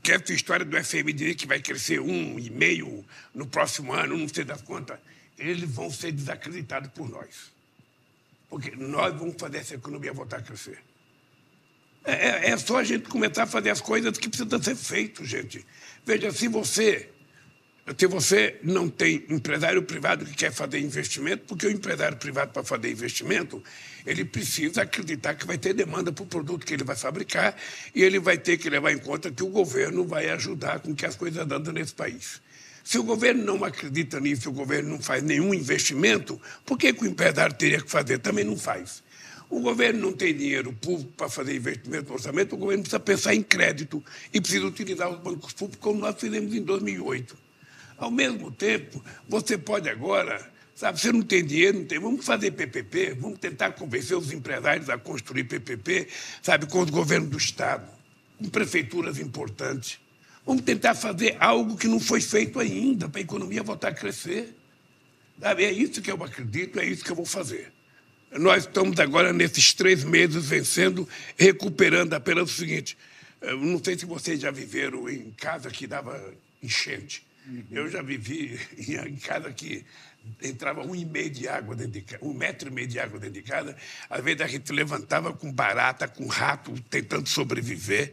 [0.06, 3.04] que essa história do FMI que vai crescer um e meio
[3.34, 5.00] no próximo ano, não sei das contas,
[5.36, 7.52] eles vão ser desacreditados por nós.
[8.48, 10.78] Porque nós vamos fazer essa economia voltar a crescer.
[12.04, 15.28] É, é- é só a gente começar a fazer as coisas que precisam ser feitas,
[15.28, 15.66] gente.
[16.04, 17.10] Veja, se você
[17.96, 22.64] se você não tem empresário privado que quer fazer investimento, porque o empresário privado, para
[22.64, 23.62] fazer investimento,
[24.06, 27.56] ele precisa acreditar que vai ter demanda para o produto que ele vai fabricar
[27.94, 31.04] e ele vai ter que levar em conta que o governo vai ajudar com que
[31.04, 32.40] as coisas andem nesse país.
[32.84, 36.92] Se o governo não acredita nisso, se o governo não faz nenhum investimento, por que,
[36.92, 38.18] que o empresário teria que fazer?
[38.20, 39.02] Também não faz.
[39.50, 43.34] O governo não tem dinheiro público para fazer investimento no orçamento, o governo precisa pensar
[43.34, 44.02] em crédito
[44.32, 47.36] e precisa utilizar os bancos públicos, como nós fizemos em 2008.
[47.98, 52.50] Ao mesmo tempo, você pode agora, sabe, você não tem dinheiro, não tem, vamos fazer
[52.52, 56.06] PPP, vamos tentar convencer os empresários a construir PPP,
[56.42, 57.88] sabe, com os governos do Estado,
[58.38, 59.98] com prefeituras importantes.
[60.44, 64.54] Vamos tentar fazer algo que não foi feito ainda para a economia voltar a crescer.
[65.40, 67.72] Sabe, é isso que eu acredito, é isso que eu vou fazer.
[68.30, 72.96] Nós estamos agora, nesses três meses, vencendo, recuperando apenas o seguinte.
[73.40, 77.26] eu Não sei se vocês já viveram em casa que dava enchente.
[77.70, 79.84] Eu já vivi em casa que
[80.42, 83.18] entrava um e meio de água dentro de casa, um metro e meio de água
[83.18, 83.76] dentro de casa.
[84.08, 88.12] Às vezes a gente levantava com barata, com rato, tentando sobreviver,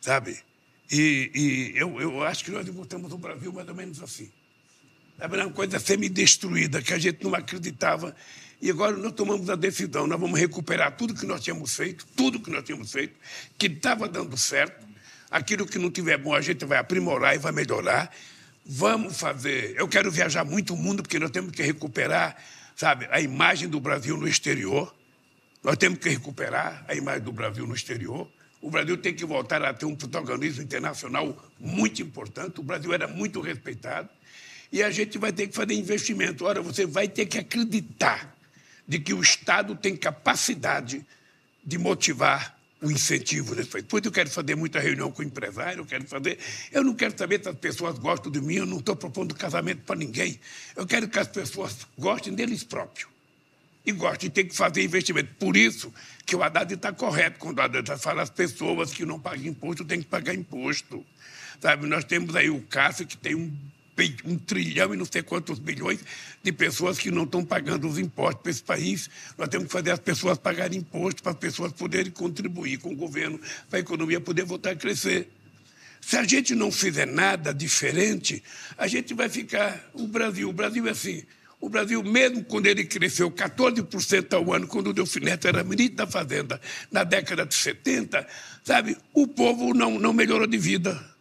[0.00, 0.38] sabe?
[0.90, 4.30] E, e eu, eu acho que nós voltamos o Brasil mais ou menos assim.
[5.18, 8.14] Sabe, era uma coisa semi-destruída, que a gente não acreditava.
[8.60, 12.40] E agora nós tomamos a decisão, nós vamos recuperar tudo que nós tínhamos feito, tudo
[12.40, 13.14] que nós tínhamos feito,
[13.58, 14.86] que estava dando certo.
[15.30, 18.10] Aquilo que não tiver bom, a gente vai aprimorar e vai melhorar.
[18.66, 19.74] Vamos fazer.
[19.76, 22.36] Eu quero viajar muito o mundo, porque nós temos que recuperar,
[22.74, 24.94] sabe, a imagem do Brasil no exterior.
[25.62, 28.26] Nós temos que recuperar a imagem do Brasil no exterior.
[28.62, 32.60] O Brasil tem que voltar a ter um protagonismo internacional muito importante.
[32.60, 34.08] O Brasil era muito respeitado.
[34.72, 36.46] E a gente vai ter que fazer investimento.
[36.46, 38.34] Ora, você vai ter que acreditar
[38.88, 41.04] de que o Estado tem capacidade
[41.64, 42.53] de motivar
[42.84, 43.54] o incentivo.
[43.54, 46.38] Depois eu quero fazer muita reunião com o empresário, eu quero fazer.
[46.70, 49.82] Eu não quero saber se as pessoas gostam de mim, eu não estou propondo casamento
[49.84, 50.38] para ninguém.
[50.76, 53.08] Eu quero que as pessoas gostem deles próprios.
[53.86, 55.34] E gostem ter que fazer investimento.
[55.38, 55.92] Por isso
[56.24, 59.84] que o Haddad está correto quando o Haddad fala as pessoas que não pagam imposto
[59.84, 61.04] têm que pagar imposto.
[61.60, 63.54] Sabe, nós temos aí o CAF, que tem um
[64.24, 66.00] um trilhão e não sei quantos bilhões
[66.42, 69.10] de pessoas que não estão pagando os impostos para esse país.
[69.38, 72.96] Nós temos que fazer as pessoas pagarem imposto para as pessoas poderem contribuir com o
[72.96, 75.28] governo, para a economia poder voltar a crescer.
[76.00, 78.42] Se a gente não fizer nada diferente,
[78.76, 79.90] a gente vai ficar.
[79.94, 81.22] O Brasil, o Brasil é assim.
[81.60, 85.96] O Brasil, mesmo quando ele cresceu 14% ao ano, quando o Delfim Neto era ministro
[85.96, 86.60] da Fazenda,
[86.92, 88.26] na década de 70,
[88.62, 91.13] sabe, o povo não, não melhorou de vida.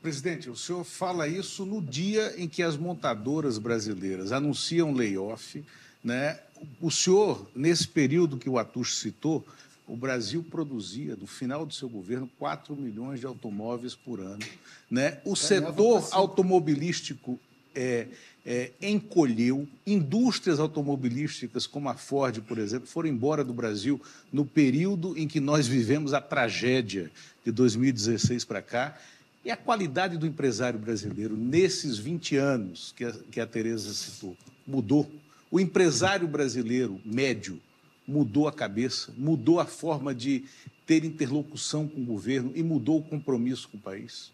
[0.00, 5.64] Presidente, o senhor fala isso no dia em que as montadoras brasileiras anunciam layoff.
[6.02, 6.38] Né?
[6.80, 9.44] O senhor, nesse período que o Atush citou,
[9.86, 14.44] o Brasil produzia, no final do seu governo, 4 milhões de automóveis por ano.
[14.90, 15.20] Né?
[15.24, 17.38] O setor automobilístico
[17.74, 18.06] é,
[18.44, 24.00] é, encolheu, indústrias automobilísticas como a Ford, por exemplo, foram embora do Brasil
[24.32, 27.10] no período em que nós vivemos a tragédia
[27.44, 28.98] de 2016 para cá.
[29.44, 34.36] E a qualidade do empresário brasileiro nesses 20 anos que a, que a Tereza citou
[34.66, 35.10] mudou.
[35.50, 37.60] O empresário brasileiro médio
[38.06, 40.44] mudou a cabeça, mudou a forma de
[40.86, 44.32] ter interlocução com o governo e mudou o compromisso com o país.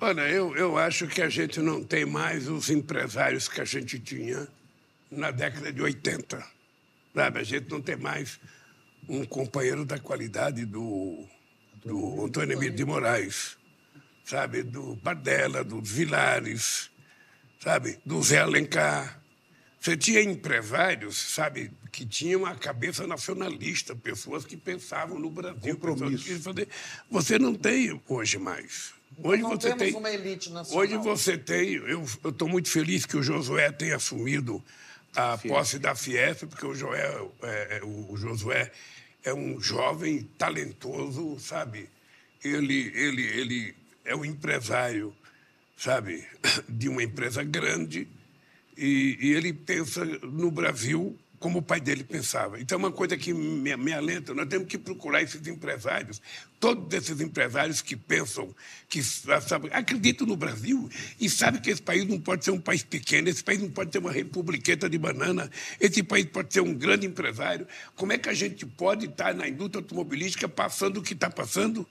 [0.00, 3.98] Olha, eu, eu acho que a gente não tem mais os empresários que a gente
[3.98, 4.48] tinha
[5.10, 6.42] na década de 80.
[7.14, 7.38] Sabe?
[7.40, 8.40] A gente não tem mais
[9.08, 11.26] um companheiro da qualidade do,
[11.84, 13.59] do Antônio Emílio de Moraes
[14.30, 16.88] sabe, do Bardella, dos Vilares,
[17.58, 19.20] sabe, do Zé Alencar.
[19.80, 26.22] Você tinha empresários, sabe, que tinham a cabeça nacionalista, pessoas que pensavam no Brasil, pessoas
[26.22, 26.68] que fazer.
[27.10, 28.92] Você não tem hoje mais.
[29.18, 30.84] Hoje não você tem uma elite nacional.
[30.84, 31.72] Hoje você tem.
[31.72, 34.62] Eu estou muito feliz que o Josué tenha assumido
[35.16, 35.48] a Fiesp.
[35.48, 38.70] posse da Fiesp, porque o, Joel, é, é, o Josué
[39.24, 41.88] é um jovem talentoso, sabe?
[42.44, 43.79] Ele, ele, ele
[44.10, 45.14] é o empresário,
[45.76, 46.26] sabe,
[46.68, 48.08] de uma empresa grande
[48.76, 52.60] e, e, ele pensa no Brasil como o pai dele pensava.
[52.60, 54.34] Então, é uma coisa que me, me alenta.
[54.34, 56.20] Nós temos que procurar esses empresários,
[56.58, 58.54] todos esses empresários que pensam,
[58.88, 62.82] que sabe, acreditam no Brasil e sabem que esse país não pode ser um país
[62.82, 66.74] pequeno, esse país não pode ser uma republiqueta de banana, esse país pode ser um
[66.74, 67.66] grande empresário.
[67.94, 71.86] Como é que a gente pode estar na indústria automobilística passando o que está passando?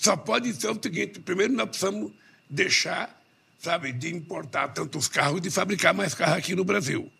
[0.00, 2.10] Só pode ser o seguinte: primeiro, nós precisamos
[2.48, 3.22] deixar,
[3.58, 7.12] sabe, de importar tantos carros de fabricar mais carros aqui no Brasil.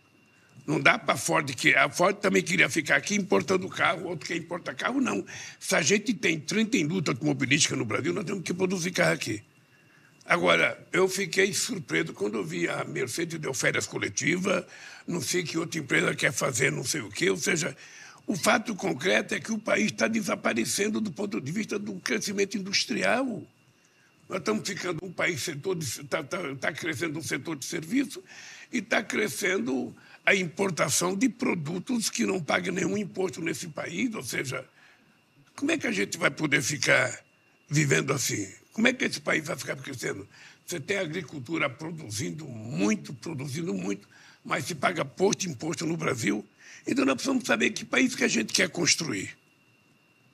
[0.67, 4.27] Não dá para a Ford que a Ford também queria ficar aqui importando carro, outro
[4.27, 5.23] quer importar carro, não.
[5.59, 9.43] Se a gente tem 30 indústrias automobilísticas no Brasil, nós temos que produzir carro aqui.
[10.25, 14.65] Agora, eu fiquei surpreso quando eu vi a Mercedes deu férias coletivas,
[15.07, 17.77] não sei que outra empresa quer fazer não sei o quê, ou seja,
[18.31, 22.57] o fato concreto é que o país está desaparecendo do ponto de vista do crescimento
[22.57, 23.43] industrial.
[24.29, 28.23] Nós estamos ficando um país está tá, tá crescendo o setor de serviço
[28.73, 29.93] e está crescendo
[30.25, 34.15] a importação de produtos que não pagam nenhum imposto nesse país.
[34.15, 34.65] Ou seja,
[35.57, 37.19] como é que a gente vai poder ficar
[37.69, 38.49] vivendo assim?
[38.73, 40.29] Como é que esse país vai ficar crescendo?
[40.65, 44.09] Você tem a agricultura produzindo muito, produzindo muito,
[44.45, 46.47] mas se paga pouco imposto no Brasil
[46.87, 49.37] então nós precisamos saber que país que a gente quer construir.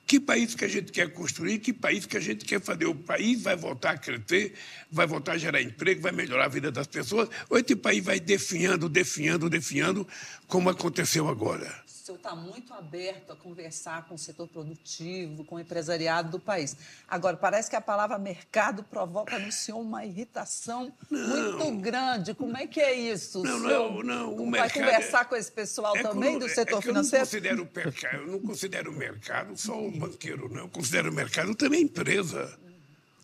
[0.05, 2.85] Que país que a gente quer construir, que país que a gente quer fazer.
[2.85, 4.53] O país vai voltar a crescer,
[4.89, 8.17] vai voltar a gerar emprego, vai melhorar a vida das pessoas, ou esse país vai
[8.17, 10.07] definhando, definhando, definhando,
[10.47, 15.59] como aconteceu agora senhor está muito aberto a conversar com o setor produtivo, com o
[15.59, 16.75] empresariado do país.
[17.07, 21.57] Agora, parece que a palavra mercado provoca no senhor uma irritação não.
[21.57, 22.33] muito grande.
[22.33, 23.43] Como é que é isso?
[23.43, 24.35] Não, não, não.
[24.35, 25.25] O vai conversar é...
[25.25, 27.25] com esse pessoal é também do é setor é financeiro?
[27.25, 30.61] Eu não, considero mercado, eu não considero o mercado só o banqueiro, não.
[30.61, 32.57] Eu considero o mercado também empresa.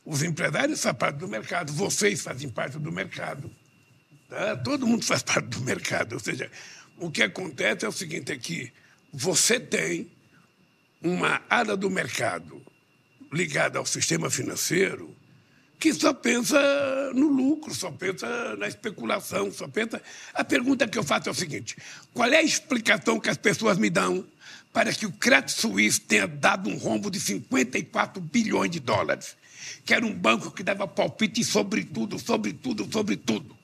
[0.05, 3.49] Os empresários fazem parte do mercado, vocês fazem parte do mercado.
[4.27, 4.57] Tá?
[4.57, 6.13] Todo mundo faz parte do mercado.
[6.13, 6.51] Ou seja,
[7.03, 8.71] o que acontece é o seguinte: é que
[9.11, 10.09] você tem
[11.01, 12.61] uma área do mercado
[13.31, 15.13] ligada ao sistema financeiro
[15.79, 16.57] que só pensa
[17.13, 20.01] no lucro, só pensa na especulação, só pensa.
[20.33, 21.75] A pergunta que eu faço é o seguinte:
[22.13, 24.25] qual é a explicação que as pessoas me dão
[24.71, 29.35] para que o Credit Suisse tenha dado um rombo de 54 bilhões de dólares,
[29.85, 33.55] que era um banco que dava palpite sobre tudo, sobre tudo, sobre tudo.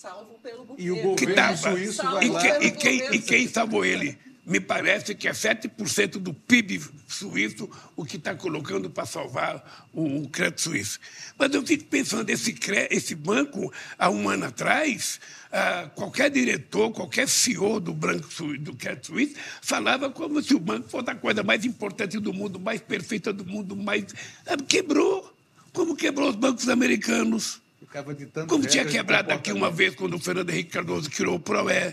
[0.00, 0.76] Salvo pelo governo.
[0.78, 2.40] E o governo Que dava, suíço vai e, lá...
[2.40, 4.16] que- e quem, e quem salvou ele?
[4.46, 10.22] Me parece que é 7% do PIB suíço o que está colocando para salvar o,
[10.22, 10.98] o crédito suíço.
[11.38, 15.20] Mas eu fico pensando, esse, cre- esse banco, há um ano atrás,
[15.52, 18.26] ah, qualquer diretor, qualquer CEO do, branco,
[18.58, 22.58] do crédito suíço falava como se o banco fosse a coisa mais importante do mundo,
[22.58, 24.06] mais perfeita do mundo, mais...
[24.46, 25.30] Ah, Quebrou.
[25.74, 27.60] Como quebrou os bancos americanos.
[27.90, 28.14] Ficava
[28.46, 31.92] Como tinha quebrado aqui uma vez quando o Fernando Henrique Cardoso criou o PROE.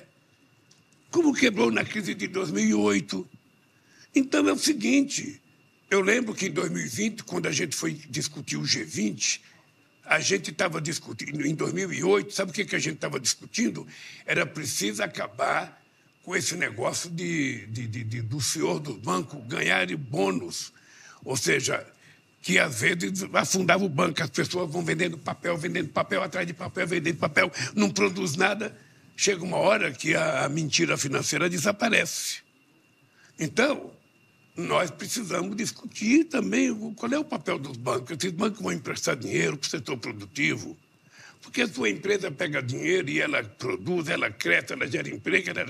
[1.10, 3.28] Como quebrou na crise de 2008.
[4.14, 5.42] Então é o seguinte,
[5.90, 9.40] eu lembro que em 2020, quando a gente foi discutir o G20,
[10.06, 13.88] a gente estava discutindo, em 2008, sabe o que, que a gente estava discutindo?
[14.24, 15.82] Era preciso acabar
[16.22, 20.72] com esse negócio de, de- de- de- do senhor do banco ganhar bônus.
[21.26, 21.86] Ou seja,
[22.42, 26.54] que às vezes afundava o banco, as pessoas vão vendendo papel, vendendo papel atrás de
[26.54, 28.76] papel, vendendo papel, não produz nada.
[29.16, 32.38] Chega uma hora que a, mentira financeira desaparece.
[33.40, 33.92] Então,
[34.56, 38.16] nós precisamos discutir também qual é o papel dos bancos.
[38.18, 40.78] Esses bancos vão emprestar dinheiro para o setor produtivo.
[41.42, 45.66] Porque a sua empresa pega dinheiro e ela produz, ela cresce, ela gera emprego, ela...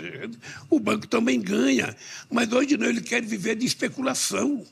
[0.69, 1.95] o banco também ganha.
[2.29, 4.65] Mas hoje não, ele quer viver de especulação.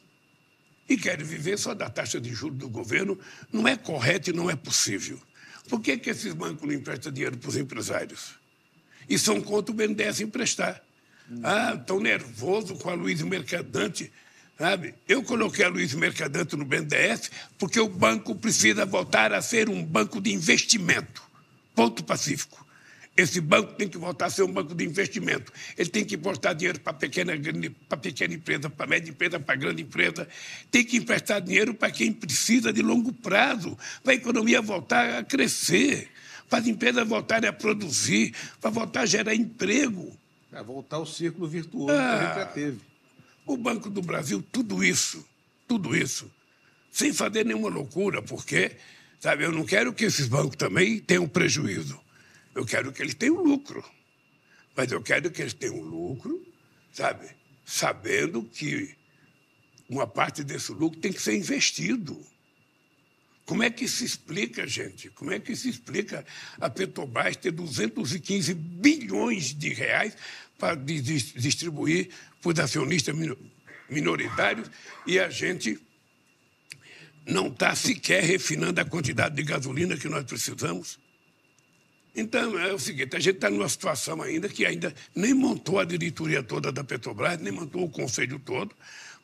[0.88, 3.20] E quer viver só da taxa de juros do governo.
[3.52, 5.20] Não é correto e não é possível.
[5.68, 8.36] Por que, que esses bancos não emprestam dinheiro para os empresários?
[9.10, 10.82] e são contra o BNDES emprestar.
[11.44, 14.12] Ah, tão nervoso com a Luiz Mercadante.
[14.58, 14.96] Sabe?
[15.08, 19.84] Eu coloquei a Luiz Mercadante no BNDES porque o banco precisa voltar a ser um
[19.84, 21.24] banco de investimento.
[21.74, 22.65] Ponto pacífico.
[23.18, 25.52] Esse banco tem que voltar a ser um banco de investimento.
[25.78, 27.32] Ele tem que emprestar dinheiro para pequena,
[27.88, 30.28] para pequena empresa, para média empresa, para grande empresa.
[30.70, 35.24] Tem que emprestar dinheiro para quem precisa de longo prazo, para a economia voltar a
[35.24, 36.10] crescer,
[36.50, 40.12] para as empresas voltarem a produzir, para voltar a gerar emprego.
[40.52, 42.80] Para voltar ao círculo virtuoso que a gente já teve.
[43.46, 45.26] O Banco do Brasil, tudo isso,
[45.66, 46.30] tudo isso,
[46.92, 48.72] sem fazer nenhuma loucura, porque,
[49.20, 52.04] sabe, eu não quero que esses bancos também tenham prejuízo.
[52.56, 53.84] Eu quero que eles tenham lucro.
[54.76, 56.46] Mas eu quero que eles tenham lucro,
[56.92, 57.28] sabe,
[57.66, 58.96] sabendo que
[59.90, 62.26] uma parte desse lucro tem que ser investido.
[63.46, 65.10] Como é que se explica, gente?
[65.12, 66.26] Como é que se explica
[66.60, 70.18] a Petrobras ter 215 bilhões de reais
[70.58, 72.10] para di- dis- distribuir
[72.42, 73.38] para os acionistas mino-
[73.90, 74.70] minoritários
[75.06, 75.80] e a gente
[77.26, 81.00] não está sequer refinando a quantidade de gasolina que nós precisamos?
[82.16, 85.84] Então, é o seguinte, a gente está numa situação ainda que ainda nem montou a
[85.84, 88.74] diretoria toda da Petrobras, nem montou o conselho todo,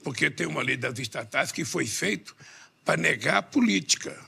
[0.03, 2.35] porque tem uma lei das estatais que foi feito
[2.83, 4.19] para negar a política.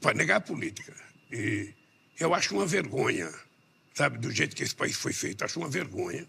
[0.00, 0.94] Para negar a política.
[1.32, 1.74] E
[2.18, 3.28] eu acho uma vergonha,
[3.92, 5.44] sabe, do jeito que esse país foi feito.
[5.44, 6.26] Acho uma vergonha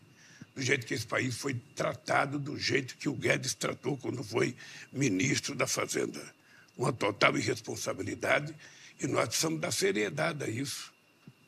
[0.56, 4.56] do jeito que esse país foi tratado, do jeito que o Guedes tratou quando foi
[4.92, 6.22] ministro da Fazenda.
[6.76, 8.56] Uma total irresponsabilidade
[9.02, 10.92] e nós precisamos dar seriedade a isso.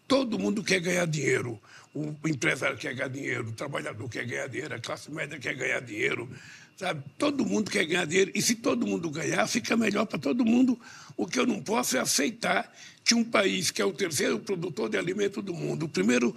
[0.08, 1.60] Todo mundo quer ganhar dinheiro.
[1.94, 5.80] O empresário quer ganhar dinheiro, o trabalhador quer ganhar dinheiro, a classe média quer ganhar
[5.80, 6.30] dinheiro.
[6.76, 7.04] Sabe?
[7.20, 8.32] Todo mundo quer ganhar dinheiro.
[8.34, 10.80] E se todo mundo ganhar, fica melhor para todo mundo.
[11.16, 12.74] O que eu não posso é aceitar
[13.06, 16.36] que um país que é o terceiro produtor de alimento do mundo, o primeiro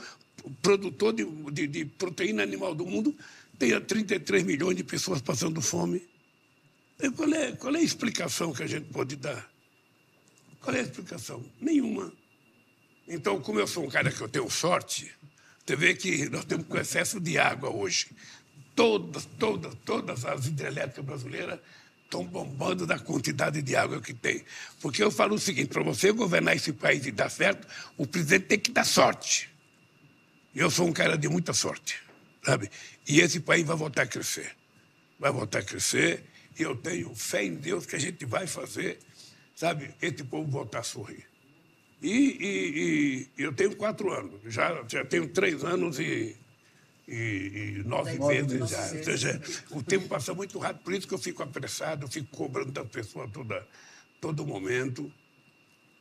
[0.62, 3.16] produtor de, de- de proteína animal do mundo,
[3.58, 6.02] tenha 33 milhões de pessoas passando fome.
[7.00, 9.50] E Qual é, qual é a explicação que a gente pode dar?
[10.66, 11.44] Qual é a explicação?
[11.60, 12.12] Nenhuma.
[13.06, 15.14] Então, como eu sou um cara que eu tenho sorte,
[15.64, 18.08] você vê que nós temos com excesso de água hoje.
[18.74, 21.60] Todas, todas, todas as hidrelétricas brasileiras
[22.02, 24.44] estão bombando da quantidade de água que tem.
[24.80, 27.64] Porque eu falo o seguinte, para você governar esse país e dar certo,
[27.96, 29.48] o presidente tem que dar sorte.
[30.52, 32.02] Eu sou um cara de muita sorte,
[32.44, 32.68] sabe?
[33.06, 34.56] E esse país vai voltar a crescer.
[35.16, 36.24] Vai voltar a crescer
[36.58, 38.98] e eu tenho fé em Deus que a gente vai fazer,
[39.56, 41.24] sabe, esse povo voltar a sorrir.
[42.02, 46.36] E, e- e eu tenho quatro anos, já, já tenho três anos e,
[47.08, 48.98] e- nove meses já.
[48.98, 52.28] Ou seja, o tempo passa muito rápido, por isso que eu fico apressado, eu fico
[52.36, 53.66] cobrando da pessoa toda,
[54.20, 55.10] todo momento.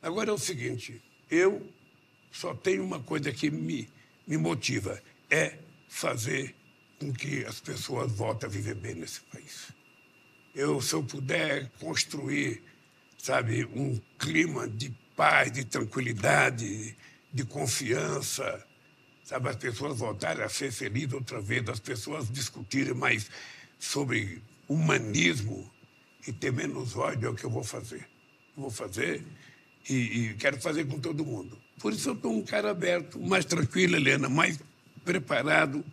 [0.02, 1.02] Agora é o seguinte,
[1.32, 1.66] eu
[2.32, 3.90] só tenho uma coisa que me,
[4.28, 5.58] me motiva, é
[5.88, 6.54] fazer
[7.00, 9.72] com que as pessoas voltem a viver bem nesse país.
[10.54, 12.62] Eu, se eu puder construir,
[13.26, 16.96] sabe, um clima de paz, de tranquilidade,
[17.34, 18.64] de confiança,
[19.24, 23.32] sabe, as pessoas voltarem a ser felizes outra vez, as pessoas discutirem mais
[23.80, 25.68] sobre humanismo
[26.28, 28.08] e ter menos ódio é o que eu vou fazer.
[28.56, 29.26] vou fazer
[29.90, 31.58] e, e, quero fazer com todo mundo.
[31.80, 34.60] Por isso eu estou um cara aberto, mais tranquilo, Helena, mais
[35.04, 35.84] preparado,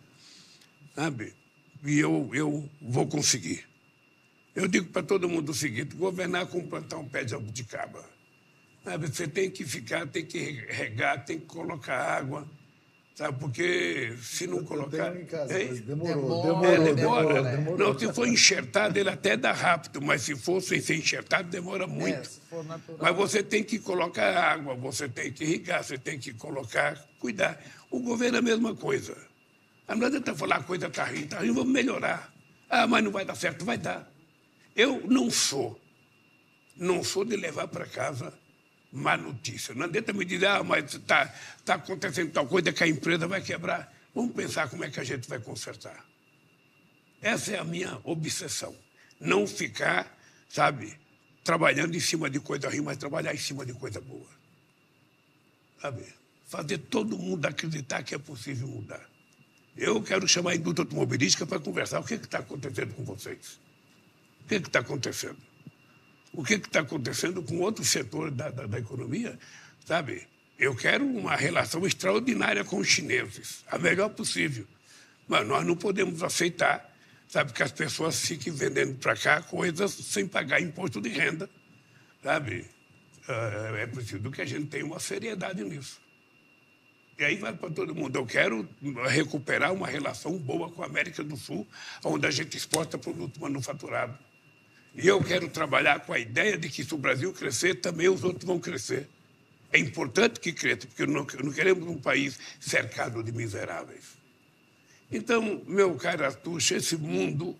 [0.93, 1.33] sabe?
[1.83, 3.72] E eu, eu vou conseguir.
[4.55, 8.03] Eu digo para todo mundo o seguinte: governar com plantar um pé de abuticaba.
[8.99, 12.47] Você tem que ficar, tem que regar, tem que colocar água.
[13.15, 15.15] Sabe, porque se não eu colocar.
[15.15, 17.43] Em casa, é, demorou, demorou, demorou, demora.
[17.43, 21.47] demorou, Não, se for enxertado, ele até dá rápido, mas se for sem ser enxertado,
[21.47, 22.17] demora muito.
[22.17, 22.97] É, se for natural.
[22.99, 27.63] Mas você tem que colocar água, você tem que irrigar, você tem que colocar, cuidar.
[27.91, 29.15] O governo é a mesma coisa.
[29.87, 32.33] Não adianta falar a coisa está ruim, está ruim, vamos melhorar.
[32.67, 34.11] Ah, mas não vai dar certo, vai dar.
[34.75, 35.79] Eu não sou,
[36.75, 38.33] não sou de levar para casa
[38.93, 39.73] má notícia.
[39.73, 41.25] Não adianta me dizer, ah, mas está
[41.65, 43.91] tá acontecendo tal coisa que a empresa vai quebrar.
[44.13, 46.05] Vamos pensar como é que a gente vai consertar.
[47.19, 48.75] Essa é a minha obsessão.
[49.19, 50.15] Não ficar,
[50.47, 50.95] sabe,
[51.43, 54.29] trabalhando em cima de coisa ruim, mas trabalhar em cima de coisa boa.
[55.81, 56.05] Sabe?
[56.45, 59.09] Fazer todo mundo acreditar que é possível mudar.
[59.75, 61.99] Eu quero chamar a indústria automobilística para conversar.
[61.99, 63.59] O que está acontecendo com vocês?
[64.43, 65.37] O que está acontecendo?
[66.33, 69.37] O que está acontecendo com outros setores da, da, da economia?
[69.85, 70.27] Sabe?
[70.57, 74.67] Eu quero uma relação extraordinária com os chineses, a melhor possível.
[75.27, 76.93] Mas nós não podemos aceitar,
[77.27, 81.49] sabe, que as pessoas fiquem vendendo para cá coisas sem pagar imposto de renda,
[82.21, 82.65] sabe?
[83.27, 86.01] Ah, é preciso que a gente tenha uma seriedade nisso.
[87.17, 88.17] E aí vai para todo mundo.
[88.17, 88.67] Eu quero
[89.07, 91.67] recuperar uma relação boa com a América do Sul,
[92.03, 94.17] onde a gente exporta produto manufaturado.
[94.95, 98.23] E eu quero trabalhar com a ideia de que se o Brasil crescer, também os
[98.23, 99.09] outros vão crescer.
[99.71, 104.17] É importante que cresça, porque não, não queremos um país cercado de miseráveis.
[105.11, 107.57] Então, meu caro Artuxa, esse mundo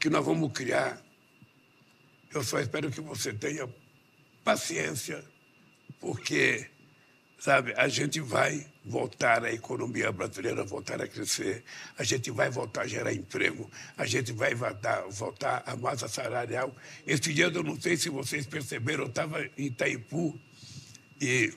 [0.00, 1.02] que nós vamos criar,
[2.32, 3.68] eu só espero que você tenha
[4.44, 5.22] paciência,
[6.00, 6.70] porque
[7.38, 11.62] Sabe, a gente vai voltar a economia brasileira voltar a crescer,
[11.98, 16.74] a gente vai voltar a gerar emprego, a gente vai voltar, voltar a massa salarial.
[17.06, 20.38] Esse dia eu não sei se vocês perceberam, eu estava em Itaipu
[21.20, 21.52] e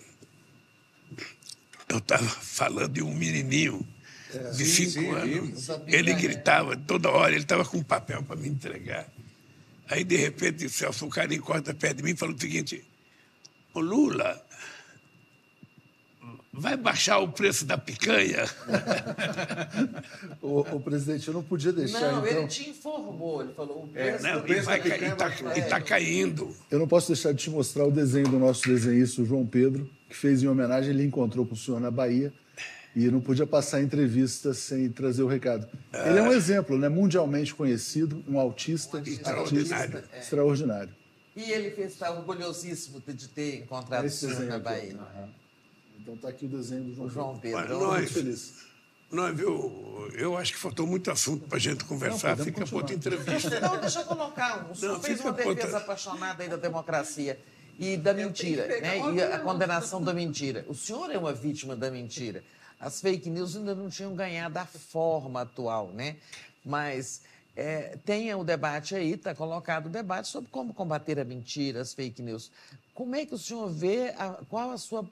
[1.87, 3.87] eu estava falando de um menininho
[4.33, 5.69] é, de sim, cinco sim, anos.
[5.87, 9.07] Ele gritava toda hora, ele estava com um papel para me entregar.
[9.89, 12.85] Aí, de repente, o Celso, o cara encorta perto de mim e falou o seguinte:
[13.73, 14.45] Ô Lula,
[16.53, 18.45] vai baixar o preço da picanha?
[20.41, 21.99] o, o, presidente, eu não podia deixar.
[21.99, 22.39] Não, então...
[22.39, 25.15] ele te informou, ele falou o é, preço, é, não, preço vai, da picanha.
[25.55, 26.55] E está tá caindo.
[26.69, 29.89] Eu não posso deixar de te mostrar o desenho do nosso desenhista, o João Pedro,
[30.09, 32.33] que fez em homenagem, ele encontrou com o senhor na Bahia.
[32.93, 35.65] E não podia passar a entrevista sem trazer o recado.
[35.93, 36.09] Ah.
[36.09, 39.95] Ele é um exemplo, né, mundialmente conhecido, um autista, um extraordinário.
[39.95, 40.19] Artista, é.
[40.19, 40.95] extraordinário.
[41.33, 44.95] E ele está orgulhosíssimo de ter encontrado o senhor na Bahia.
[44.95, 45.40] Uhum.
[46.01, 47.61] Então está aqui o desenho do João, João Pedro.
[47.61, 47.79] Pedro.
[47.79, 48.53] Nós, muito feliz.
[49.11, 52.35] Nós, viu, eu acho que faltou muito assunto para a gente conversar.
[52.35, 53.59] Não, fica para outra entrevista.
[53.59, 54.71] Não, deixa eu colocar.
[54.71, 55.77] O senhor Não, fez uma defesa outra...
[55.77, 57.39] apaixonada aí da democracia
[57.77, 58.97] e da mentira, né?
[59.13, 60.65] E a condenação da mentira.
[60.67, 62.43] O senhor é uma vítima da mentira.
[62.79, 66.15] As fake news ainda não tinham ganhado a forma atual, né?
[66.65, 67.21] Mas
[67.55, 71.93] é, tem o debate aí, está colocado o debate sobre como combater a mentira, as
[71.93, 72.51] fake news.
[72.95, 75.07] Como é que o senhor vê, a, qual a sua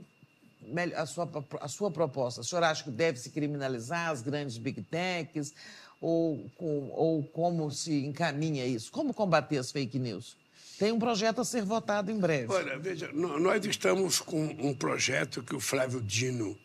[0.96, 1.30] a sua,
[1.62, 2.42] a sua proposta?
[2.42, 5.54] O senhor acha que deve se criminalizar as grandes big techs?
[6.02, 8.92] Ou, com, ou como se encaminha isso?
[8.92, 10.38] Como combater as fake news?
[10.78, 12.54] Tem um projeto a ser votado em breve.
[12.54, 16.58] Olha, veja, nós estamos com um projeto que o Flávio Dino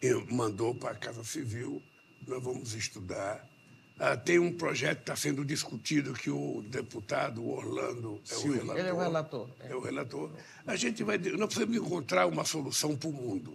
[0.00, 1.82] eh, mandou para a Casa Civil.
[2.26, 3.46] Nós vamos estudar.
[4.00, 8.52] Ah, tem um projeto que está sendo discutido que o deputado Orlando é Sim, o
[8.52, 8.78] relator.
[8.78, 9.48] Ele é o relator.
[9.60, 9.72] É.
[9.72, 10.30] é o relator.
[10.66, 11.18] A gente vai.
[11.18, 13.50] Nós precisamos encontrar uma solução para o mundo.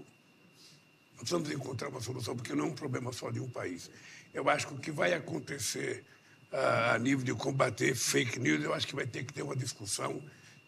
[1.13, 3.89] Nós precisamos encontrar uma solução, porque não é um problema só de um país.
[4.33, 6.03] Eu acho que o que vai acontecer
[6.51, 9.55] ah, a nível de combater fake news, eu acho que vai ter que ter uma
[9.55, 10.21] discussão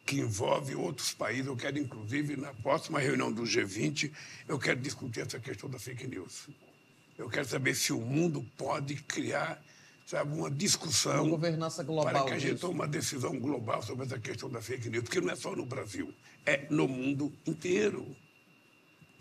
[0.06, 1.48] que envolve outros países.
[1.48, 4.10] Eu quero, inclusive, na próxima reunião do G20,
[4.48, 6.48] eu quero discutir essa questão da fake news.
[7.18, 9.64] Eu quero saber se o mundo pode criar
[10.06, 14.06] sabe, uma discussão uma governança global para que a gente tome uma decisão global sobre
[14.06, 16.14] essa questão da fake news, porque não é só no Brasil,
[16.46, 18.16] é no mundo inteiro.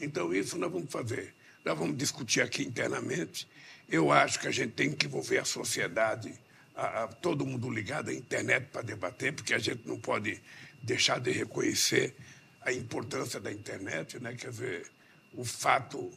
[0.00, 1.34] Então, isso nós vamos fazer.
[1.64, 3.48] Nós vamos discutir aqui internamente.
[3.88, 6.34] Eu acho que a gente tem que envolver a sociedade,
[6.74, 10.40] a, a todo mundo ligado à internet para debater, porque a gente não pode
[10.82, 12.14] deixar de reconhecer
[12.60, 14.34] a importância da internet, né?
[14.34, 14.90] quer dizer,
[15.32, 16.10] o fato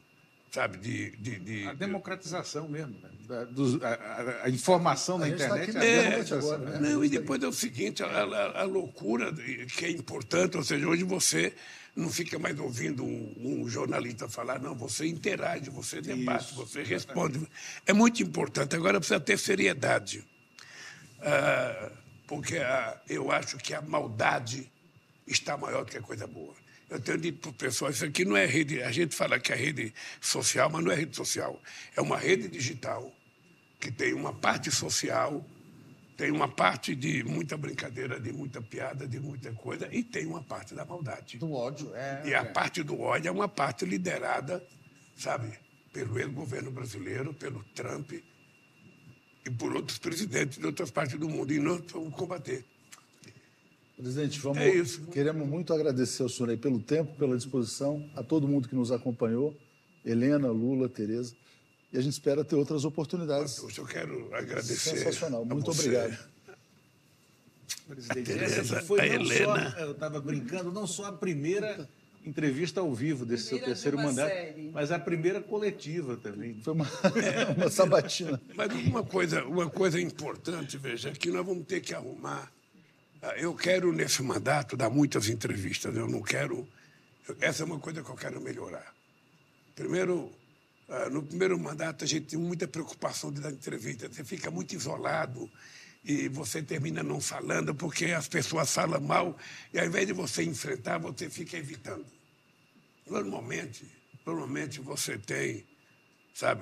[0.57, 3.09] sabe, de, de, de A democratização mesmo, né?
[3.27, 6.01] Da- dos- a, a- a informação na A gente tá internet aqui é a na
[6.03, 6.49] democratização.
[6.55, 6.89] internet agora, né?
[6.93, 10.87] Não, e depois é o seguinte, a, a- a loucura que é importante, ou seja,
[10.87, 11.53] hoje você
[11.95, 17.47] não fica mais ouvindo um, um jornalista falar, não, você interage, você debate, você responde.
[17.85, 18.75] É muito importante.
[18.75, 20.23] Agora precisa ter seriedade.
[21.21, 21.91] Ah,
[22.27, 22.55] porque
[23.09, 24.71] eu acho que a maldade
[25.25, 26.53] está maior do que a coisa boa.
[26.89, 29.51] Eu tenho dito para o pessoal, isso aqui não é rede, a gente fala que
[29.51, 31.61] é rede social, mas não é rede social.
[31.95, 33.13] É uma rede digital
[33.79, 35.45] que tem uma parte social,
[36.15, 40.41] tem uma parte de muita brincadeira, de muita piada, de muita coisa, e tem uma
[40.41, 41.37] parte da maldade.
[41.37, 41.93] Do ódio.
[41.93, 44.65] É, E a parte do ódio é uma parte liderada,
[45.15, 45.59] sabe,
[45.91, 51.51] pelo ex-governo brasileiro, pelo Trump e por outros presidentes de outras partes do mundo.
[51.51, 52.65] E nós vamos combater.
[53.97, 55.01] Presidente, vamos, É isso.
[55.07, 58.91] queremos muito agradecer ao senhor aí pelo tempo, pela disposição, a todo mundo que nos
[58.91, 59.57] acompanhou,
[60.05, 61.35] Helena, Lula, Tereza.
[61.91, 63.57] E a gente espera ter outras oportunidades.
[63.63, 64.97] Hoje eu quero agradecer.
[64.97, 65.41] Sensacional.
[65.41, 65.87] a Muito você.
[65.87, 66.17] obrigado.
[67.87, 69.71] Presidente, A essa Tereza, foi a não Helena.
[69.71, 71.89] só, eu estava brincando, não só a primeira
[72.25, 74.69] entrevista ao vivo desse seu Primeira de terceiro uma mandato, série.
[74.73, 76.59] mas a primeira coletiva também.
[76.61, 76.85] Foi uma,
[77.57, 78.39] uma sabatina.
[78.53, 82.51] Mas uma coisa, uma coisa importante, veja, que nós vamos ter que arrumar.
[83.37, 85.95] Eu quero, nesse mandato, dar muitas entrevistas.
[85.95, 86.67] Eu não quero.
[87.39, 88.93] Essa é uma coisa que eu quero melhorar.
[89.75, 90.31] Primeiro,
[90.89, 94.07] ah, no primeiro mandato, a gente tem muita preocupação de dar entrevista.
[94.07, 95.49] Você fica muito isolado
[96.03, 99.37] e você termina não falando porque as pessoas falam mal
[99.73, 102.05] e, ao invés de você enfrentar, você fica evitando.
[103.05, 103.85] Normalmente,
[104.25, 105.65] normalmente você tem
[106.37, 106.61] Sabe,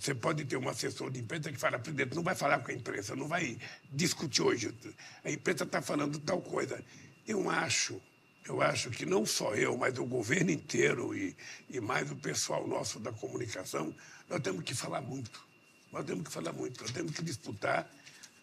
[0.00, 2.74] você pode ter um assessor de imprensa que fala, presidente, não vai falar com a
[2.74, 3.56] imprensa, não vai
[3.92, 4.74] discutir hoje.
[5.22, 6.84] A imprensa está falando tal coisa.
[7.24, 8.02] Eu acho,
[8.44, 11.36] eu acho que não só eu, mas o governo inteiro e,
[11.70, 13.94] e mais o pessoal nosso da comunicação,
[14.28, 15.40] nós temos que falar muito.
[15.92, 17.88] Nós temos que falar muito, nós temos que disputar,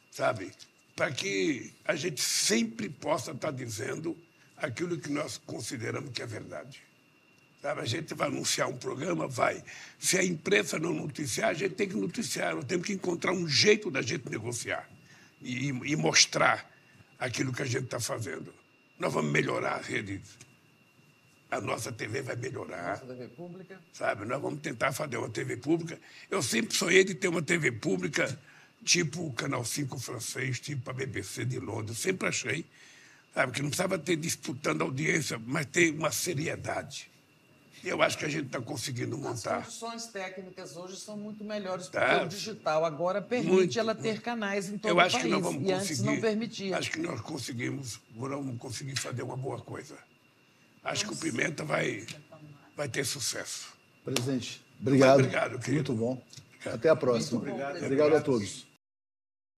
[0.10, 0.50] sabe,
[0.96, 4.18] para que a gente sempre possa estar dizendo
[4.56, 6.89] aquilo que nós consideramos que é verdade.
[7.62, 9.62] Sabe, a gente vai anunciar um programa, vai.
[10.00, 12.56] Se a imprensa não noticiar, a gente tem que noticiar.
[12.56, 14.90] Nós temos que encontrar um jeito da gente negociar
[15.42, 16.70] e, e mostrar
[17.20, 18.54] aquilo que a gente está fazendo.
[18.98, 20.38] Nós vamos melhorar as redes.
[21.52, 23.82] A nossa TV vai melhorar, TV pública.
[23.92, 24.24] sabe?
[24.24, 26.00] Nós vamos tentar fazer uma TV pública.
[26.30, 28.40] Eu sempre sonhei de ter uma TV pública
[28.86, 31.98] tipo o Canal 5 francês, tipo a BBC de Londres.
[31.98, 32.66] Sempre achei,
[33.34, 37.10] sabe, que não precisava ter disputando audiência, mas ter uma seriedade.
[37.84, 39.64] E eu acho que a gente está conseguindo As montar.
[39.64, 42.02] condições técnicas hoje são muito melhores Tá.
[42.10, 45.24] porque o digital agora permite Muito, ela ter canais em todo Eu o acho país.
[45.26, 45.74] que nós vamos e conseguir.
[45.82, 46.78] antes não permitia.
[46.78, 49.98] Acho que nós conseguimos, vamos conseguir fazer uma boa coisa.
[50.84, 52.06] Acho que o Pimenta vai,
[52.76, 53.70] vai ter sucesso.
[54.04, 55.20] Presidente, obrigado.
[55.20, 55.94] Obrigado, querido.
[55.94, 56.24] Muito bom.
[56.66, 57.40] Até a próxima.
[57.42, 58.69] Muito bom, obrigado a todos.